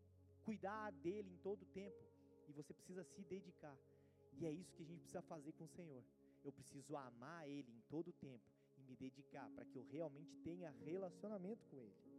cuidar 0.44 0.92
dele 0.92 1.32
em 1.32 1.38
todo 1.38 1.62
o 1.62 1.66
tempo. 1.66 2.00
E 2.48 2.52
você 2.52 2.72
precisa 2.72 3.02
se 3.02 3.24
dedicar. 3.24 3.76
E 4.34 4.46
é 4.46 4.52
isso 4.52 4.72
que 4.76 4.84
a 4.84 4.86
gente 4.86 5.00
precisa 5.00 5.22
fazer 5.22 5.50
com 5.54 5.64
o 5.64 5.68
Senhor. 5.68 6.04
Eu 6.44 6.52
preciso 6.52 6.96
amar 6.96 7.48
Ele 7.48 7.72
em 7.72 7.80
todo 7.90 8.08
o 8.08 8.12
tempo 8.12 8.44
e 8.76 8.82
me 8.82 8.96
dedicar 8.96 9.50
para 9.50 9.64
que 9.64 9.76
eu 9.76 9.84
realmente 9.90 10.36
tenha 10.44 10.70
relacionamento 10.70 11.64
com 11.66 11.80
Ele. 11.80 12.11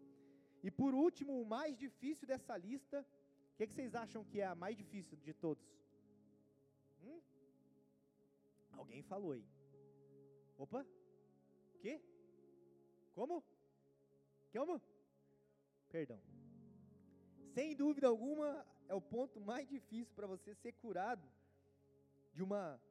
E 0.63 0.71
por 0.71 0.93
último, 0.93 1.41
o 1.41 1.45
mais 1.45 1.77
difícil 1.77 2.25
dessa 2.27 2.55
lista, 2.57 3.05
o 3.53 3.57
que, 3.57 3.67
que, 3.67 3.73
vocês 3.73 3.93
acham 3.93 4.23
que 4.23 4.39
é 4.39 4.45
a 4.45 4.55
mais 4.55 4.75
difícil 4.77 5.17
de 5.17 5.33
todos? 5.33 5.63
Hum? 7.03 7.21
Alguém 8.71 9.03
falou 9.03 9.33
aí. 9.33 9.45
Opa! 10.57 10.85
quê? 11.83 12.01
Como? 13.13 13.43
Como? 14.53 14.81
Perdão. 15.89 16.19
Sem 17.53 17.75
dúvida 17.75 18.07
alguma, 18.07 18.65
é 18.87 18.95
o 18.95 19.01
ponto 19.01 19.39
mais 19.41 19.67
difícil 19.67 20.13
para 20.15 20.25
você 20.25 20.55
ser 20.55 20.71
curado 20.83 21.27
de 22.33 22.41
uma 22.41 22.81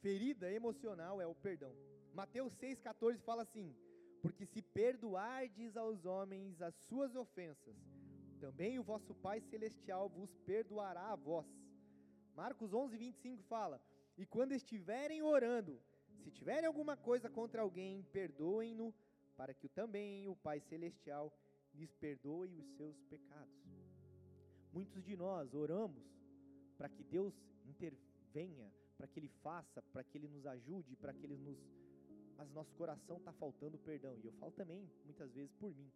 ferida 0.00 0.50
emocional, 0.50 1.20
é 1.20 1.26
o 1.26 1.34
perdão. 1.34 1.72
Mateus 2.14 2.52
6,14 2.54 3.20
fala 3.20 3.42
assim: 3.42 3.76
Porque 4.24 4.46
se 4.46 4.62
perdoardes 4.62 5.76
aos 5.76 6.06
homens 6.06 6.62
as 6.62 6.74
suas 6.74 7.14
ofensas, 7.14 7.76
também 8.40 8.78
o 8.78 8.82
vosso 8.82 9.14
Pai 9.14 9.38
Celestial 9.42 10.08
vos 10.08 10.34
perdoará 10.46 11.12
a 11.12 11.14
vós. 11.14 11.46
Marcos 12.34 12.72
11, 12.72 12.96
25 12.96 13.42
fala: 13.42 13.78
E 14.16 14.24
quando 14.24 14.52
estiverem 14.52 15.20
orando, 15.20 15.78
se 16.22 16.30
tiverem 16.30 16.66
alguma 16.66 16.96
coisa 16.96 17.28
contra 17.28 17.60
alguém, 17.60 18.02
perdoem-no, 18.12 18.94
para 19.36 19.52
que 19.52 19.68
também 19.68 20.26
o 20.26 20.34
Pai 20.34 20.58
Celestial 20.58 21.30
lhes 21.74 21.92
perdoe 21.92 22.56
os 22.56 22.66
seus 22.78 22.98
pecados. 23.02 23.62
Muitos 24.72 25.04
de 25.04 25.14
nós 25.18 25.52
oramos 25.52 26.02
para 26.78 26.88
que 26.88 27.04
Deus 27.04 27.34
intervenha, 27.66 28.72
para 28.96 29.06
que 29.06 29.20
Ele 29.20 29.28
faça, 29.42 29.82
para 29.92 30.02
que 30.02 30.16
Ele 30.16 30.28
nos 30.28 30.46
ajude, 30.46 30.96
para 30.96 31.12
que 31.12 31.26
Ele 31.26 31.36
nos. 31.36 31.83
Mas 32.36 32.50
nosso 32.50 32.74
coração 32.74 33.16
está 33.18 33.32
faltando 33.32 33.78
perdão. 33.78 34.18
E 34.22 34.26
eu 34.26 34.32
falo 34.32 34.52
também, 34.52 34.90
muitas 35.04 35.32
vezes 35.32 35.52
por 35.54 35.74
mim, 35.74 35.90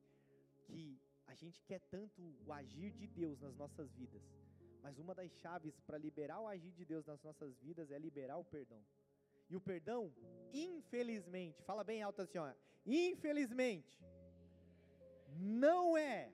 que 0.64 1.00
a 1.26 1.34
gente 1.34 1.62
quer 1.62 1.80
tanto 1.90 2.22
o 2.46 2.52
agir 2.52 2.92
de 2.92 3.06
Deus 3.06 3.40
nas 3.40 3.56
nossas 3.56 3.92
vidas, 3.92 4.22
Mas 4.82 4.98
uma 4.98 5.14
das 5.14 5.30
chaves 5.32 5.78
para 5.80 5.98
liberar 5.98 6.40
o 6.40 6.46
agir 6.46 6.72
de 6.72 6.84
Deus 6.84 7.04
nas 7.04 7.22
nossas 7.22 7.58
vidas 7.58 7.90
é 7.90 7.98
liberar 7.98 8.38
o 8.38 8.44
perdão. 8.44 8.82
E 9.50 9.56
o 9.56 9.60
perdão, 9.60 10.14
infelizmente, 10.52 11.62
fala 11.62 11.82
bem 11.82 12.02
alto 12.02 12.22
assim, 12.22 12.38
ó, 12.38 12.52
infelizmente, 12.86 13.98
não 15.36 15.96
é 15.96 16.32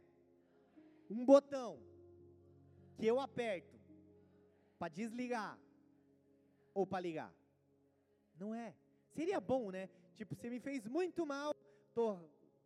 um 1.08 1.24
botão 1.24 1.80
que 2.96 3.06
eu 3.06 3.18
aperto 3.18 3.78
para 4.78 4.88
desligar 4.88 5.58
ou 6.72 6.86
para 6.86 7.00
ligar. 7.00 7.34
Não 8.36 8.54
é. 8.54 8.74
Seria 9.14 9.40
bom, 9.40 9.70
né? 9.70 9.88
Tipo, 10.16 10.34
você 10.34 10.50
me 10.50 10.60
fez 10.60 10.86
muito 10.86 11.24
mal, 11.24 11.54
tô 11.94 12.18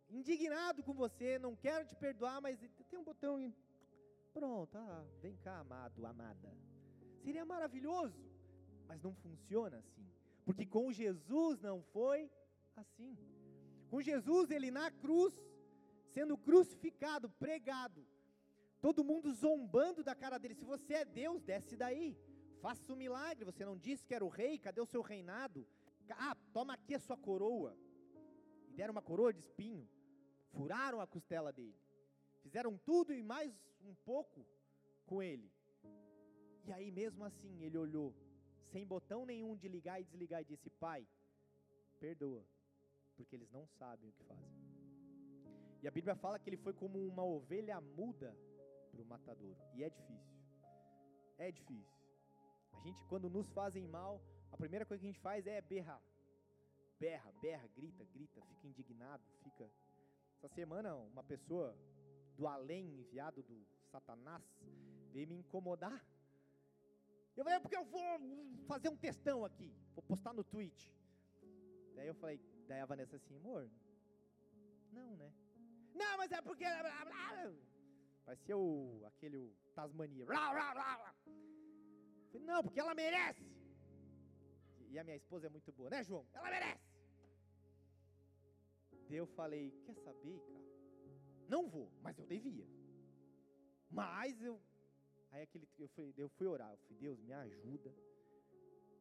indignado 0.09 0.83
com 0.83 0.93
você, 0.93 1.37
não 1.37 1.55
quero 1.55 1.85
te 1.85 1.95
perdoar, 1.95 2.41
mas 2.41 2.59
tem 2.89 2.99
um 2.99 3.03
botão 3.03 3.39
e 3.39 3.53
pronto, 4.33 4.75
ah, 4.77 5.05
vem 5.21 5.35
cá, 5.37 5.59
amado, 5.59 6.05
amada. 6.05 6.51
Seria 7.23 7.45
maravilhoso, 7.45 8.19
mas 8.87 9.01
não 9.01 9.13
funciona 9.13 9.77
assim. 9.77 10.07
Porque 10.43 10.65
com 10.65 10.91
Jesus 10.91 11.61
não 11.61 11.83
foi 11.93 12.31
assim. 12.75 13.15
Com 13.89 14.01
Jesus, 14.01 14.49
ele 14.49 14.71
na 14.71 14.89
cruz, 14.89 15.33
sendo 16.11 16.35
crucificado, 16.37 17.29
pregado, 17.29 18.03
todo 18.81 19.03
mundo 19.03 19.31
zombando 19.33 20.03
da 20.03 20.15
cara 20.15 20.39
dele. 20.39 20.55
Se 20.55 20.65
você 20.65 20.93
é 20.95 21.05
Deus, 21.05 21.43
desce 21.43 21.75
daí, 21.75 22.17
faça 22.61 22.91
um 22.91 22.95
milagre. 22.95 23.45
Você 23.45 23.63
não 23.63 23.77
disse 23.77 24.05
que 24.05 24.15
era 24.15 24.25
o 24.25 24.29
rei, 24.29 24.57
cadê 24.57 24.81
o 24.81 24.85
seu 24.85 25.01
reinado? 25.01 25.67
Ah, 26.17 26.35
toma 26.53 26.73
aqui 26.73 26.95
a 26.95 26.99
sua 26.99 27.17
coroa. 27.17 27.77
E 28.69 28.73
deram 28.73 28.91
uma 28.91 29.01
coroa 29.01 29.33
de 29.33 29.39
espinho, 29.39 29.87
furaram 30.51 31.01
a 31.01 31.07
costela 31.07 31.51
dele, 31.51 31.79
fizeram 32.41 32.77
tudo 32.77 33.13
e 33.13 33.21
mais 33.23 33.53
um 33.81 33.93
pouco 33.93 34.45
com 35.05 35.21
ele. 35.21 35.51
E 36.65 36.71
aí, 36.71 36.91
mesmo 36.91 37.25
assim, 37.25 37.63
ele 37.63 37.77
olhou 37.77 38.13
sem 38.71 38.85
botão 38.85 39.25
nenhum 39.25 39.55
de 39.55 39.67
ligar 39.67 39.99
e 39.99 40.03
desligar, 40.03 40.41
e 40.41 40.45
disse: 40.45 40.69
Pai, 40.69 41.07
perdoa, 41.99 42.45
porque 43.15 43.35
eles 43.35 43.49
não 43.51 43.65
sabem 43.65 44.09
o 44.09 44.13
que 44.13 44.23
fazem. 44.23 44.59
E 45.81 45.87
a 45.87 45.91
Bíblia 45.91 46.15
fala 46.15 46.37
que 46.37 46.49
ele 46.49 46.57
foi 46.57 46.73
como 46.73 46.99
uma 47.07 47.23
ovelha 47.23 47.79
muda 47.81 48.37
para 48.91 49.01
o 49.01 49.05
matadouro, 49.05 49.57
e 49.73 49.83
é 49.83 49.89
difícil, 49.89 50.37
é 51.37 51.51
difícil. 51.51 51.99
A 52.73 52.79
gente, 52.81 53.03
quando 53.05 53.29
nos 53.29 53.49
fazem 53.51 53.87
mal, 53.87 54.21
a 54.51 54.57
primeira 54.57 54.85
coisa 54.85 55.01
que 55.01 55.07
a 55.07 55.11
gente 55.11 55.21
faz 55.21 55.45
é 55.47 55.61
berrar, 55.61 56.01
berra, 56.99 57.31
berra, 57.41 57.67
grita, 57.75 58.03
grita, 58.13 58.41
fica 58.41 58.67
indignado, 58.67 59.23
fica. 59.43 59.69
Essa 60.37 60.47
semana, 60.47 60.95
uma 60.95 61.23
pessoa 61.23 61.75
do 62.37 62.47
além, 62.47 62.99
enviado 62.99 63.43
do 63.43 63.67
Satanás, 63.91 64.43
veio 65.11 65.27
me 65.27 65.35
incomodar 65.35 66.01
eu 67.39 67.43
falei, 67.45 67.57
é 67.57 67.61
porque 67.61 67.77
eu 67.77 67.85
vou 67.85 68.19
fazer 68.67 68.89
um 68.89 68.97
textão 68.97 69.45
aqui, 69.45 69.73
vou 69.95 70.03
postar 70.03 70.33
no 70.33 70.43
Twitch. 70.43 70.91
Daí 71.95 72.05
eu 72.05 72.13
falei, 72.15 72.37
daí 72.67 72.81
a 72.81 72.85
Vanessa 72.85 73.15
assim, 73.15 73.33
amor, 73.37 73.69
não, 74.91 75.15
né? 75.15 75.31
Não, 75.95 76.17
mas 76.17 76.29
é 76.33 76.41
porque. 76.41 76.65
Parecia 78.25 78.57
o, 78.57 79.01
aquele 79.05 79.37
o 79.37 79.55
Tasmania. 79.73 80.25
Falei, 82.29 82.45
não, 82.45 82.61
porque 82.61 82.81
ela 82.81 82.93
merece. 82.93 83.41
E 84.89 84.99
a 84.99 85.03
minha 85.03 85.15
esposa 85.15 85.47
é 85.47 85.49
muito 85.49 85.71
boa, 85.71 85.89
né, 85.89 86.03
João? 86.03 86.25
Ela 86.33 86.49
merece. 86.49 86.89
Daí 89.07 89.17
eu 89.17 89.27
falei, 89.27 89.71
quer 89.85 89.95
saber, 89.95 90.39
cara? 90.39 90.59
Não 91.47 91.67
vou, 91.67 91.91
mas 92.01 92.17
eu 92.19 92.25
devia. 92.25 92.67
Mas 93.89 94.41
eu 94.43 94.61
Aí 95.31 95.43
aquele, 95.43 95.67
eu, 95.77 95.87
fui, 95.89 96.13
eu 96.17 96.29
fui 96.29 96.47
orar, 96.47 96.71
eu 96.71 96.77
fui, 96.77 96.95
Deus, 96.97 97.19
me 97.19 97.33
ajuda, 97.33 97.93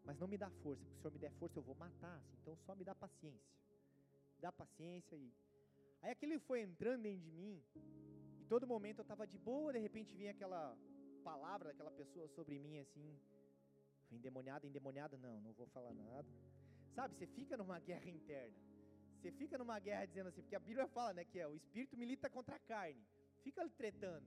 mas 0.04 0.18
não 0.18 0.28
me 0.28 0.36
dá 0.36 0.50
força, 0.62 0.82
porque 0.84 0.94
se 0.94 0.98
o 0.98 1.00
Senhor 1.00 1.12
me 1.12 1.18
der 1.18 1.32
força 1.32 1.58
eu 1.58 1.62
vou 1.62 1.74
matar, 1.74 2.16
assim, 2.16 2.36
então 2.40 2.56
só 2.56 2.74
me 2.74 2.84
dá 2.84 2.94
paciência. 2.94 3.56
Dá 4.38 4.52
paciência 4.52 5.16
e. 5.16 5.32
Aí 6.02 6.10
aquele 6.12 6.38
foi 6.38 6.60
entrando 6.60 7.02
dentro 7.02 7.22
de 7.22 7.32
mim, 7.32 7.62
e 8.40 8.44
todo 8.44 8.66
momento 8.66 8.98
eu 8.98 9.02
estava 9.02 9.26
de 9.26 9.38
boa, 9.38 9.72
de 9.72 9.78
repente 9.78 10.14
vinha 10.14 10.30
aquela 10.30 10.76
palavra 11.24 11.70
daquela 11.70 11.90
pessoa 11.90 12.28
sobre 12.28 12.58
mim 12.58 12.78
assim, 12.78 13.18
endemoniada, 14.10 14.66
endemoniada, 14.66 15.16
não, 15.16 15.40
não 15.40 15.52
vou 15.52 15.66
falar 15.68 15.92
nada. 15.94 16.28
Sabe, 16.94 17.14
você 17.14 17.26
fica 17.26 17.56
numa 17.56 17.78
guerra 17.88 18.08
interna. 18.08 18.56
Você 19.16 19.32
fica 19.32 19.58
numa 19.58 19.78
guerra 19.78 20.06
dizendo 20.06 20.28
assim, 20.28 20.42
porque 20.42 20.56
a 20.56 20.60
Bíblia 20.60 20.86
fala, 20.88 21.12
né, 21.12 21.24
que 21.24 21.38
é 21.38 21.46
o 21.46 21.56
espírito 21.56 21.96
milita 21.96 22.30
contra 22.30 22.56
a 22.56 22.58
carne. 22.58 23.02
Fica 23.42 23.68
tretando. 23.70 24.26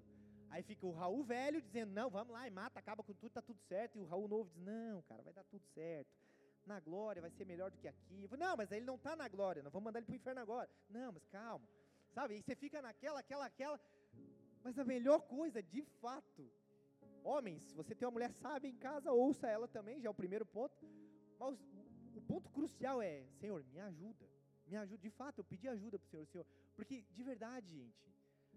Aí 0.49 0.61
fica 0.63 0.86
o 0.86 0.91
Raul 0.91 1.23
velho 1.23 1.61
dizendo, 1.61 1.93
não, 1.93 2.09
vamos 2.09 2.34
lá 2.34 2.45
e 2.45 2.51
mata, 2.51 2.77
acaba 2.77 3.01
com 3.01 3.13
tudo, 3.13 3.32
tá 3.32 3.41
tudo 3.41 3.59
certo. 3.61 3.97
E 3.97 4.01
o 4.01 4.05
Raul 4.05 4.27
novo 4.27 4.49
diz, 4.49 4.61
não, 4.61 5.01
cara, 5.03 5.23
vai 5.23 5.34
dar 5.34 5.45
tudo 5.45 5.63
certo. 5.73 6.11
Na 6.65 6.79
glória 6.79 7.21
vai 7.21 7.32
ser 7.32 7.45
melhor 7.45 7.71
do 7.71 7.77
que 7.77 7.88
aqui. 7.88 8.27
Falo, 8.27 8.41
não, 8.41 8.57
mas 8.57 8.71
ele 8.71 8.86
não 8.86 8.95
está 8.95 9.15
na 9.15 9.27
glória, 9.29 9.63
nós 9.63 9.71
vamos 9.71 9.86
mandar 9.86 9.99
ele 9.99 10.05
para 10.05 10.13
o 10.13 10.15
inferno 10.17 10.41
agora. 10.41 10.69
Não, 10.89 11.11
mas 11.13 11.25
calma. 11.27 11.65
Sabe, 12.13 12.38
e 12.38 12.41
você 12.41 12.55
fica 12.55 12.82
naquela, 12.82 13.21
aquela, 13.21 13.45
aquela. 13.45 13.79
Mas 14.61 14.77
a 14.77 14.84
melhor 14.84 15.21
coisa, 15.21 15.63
de 15.63 15.82
fato, 16.01 16.51
homens, 17.24 17.61
se 17.63 17.74
você 17.74 17.93
tem 17.95 18.05
uma 18.05 18.11
mulher 18.11 18.32
sábia 18.32 18.69
em 18.69 18.76
casa, 18.76 19.11
ouça 19.11 19.47
ela 19.47 19.67
também, 19.67 19.99
já 19.99 20.07
é 20.07 20.11
o 20.11 20.13
primeiro 20.13 20.45
ponto. 20.45 20.76
Mas 21.39 21.57
o 22.15 22.22
ponto 22.22 22.49
crucial 22.49 23.01
é, 23.01 23.26
Senhor, 23.39 23.63
me 23.74 23.80
ajuda. 23.80 24.30
Me 24.67 24.78
ajuda. 24.78 25.01
De 25.01 25.09
fato, 25.09 25.39
eu 25.39 25.43
pedi 25.43 25.67
ajuda 25.67 25.97
para 25.97 26.05
o 26.07 26.09
Senhor, 26.09 26.26
Senhor. 26.28 26.45
Porque, 26.76 27.03
de 27.11 27.24
verdade, 27.24 27.67
gente, 27.67 28.11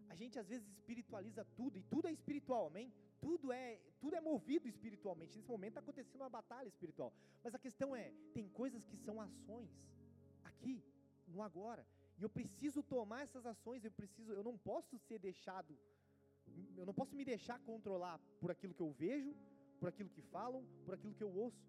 a 0.08 0.14
gente 0.14 0.38
às 0.38 0.48
vezes 0.48 0.68
espiritualiza 0.68 1.44
tudo, 1.56 1.78
e 1.78 1.82
tudo 1.82 2.08
é 2.08 2.12
espiritual, 2.12 2.66
amém? 2.66 2.92
Tudo 3.20 3.52
é, 3.52 3.80
tudo 4.00 4.14
é 4.16 4.20
movido 4.20 4.68
espiritualmente. 4.68 5.36
Nesse 5.36 5.48
momento 5.48 5.70
está 5.70 5.80
acontecendo 5.80 6.20
uma 6.20 6.28
batalha 6.28 6.68
espiritual. 6.68 7.12
Mas 7.42 7.54
a 7.54 7.58
questão 7.58 7.96
é, 7.96 8.12
tem 8.32 8.48
coisas 8.48 8.84
que 8.84 8.96
são 8.96 9.20
ações 9.20 9.70
aqui, 10.44 10.84
no 11.26 11.42
agora. 11.42 11.86
E 12.18 12.22
eu 12.22 12.28
preciso 12.28 12.82
tomar 12.82 13.22
essas 13.22 13.44
ações, 13.46 13.84
eu 13.84 13.90
preciso, 13.90 14.32
eu 14.32 14.44
não 14.44 14.56
posso 14.56 14.98
ser 14.98 15.18
deixado, 15.18 15.76
eu 16.76 16.86
não 16.86 16.94
posso 16.94 17.14
me 17.14 17.24
deixar 17.24 17.59
controlar 17.61 18.18
por 18.40 18.50
aquilo 18.50 18.74
que 18.74 18.80
eu 18.80 18.90
vejo, 18.92 19.34
por 19.78 19.88
aquilo 19.88 20.09
que 20.09 20.22
falam, 20.22 20.66
por 20.84 20.94
aquilo 20.94 21.14
que 21.14 21.24
eu 21.24 21.32
ouço. 21.34 21.64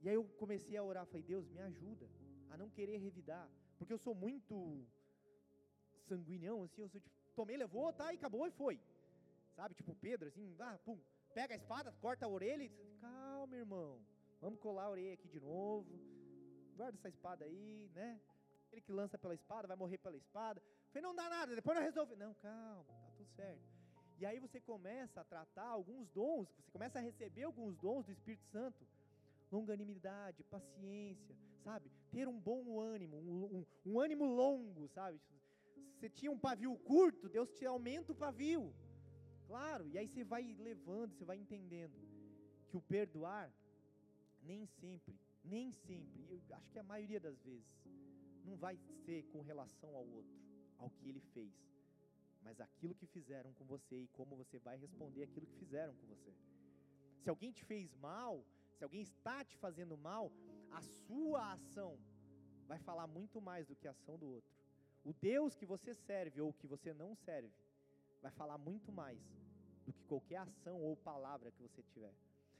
E 0.00 0.08
aí 0.08 0.14
eu 0.14 0.24
comecei 0.38 0.76
a 0.76 0.82
orar, 0.82 1.06
falei, 1.06 1.22
Deus, 1.22 1.48
me 1.50 1.60
ajuda 1.60 2.08
a 2.50 2.56
não 2.56 2.70
querer 2.70 2.98
revidar, 2.98 3.48
porque 3.78 3.92
eu 3.92 3.98
sou 3.98 4.14
muito 4.14 4.86
sanguinhão, 6.08 6.62
assim, 6.62 6.82
eu 6.82 6.88
sou 6.88 7.00
tipo, 7.00 7.14
tomei, 7.34 7.56
levou, 7.56 7.92
tá, 7.92 8.12
e 8.12 8.16
acabou 8.16 8.46
e 8.46 8.50
foi. 8.50 8.80
Sabe, 9.54 9.74
tipo 9.74 9.94
Pedro, 9.94 10.28
assim, 10.28 10.56
ah, 10.58 10.78
pum, 10.84 10.98
pega 11.34 11.54
a 11.54 11.56
espada, 11.56 11.92
corta 12.00 12.24
a 12.24 12.28
orelha 12.28 12.64
e 12.64 12.70
calma, 13.00 13.56
irmão, 13.56 14.00
vamos 14.40 14.58
colar 14.58 14.84
a 14.84 14.90
orelha 14.90 15.14
aqui 15.14 15.28
de 15.28 15.40
novo, 15.40 16.00
guarda 16.76 16.96
essa 16.98 17.08
espada 17.08 17.44
aí, 17.44 17.90
né? 17.94 18.20
Ele 18.72 18.80
que 18.80 18.92
lança 18.92 19.18
pela 19.18 19.34
espada, 19.34 19.68
vai 19.68 19.76
morrer 19.76 19.98
pela 19.98 20.16
espada. 20.16 20.62
Falei, 20.90 21.02
não 21.02 21.14
dá 21.14 21.28
nada, 21.28 21.54
depois 21.54 21.76
não 21.76 21.82
resolve. 21.82 22.16
Não, 22.16 22.34
calma, 22.34 22.84
tá 22.84 23.09
tudo 23.20 23.26
certo. 23.36 23.68
E 24.18 24.26
aí 24.26 24.38
você 24.38 24.60
começa 24.60 25.20
a 25.20 25.24
tratar 25.24 25.68
alguns 25.68 26.08
dons, 26.10 26.48
você 26.48 26.70
começa 26.70 26.98
a 26.98 27.02
receber 27.02 27.44
alguns 27.44 27.76
dons 27.76 28.04
do 28.06 28.12
Espírito 28.12 28.44
Santo. 28.46 28.86
Longanimidade, 29.50 30.44
paciência, 30.44 31.34
sabe? 31.64 31.90
Ter 32.10 32.28
um 32.28 32.38
bom 32.38 32.80
ânimo, 32.80 33.16
um, 33.16 33.44
um, 33.56 33.66
um 33.86 34.00
ânimo 34.00 34.24
longo, 34.24 34.88
sabe? 34.88 35.20
Você 35.96 36.08
tinha 36.08 36.30
um 36.30 36.38
pavio 36.38 36.76
curto, 36.78 37.28
Deus 37.28 37.50
te 37.50 37.66
aumenta 37.66 38.12
o 38.12 38.14
pavio. 38.14 38.72
Claro, 39.46 39.88
e 39.88 39.98
aí 39.98 40.06
você 40.06 40.22
vai 40.22 40.44
levando, 40.58 41.12
você 41.12 41.24
vai 41.24 41.36
entendendo 41.36 41.98
que 42.68 42.76
o 42.76 42.80
perdoar 42.80 43.52
nem 44.42 44.64
sempre, 44.66 45.18
nem 45.44 45.72
sempre, 45.72 46.24
eu 46.30 46.40
acho 46.56 46.70
que 46.70 46.78
a 46.78 46.82
maioria 46.82 47.20
das 47.20 47.38
vezes, 47.42 47.66
não 48.44 48.56
vai 48.56 48.78
ser 49.04 49.24
com 49.32 49.42
relação 49.42 49.94
ao 49.94 50.06
outro, 50.06 50.38
ao 50.78 50.88
que 50.90 51.08
ele 51.08 51.20
fez, 51.34 51.52
mas 52.42 52.60
aquilo 52.60 52.94
que 52.94 53.06
fizeram 53.06 53.52
com 53.54 53.64
você 53.64 53.96
e 53.96 54.08
como 54.08 54.36
você 54.36 54.58
vai 54.58 54.76
responder 54.76 55.24
aquilo 55.24 55.46
que 55.46 55.56
fizeram 55.56 55.94
com 55.94 56.06
você. 56.06 56.32
Se 57.22 57.28
alguém 57.28 57.52
te 57.52 57.64
fez 57.64 57.94
mal, 57.96 58.44
se 58.76 58.84
alguém 58.84 59.02
está 59.02 59.44
te 59.44 59.56
fazendo 59.58 59.96
mal, 59.96 60.32
a 60.70 60.80
sua 60.80 61.52
ação 61.52 61.98
vai 62.66 62.78
falar 62.78 63.06
muito 63.06 63.40
mais 63.40 63.66
do 63.66 63.76
que 63.76 63.86
a 63.86 63.90
ação 63.90 64.16
do 64.18 64.26
outro. 64.26 64.50
O 65.04 65.12
Deus 65.12 65.54
que 65.54 65.66
você 65.66 65.94
serve 65.94 66.40
ou 66.40 66.52
que 66.52 66.66
você 66.66 66.92
não 66.92 67.14
serve 67.14 67.52
vai 68.22 68.30
falar 68.30 68.58
muito 68.58 68.92
mais 68.92 69.18
do 69.86 69.92
que 69.92 70.04
qualquer 70.04 70.36
ação 70.36 70.80
ou 70.80 70.96
palavra 70.96 71.50
que 71.50 71.62
você 71.62 71.82
tiver. 71.82 72.14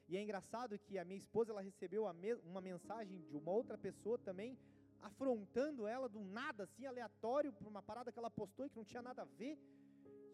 E 0.09 0.17
é 0.17 0.23
engraçado 0.23 0.79
que 0.79 0.99
a 0.99 1.05
minha 1.05 1.19
esposa 1.19 1.53
ela 1.53 1.61
recebeu 1.61 2.05
uma 2.45 2.61
mensagem 2.61 3.21
de 3.21 3.37
uma 3.37 3.53
outra 3.53 3.79
pessoa 3.79 4.19
também, 4.19 4.59
afrontando 5.03 5.87
ela 5.87 6.09
do 6.09 6.21
nada, 6.21 6.65
assim, 6.65 6.87
aleatório, 6.87 7.53
por 7.53 7.67
uma 7.67 7.83
parada 7.83 8.13
que 8.13 8.19
ela 8.19 8.31
postou 8.31 8.67
e 8.67 8.71
que 8.71 8.77
não 8.77 8.85
tinha 8.85 9.03
nada 9.03 9.23
a 9.23 9.25
ver. 9.25 9.59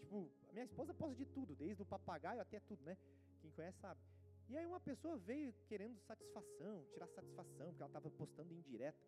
Tipo, 0.01 0.31
a 0.49 0.53
minha 0.53 0.64
esposa 0.64 0.95
posta 0.95 1.14
de 1.14 1.27
tudo, 1.27 1.55
desde 1.55 1.83
o 1.83 1.87
papagaio 1.87 2.41
até 2.41 2.61
tudo, 2.61 2.83
né? 2.85 2.97
Quem 3.41 3.51
conhece 3.51 3.79
sabe. 3.79 4.01
E 4.49 4.57
aí 4.57 4.67
uma 4.67 4.81
pessoa 4.81 5.17
veio 5.17 5.53
querendo 5.67 5.99
satisfação, 6.01 6.85
tirar 6.93 7.09
satisfação, 7.09 7.69
porque 7.69 7.83
ela 7.83 7.91
estava 7.91 8.11
postando 8.11 8.53
em 8.53 8.61
direta. 8.61 8.99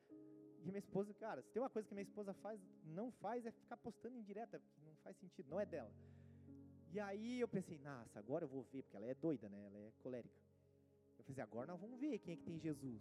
E 0.64 0.66
minha 0.66 0.78
esposa, 0.78 1.14
cara, 1.14 1.42
se 1.42 1.50
tem 1.50 1.62
uma 1.62 1.70
coisa 1.70 1.86
que 1.86 1.94
minha 1.94 2.02
esposa 2.02 2.34
faz, 2.34 2.60
não 2.84 3.12
faz, 3.12 3.46
é 3.46 3.52
ficar 3.52 3.76
postando 3.76 4.16
em 4.16 4.22
direta, 4.22 4.60
não 4.84 4.96
faz 4.96 5.16
sentido, 5.16 5.48
não 5.48 5.60
é 5.60 5.66
dela. 5.66 5.92
E 6.90 6.98
aí 6.98 7.38
eu 7.38 7.46
pensei, 7.46 7.78
nossa, 7.78 8.18
agora 8.18 8.44
eu 8.44 8.48
vou 8.48 8.62
ver, 8.64 8.82
porque 8.82 8.96
ela 8.96 9.06
é 9.06 9.14
doida, 9.14 9.48
né? 9.48 9.62
Ela 9.66 9.78
é 9.78 9.92
colérica. 10.02 10.40
Eu 11.18 11.24
falei, 11.24 11.40
agora 11.40 11.66
nós 11.72 11.80
vamos 11.80 12.00
ver 12.00 12.18
quem 12.18 12.34
é 12.34 12.36
que 12.36 12.42
tem 12.42 12.58
Jesus. 12.58 13.00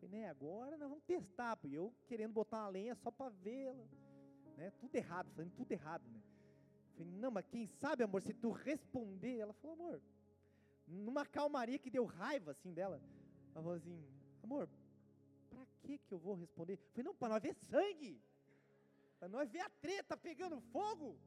Falei, 0.00 0.20
né, 0.20 0.28
agora 0.28 0.76
nós 0.76 0.88
vamos 0.88 1.04
testar, 1.04 1.58
e 1.64 1.74
eu 1.74 1.92
querendo 2.06 2.32
botar 2.32 2.58
uma 2.58 2.68
lenha 2.68 2.94
só 2.94 3.10
para 3.10 3.30
vê-la, 3.30 3.84
né? 4.56 4.70
Tudo 4.78 4.94
errado, 4.94 5.30
fazendo 5.34 5.54
tudo 5.54 5.72
errado, 5.72 6.08
né? 6.08 6.22
Falei, 6.96 7.12
não, 7.12 7.30
mas 7.30 7.46
quem 7.46 7.66
sabe, 7.66 8.02
amor, 8.02 8.22
se 8.22 8.32
tu 8.32 8.50
responder, 8.50 9.38
ela 9.38 9.52
falou, 9.54 9.74
amor, 9.74 10.02
numa 10.86 11.26
calmaria 11.26 11.78
que 11.78 11.90
deu 11.90 12.04
raiva 12.04 12.52
assim 12.52 12.72
dela, 12.72 13.00
ela 13.54 13.62
falou 13.62 13.76
assim, 13.76 14.04
amor, 14.42 14.68
para 15.50 15.66
que 15.80 15.98
que 15.98 16.12
eu 16.12 16.18
vou 16.18 16.34
responder? 16.34 16.76
Falei, 16.92 17.04
não, 17.04 17.14
para 17.14 17.28
nós 17.28 17.42
ver 17.42 17.54
sangue, 17.54 18.20
para 19.18 19.28
nós 19.28 19.50
ver 19.50 19.60
a 19.60 19.68
treta 19.68 20.16
pegando 20.16 20.60
fogo. 20.60 21.18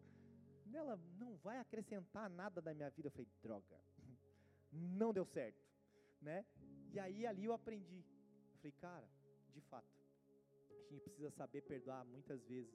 Ela 0.74 0.98
não 1.20 1.36
vai 1.38 1.60
acrescentar 1.60 2.30
nada 2.30 2.62
da 2.62 2.74
minha 2.74 2.90
vida. 2.90 3.08
Eu 3.08 3.12
falei, 3.12 3.28
droga, 3.44 3.78
não 4.72 5.12
deu 5.12 5.26
certo, 5.26 5.62
né? 6.22 6.46
E 6.94 7.00
aí 7.00 7.28
ali 7.28 7.44
eu 7.44 7.54
aprendi. 7.54 8.06
Falei, 8.62 8.74
cara, 8.80 9.10
de 9.56 9.62
fato, 9.62 9.88
a 10.70 10.94
gente 10.94 11.04
precisa 11.04 11.32
saber 11.32 11.62
perdoar 11.64 12.06
muitas 12.06 12.44
vezes, 12.46 12.72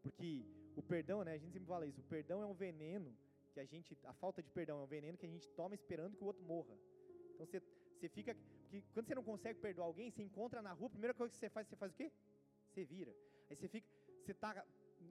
porque 0.00 0.46
o 0.76 0.82
perdão, 0.82 1.24
né? 1.24 1.32
A 1.32 1.38
gente 1.38 1.52
sempre 1.52 1.66
fala 1.66 1.84
isso. 1.84 2.00
O 2.00 2.04
perdão 2.04 2.42
é 2.42 2.46
um 2.46 2.54
veneno 2.54 3.12
que 3.52 3.58
a 3.58 3.64
gente, 3.64 3.98
a 4.04 4.12
falta 4.12 4.40
de 4.40 4.48
perdão 4.50 4.78
é 4.78 4.82
um 4.84 4.86
veneno 4.86 5.18
que 5.18 5.26
a 5.26 5.28
gente 5.28 5.48
toma 5.50 5.74
esperando 5.74 6.16
que 6.16 6.22
o 6.22 6.26
outro 6.28 6.44
morra. 6.44 6.78
Então 7.34 7.44
você, 7.44 7.60
você 7.98 8.08
fica, 8.08 8.36
que 8.68 8.82
quando 8.92 9.06
você 9.08 9.16
não 9.16 9.24
consegue 9.24 9.58
perdoar 9.58 9.86
alguém, 9.86 10.12
você 10.12 10.22
encontra 10.22 10.62
na 10.62 10.72
rua, 10.72 10.86
a 10.86 10.90
primeira 10.90 11.14
coisa 11.14 11.32
que 11.32 11.38
você 11.38 11.50
faz, 11.50 11.66
você 11.66 11.74
faz 11.74 11.92
o 11.92 11.96
quê? 11.96 12.12
Você 12.68 12.84
vira. 12.84 13.12
Aí 13.50 13.56
você 13.56 13.66
fica, 13.66 13.88
você 14.22 14.32
tá, 14.32 14.64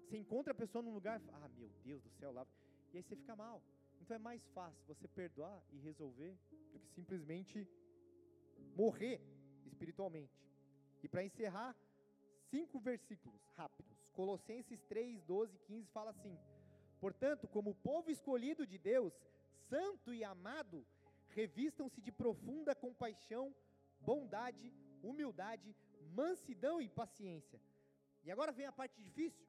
você 0.07 0.17
encontra 0.17 0.53
a 0.53 0.55
pessoa 0.55 0.81
num 0.81 0.93
lugar, 0.93 1.21
ah, 1.33 1.49
meu 1.57 1.69
Deus 1.83 2.01
do 2.01 2.09
céu, 2.11 2.31
lá, 2.31 2.47
e 2.93 2.97
aí 2.97 3.03
você 3.03 3.17
fica 3.17 3.35
mal. 3.35 3.61
Então 3.99 4.15
é 4.15 4.19
mais 4.19 4.47
fácil 4.49 4.81
você 4.87 5.09
perdoar 5.09 5.61
e 5.73 5.77
resolver 5.79 6.37
do 6.71 6.79
que 6.79 6.87
simplesmente 6.89 7.67
morrer 8.75 9.19
espiritualmente. 9.75 10.41
E 11.03 11.07
para 11.07 11.23
encerrar, 11.23 11.75
cinco 12.49 12.79
versículos 12.79 13.41
rápidos. 13.55 14.09
Colossenses 14.13 14.81
3, 14.83 15.21
12 15.23 15.55
e 15.55 15.59
15 15.59 15.91
fala 15.91 16.11
assim: 16.11 16.37
Portanto, 16.99 17.47
como 17.47 17.75
povo 17.75 18.09
escolhido 18.09 18.65
de 18.65 18.77
Deus, 18.77 19.13
santo 19.69 20.13
e 20.13 20.23
amado, 20.23 20.85
revistam-se 21.29 22.01
de 22.01 22.11
profunda 22.11 22.73
compaixão, 22.73 23.53
bondade, 23.99 24.73
humildade, 25.03 25.75
mansidão 26.13 26.81
e 26.81 26.87
paciência. 26.87 27.59
E 28.23 28.31
agora 28.31 28.51
vem 28.51 28.65
a 28.65 28.71
parte 28.71 29.01
difícil. 29.01 29.45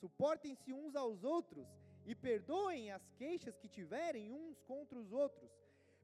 Suportem-se 0.00 0.72
uns 0.72 0.96
aos 0.96 1.22
outros 1.22 1.68
e 2.06 2.14
perdoem 2.14 2.90
as 2.90 3.04
queixas 3.20 3.56
que 3.58 3.68
tiverem 3.68 4.32
uns 4.32 4.60
contra 4.62 4.98
os 4.98 5.12
outros. 5.12 5.50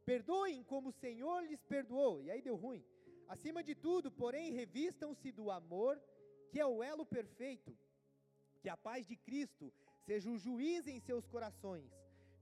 Perdoem 0.05 0.63
como 0.65 0.91
o 0.91 0.99
Senhor 1.05 1.43
lhes 1.45 1.63
perdoou. 1.63 2.23
E 2.23 2.31
aí 2.31 2.43
deu 2.43 2.57
ruim. 2.57 2.85
Acima 3.29 3.63
de 3.63 3.75
tudo, 3.75 4.11
porém, 4.11 4.53
revistam-se 4.53 5.33
do 5.33 5.51
amor, 5.51 6.01
que 6.51 6.61
é 6.61 6.67
o 6.67 6.83
elo 6.83 7.07
perfeito. 7.07 7.77
Que 8.61 8.69
a 8.69 8.77
paz 8.77 9.07
de 9.07 9.17
Cristo 9.17 9.73
seja 10.05 10.31
o 10.31 10.39
juiz 10.39 10.87
em 10.87 11.01
seus 11.01 11.27
corações, 11.27 11.91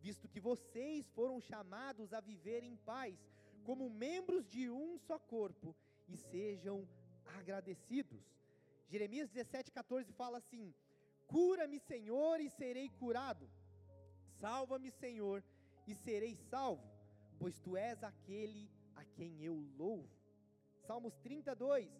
visto 0.01 0.28
que 0.28 0.41
vocês 0.41 1.09
foram 1.11 1.41
chamados 1.41 2.12
a 2.12 2.20
viver 2.20 2.62
em 2.62 2.76
paz, 2.76 3.16
como 3.64 3.89
membros 3.89 4.47
de 4.49 4.68
um 4.68 4.99
só 4.99 5.18
corpo, 5.18 5.74
e 6.09 6.16
sejam 6.16 6.89
agradecidos. 7.39 8.22
Jeremias 8.89 9.30
17,14 9.30 10.12
fala 10.12 10.39
assim: 10.39 10.74
Cura-me, 11.26 11.78
Senhor, 11.78 12.41
e 12.41 12.51
serei 12.51 12.91
curado. 12.91 13.49
Salva-me, 14.41 14.91
Senhor, 14.91 15.43
e 15.87 15.95
serei 15.95 16.35
salvo, 16.35 16.87
pois 17.39 17.59
tu 17.61 17.76
és 17.76 18.03
aquele 18.03 18.70
a 18.97 19.05
quem 19.05 19.43
eu 19.43 19.55
louvo. 19.78 20.21
Salmos 20.87 21.14
32: 21.18 21.91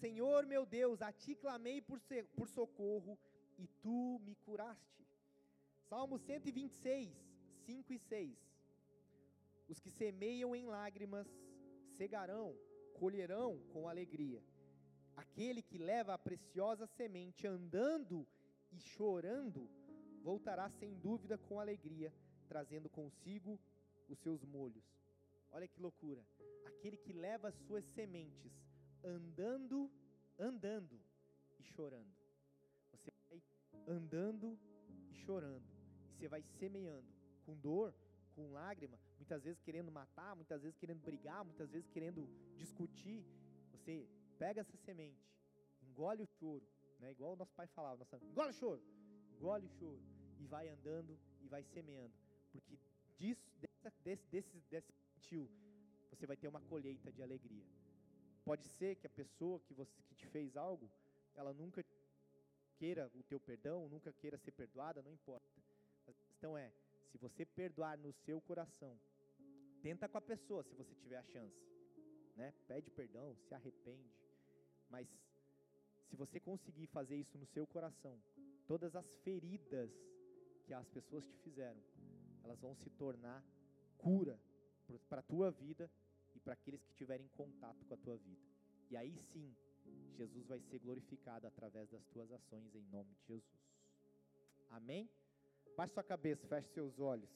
Senhor 0.00 0.46
meu 0.46 0.64
Deus, 0.64 1.02
a 1.02 1.12
ti 1.12 1.34
clamei 1.34 1.80
por, 1.80 2.00
por 2.36 2.48
socorro 2.48 3.18
e 3.58 3.66
tu 3.82 4.20
me 4.24 4.34
curaste. 4.36 5.06
Salmo 5.88 6.18
126, 6.18 7.10
5 7.66 7.92
e 7.92 7.98
6. 7.98 8.38
Os 9.68 9.80
que 9.80 9.90
semeiam 9.90 10.54
em 10.54 10.66
lágrimas 10.66 11.26
cegarão, 11.96 12.56
colherão 12.94 13.58
com 13.72 13.88
alegria. 13.88 14.42
Aquele 15.16 15.62
que 15.62 15.78
leva 15.78 16.14
a 16.14 16.18
preciosa 16.18 16.86
semente 16.86 17.46
andando 17.46 18.26
e 18.70 18.78
chorando, 18.78 19.68
voltará 20.22 20.70
sem 20.70 20.94
dúvida 20.94 21.36
com 21.36 21.58
alegria, 21.58 22.12
trazendo 22.46 22.88
consigo 22.88 23.58
os 24.08 24.18
seus 24.20 24.44
molhos. 24.44 24.84
Olha 25.50 25.66
que 25.66 25.80
loucura! 25.80 26.24
Aquele 26.78 26.96
que 26.96 27.12
leva 27.12 27.48
as 27.48 27.56
suas 27.56 27.84
sementes 27.84 28.52
andando, 29.02 29.90
andando 30.38 30.96
e 31.58 31.62
chorando. 31.64 32.14
Você 32.92 33.10
vai 33.28 33.42
andando 33.84 34.56
e 35.10 35.14
chorando. 35.14 35.66
E 36.06 36.12
você 36.12 36.28
vai 36.28 36.40
semeando 36.40 37.12
com 37.44 37.56
dor, 37.56 37.92
com 38.36 38.52
lágrima, 38.52 38.96
muitas 39.16 39.42
vezes 39.42 39.60
querendo 39.60 39.90
matar, 39.90 40.36
muitas 40.36 40.62
vezes 40.62 40.78
querendo 40.78 41.00
brigar, 41.02 41.44
muitas 41.44 41.68
vezes 41.68 41.88
querendo 41.88 42.28
discutir. 42.56 43.26
Você 43.72 44.08
pega 44.38 44.60
essa 44.60 44.76
semente, 44.76 45.28
engole 45.82 46.22
o 46.22 46.26
choro, 46.26 46.64
né? 47.00 47.10
Igual 47.10 47.32
o 47.32 47.36
nosso 47.36 47.52
pai 47.54 47.66
falava, 47.66 47.98
nossa, 47.98 48.24
engole 48.24 48.50
o 48.50 48.54
choro, 48.54 48.82
engole 49.32 49.66
o 49.66 49.70
choro 49.70 50.00
e 50.38 50.46
vai 50.46 50.68
andando 50.68 51.18
e 51.40 51.48
vai 51.48 51.64
semeando, 51.64 52.14
porque 52.52 52.78
disso, 53.16 53.50
dessa, 53.58 53.92
desse, 54.04 54.28
desse, 54.28 54.60
desse 54.70 54.92
tio, 55.20 55.50
você 56.10 56.26
vai 56.26 56.36
ter 56.36 56.48
uma 56.48 56.60
colheita 56.62 57.12
de 57.12 57.22
alegria. 57.22 57.64
Pode 58.44 58.66
ser 58.66 58.96
que 58.96 59.06
a 59.06 59.10
pessoa 59.10 59.60
que, 59.60 59.74
você, 59.74 60.02
que 60.02 60.14
te 60.14 60.26
fez 60.26 60.56
algo, 60.56 60.90
ela 61.34 61.52
nunca 61.52 61.84
queira 62.76 63.10
o 63.14 63.22
teu 63.22 63.38
perdão, 63.38 63.88
nunca 63.88 64.12
queira 64.12 64.38
ser 64.38 64.52
perdoada, 64.52 65.02
não 65.02 65.12
importa. 65.12 65.48
A 66.06 66.12
questão 66.12 66.56
é, 66.56 66.72
se 67.10 67.18
você 67.18 67.44
perdoar 67.44 67.98
no 67.98 68.12
seu 68.12 68.40
coração, 68.40 68.98
tenta 69.82 70.08
com 70.08 70.18
a 70.18 70.20
pessoa 70.20 70.62
se 70.62 70.74
você 70.74 70.94
tiver 70.94 71.18
a 71.18 71.22
chance, 71.24 71.60
né? 72.36 72.52
Pede 72.66 72.90
perdão, 72.90 73.36
se 73.36 73.54
arrepende, 73.54 74.10
mas 74.88 75.08
se 76.08 76.16
você 76.16 76.40
conseguir 76.40 76.86
fazer 76.86 77.16
isso 77.16 77.36
no 77.36 77.46
seu 77.46 77.66
coração, 77.66 78.18
todas 78.66 78.96
as 78.96 79.14
feridas 79.16 79.90
que 80.64 80.72
as 80.72 80.88
pessoas 80.88 81.26
te 81.26 81.38
fizeram, 81.38 81.82
elas 82.42 82.60
vão 82.60 82.74
se 82.74 82.88
tornar 82.90 83.44
cura 83.98 84.38
para 85.08 85.20
a 85.20 85.22
tua 85.22 85.50
vida 85.50 85.90
e 86.34 86.40
para 86.40 86.54
aqueles 86.54 86.82
que 86.82 86.94
tiverem 86.94 87.28
contato 87.28 87.84
com 87.86 87.94
a 87.94 87.96
tua 87.96 88.16
vida. 88.16 88.42
E 88.90 88.96
aí 88.96 89.16
sim, 89.18 89.54
Jesus 90.16 90.46
vai 90.46 90.60
ser 90.60 90.78
glorificado 90.78 91.46
através 91.46 91.88
das 91.90 92.04
tuas 92.06 92.30
ações 92.32 92.74
em 92.74 92.82
nome 92.90 93.14
de 93.14 93.26
Jesus. 93.26 93.68
Amém? 94.70 95.08
Baixe 95.76 95.94
sua 95.94 96.02
cabeça, 96.02 96.46
feche 96.46 96.68
seus 96.68 96.98
olhos. 96.98 97.30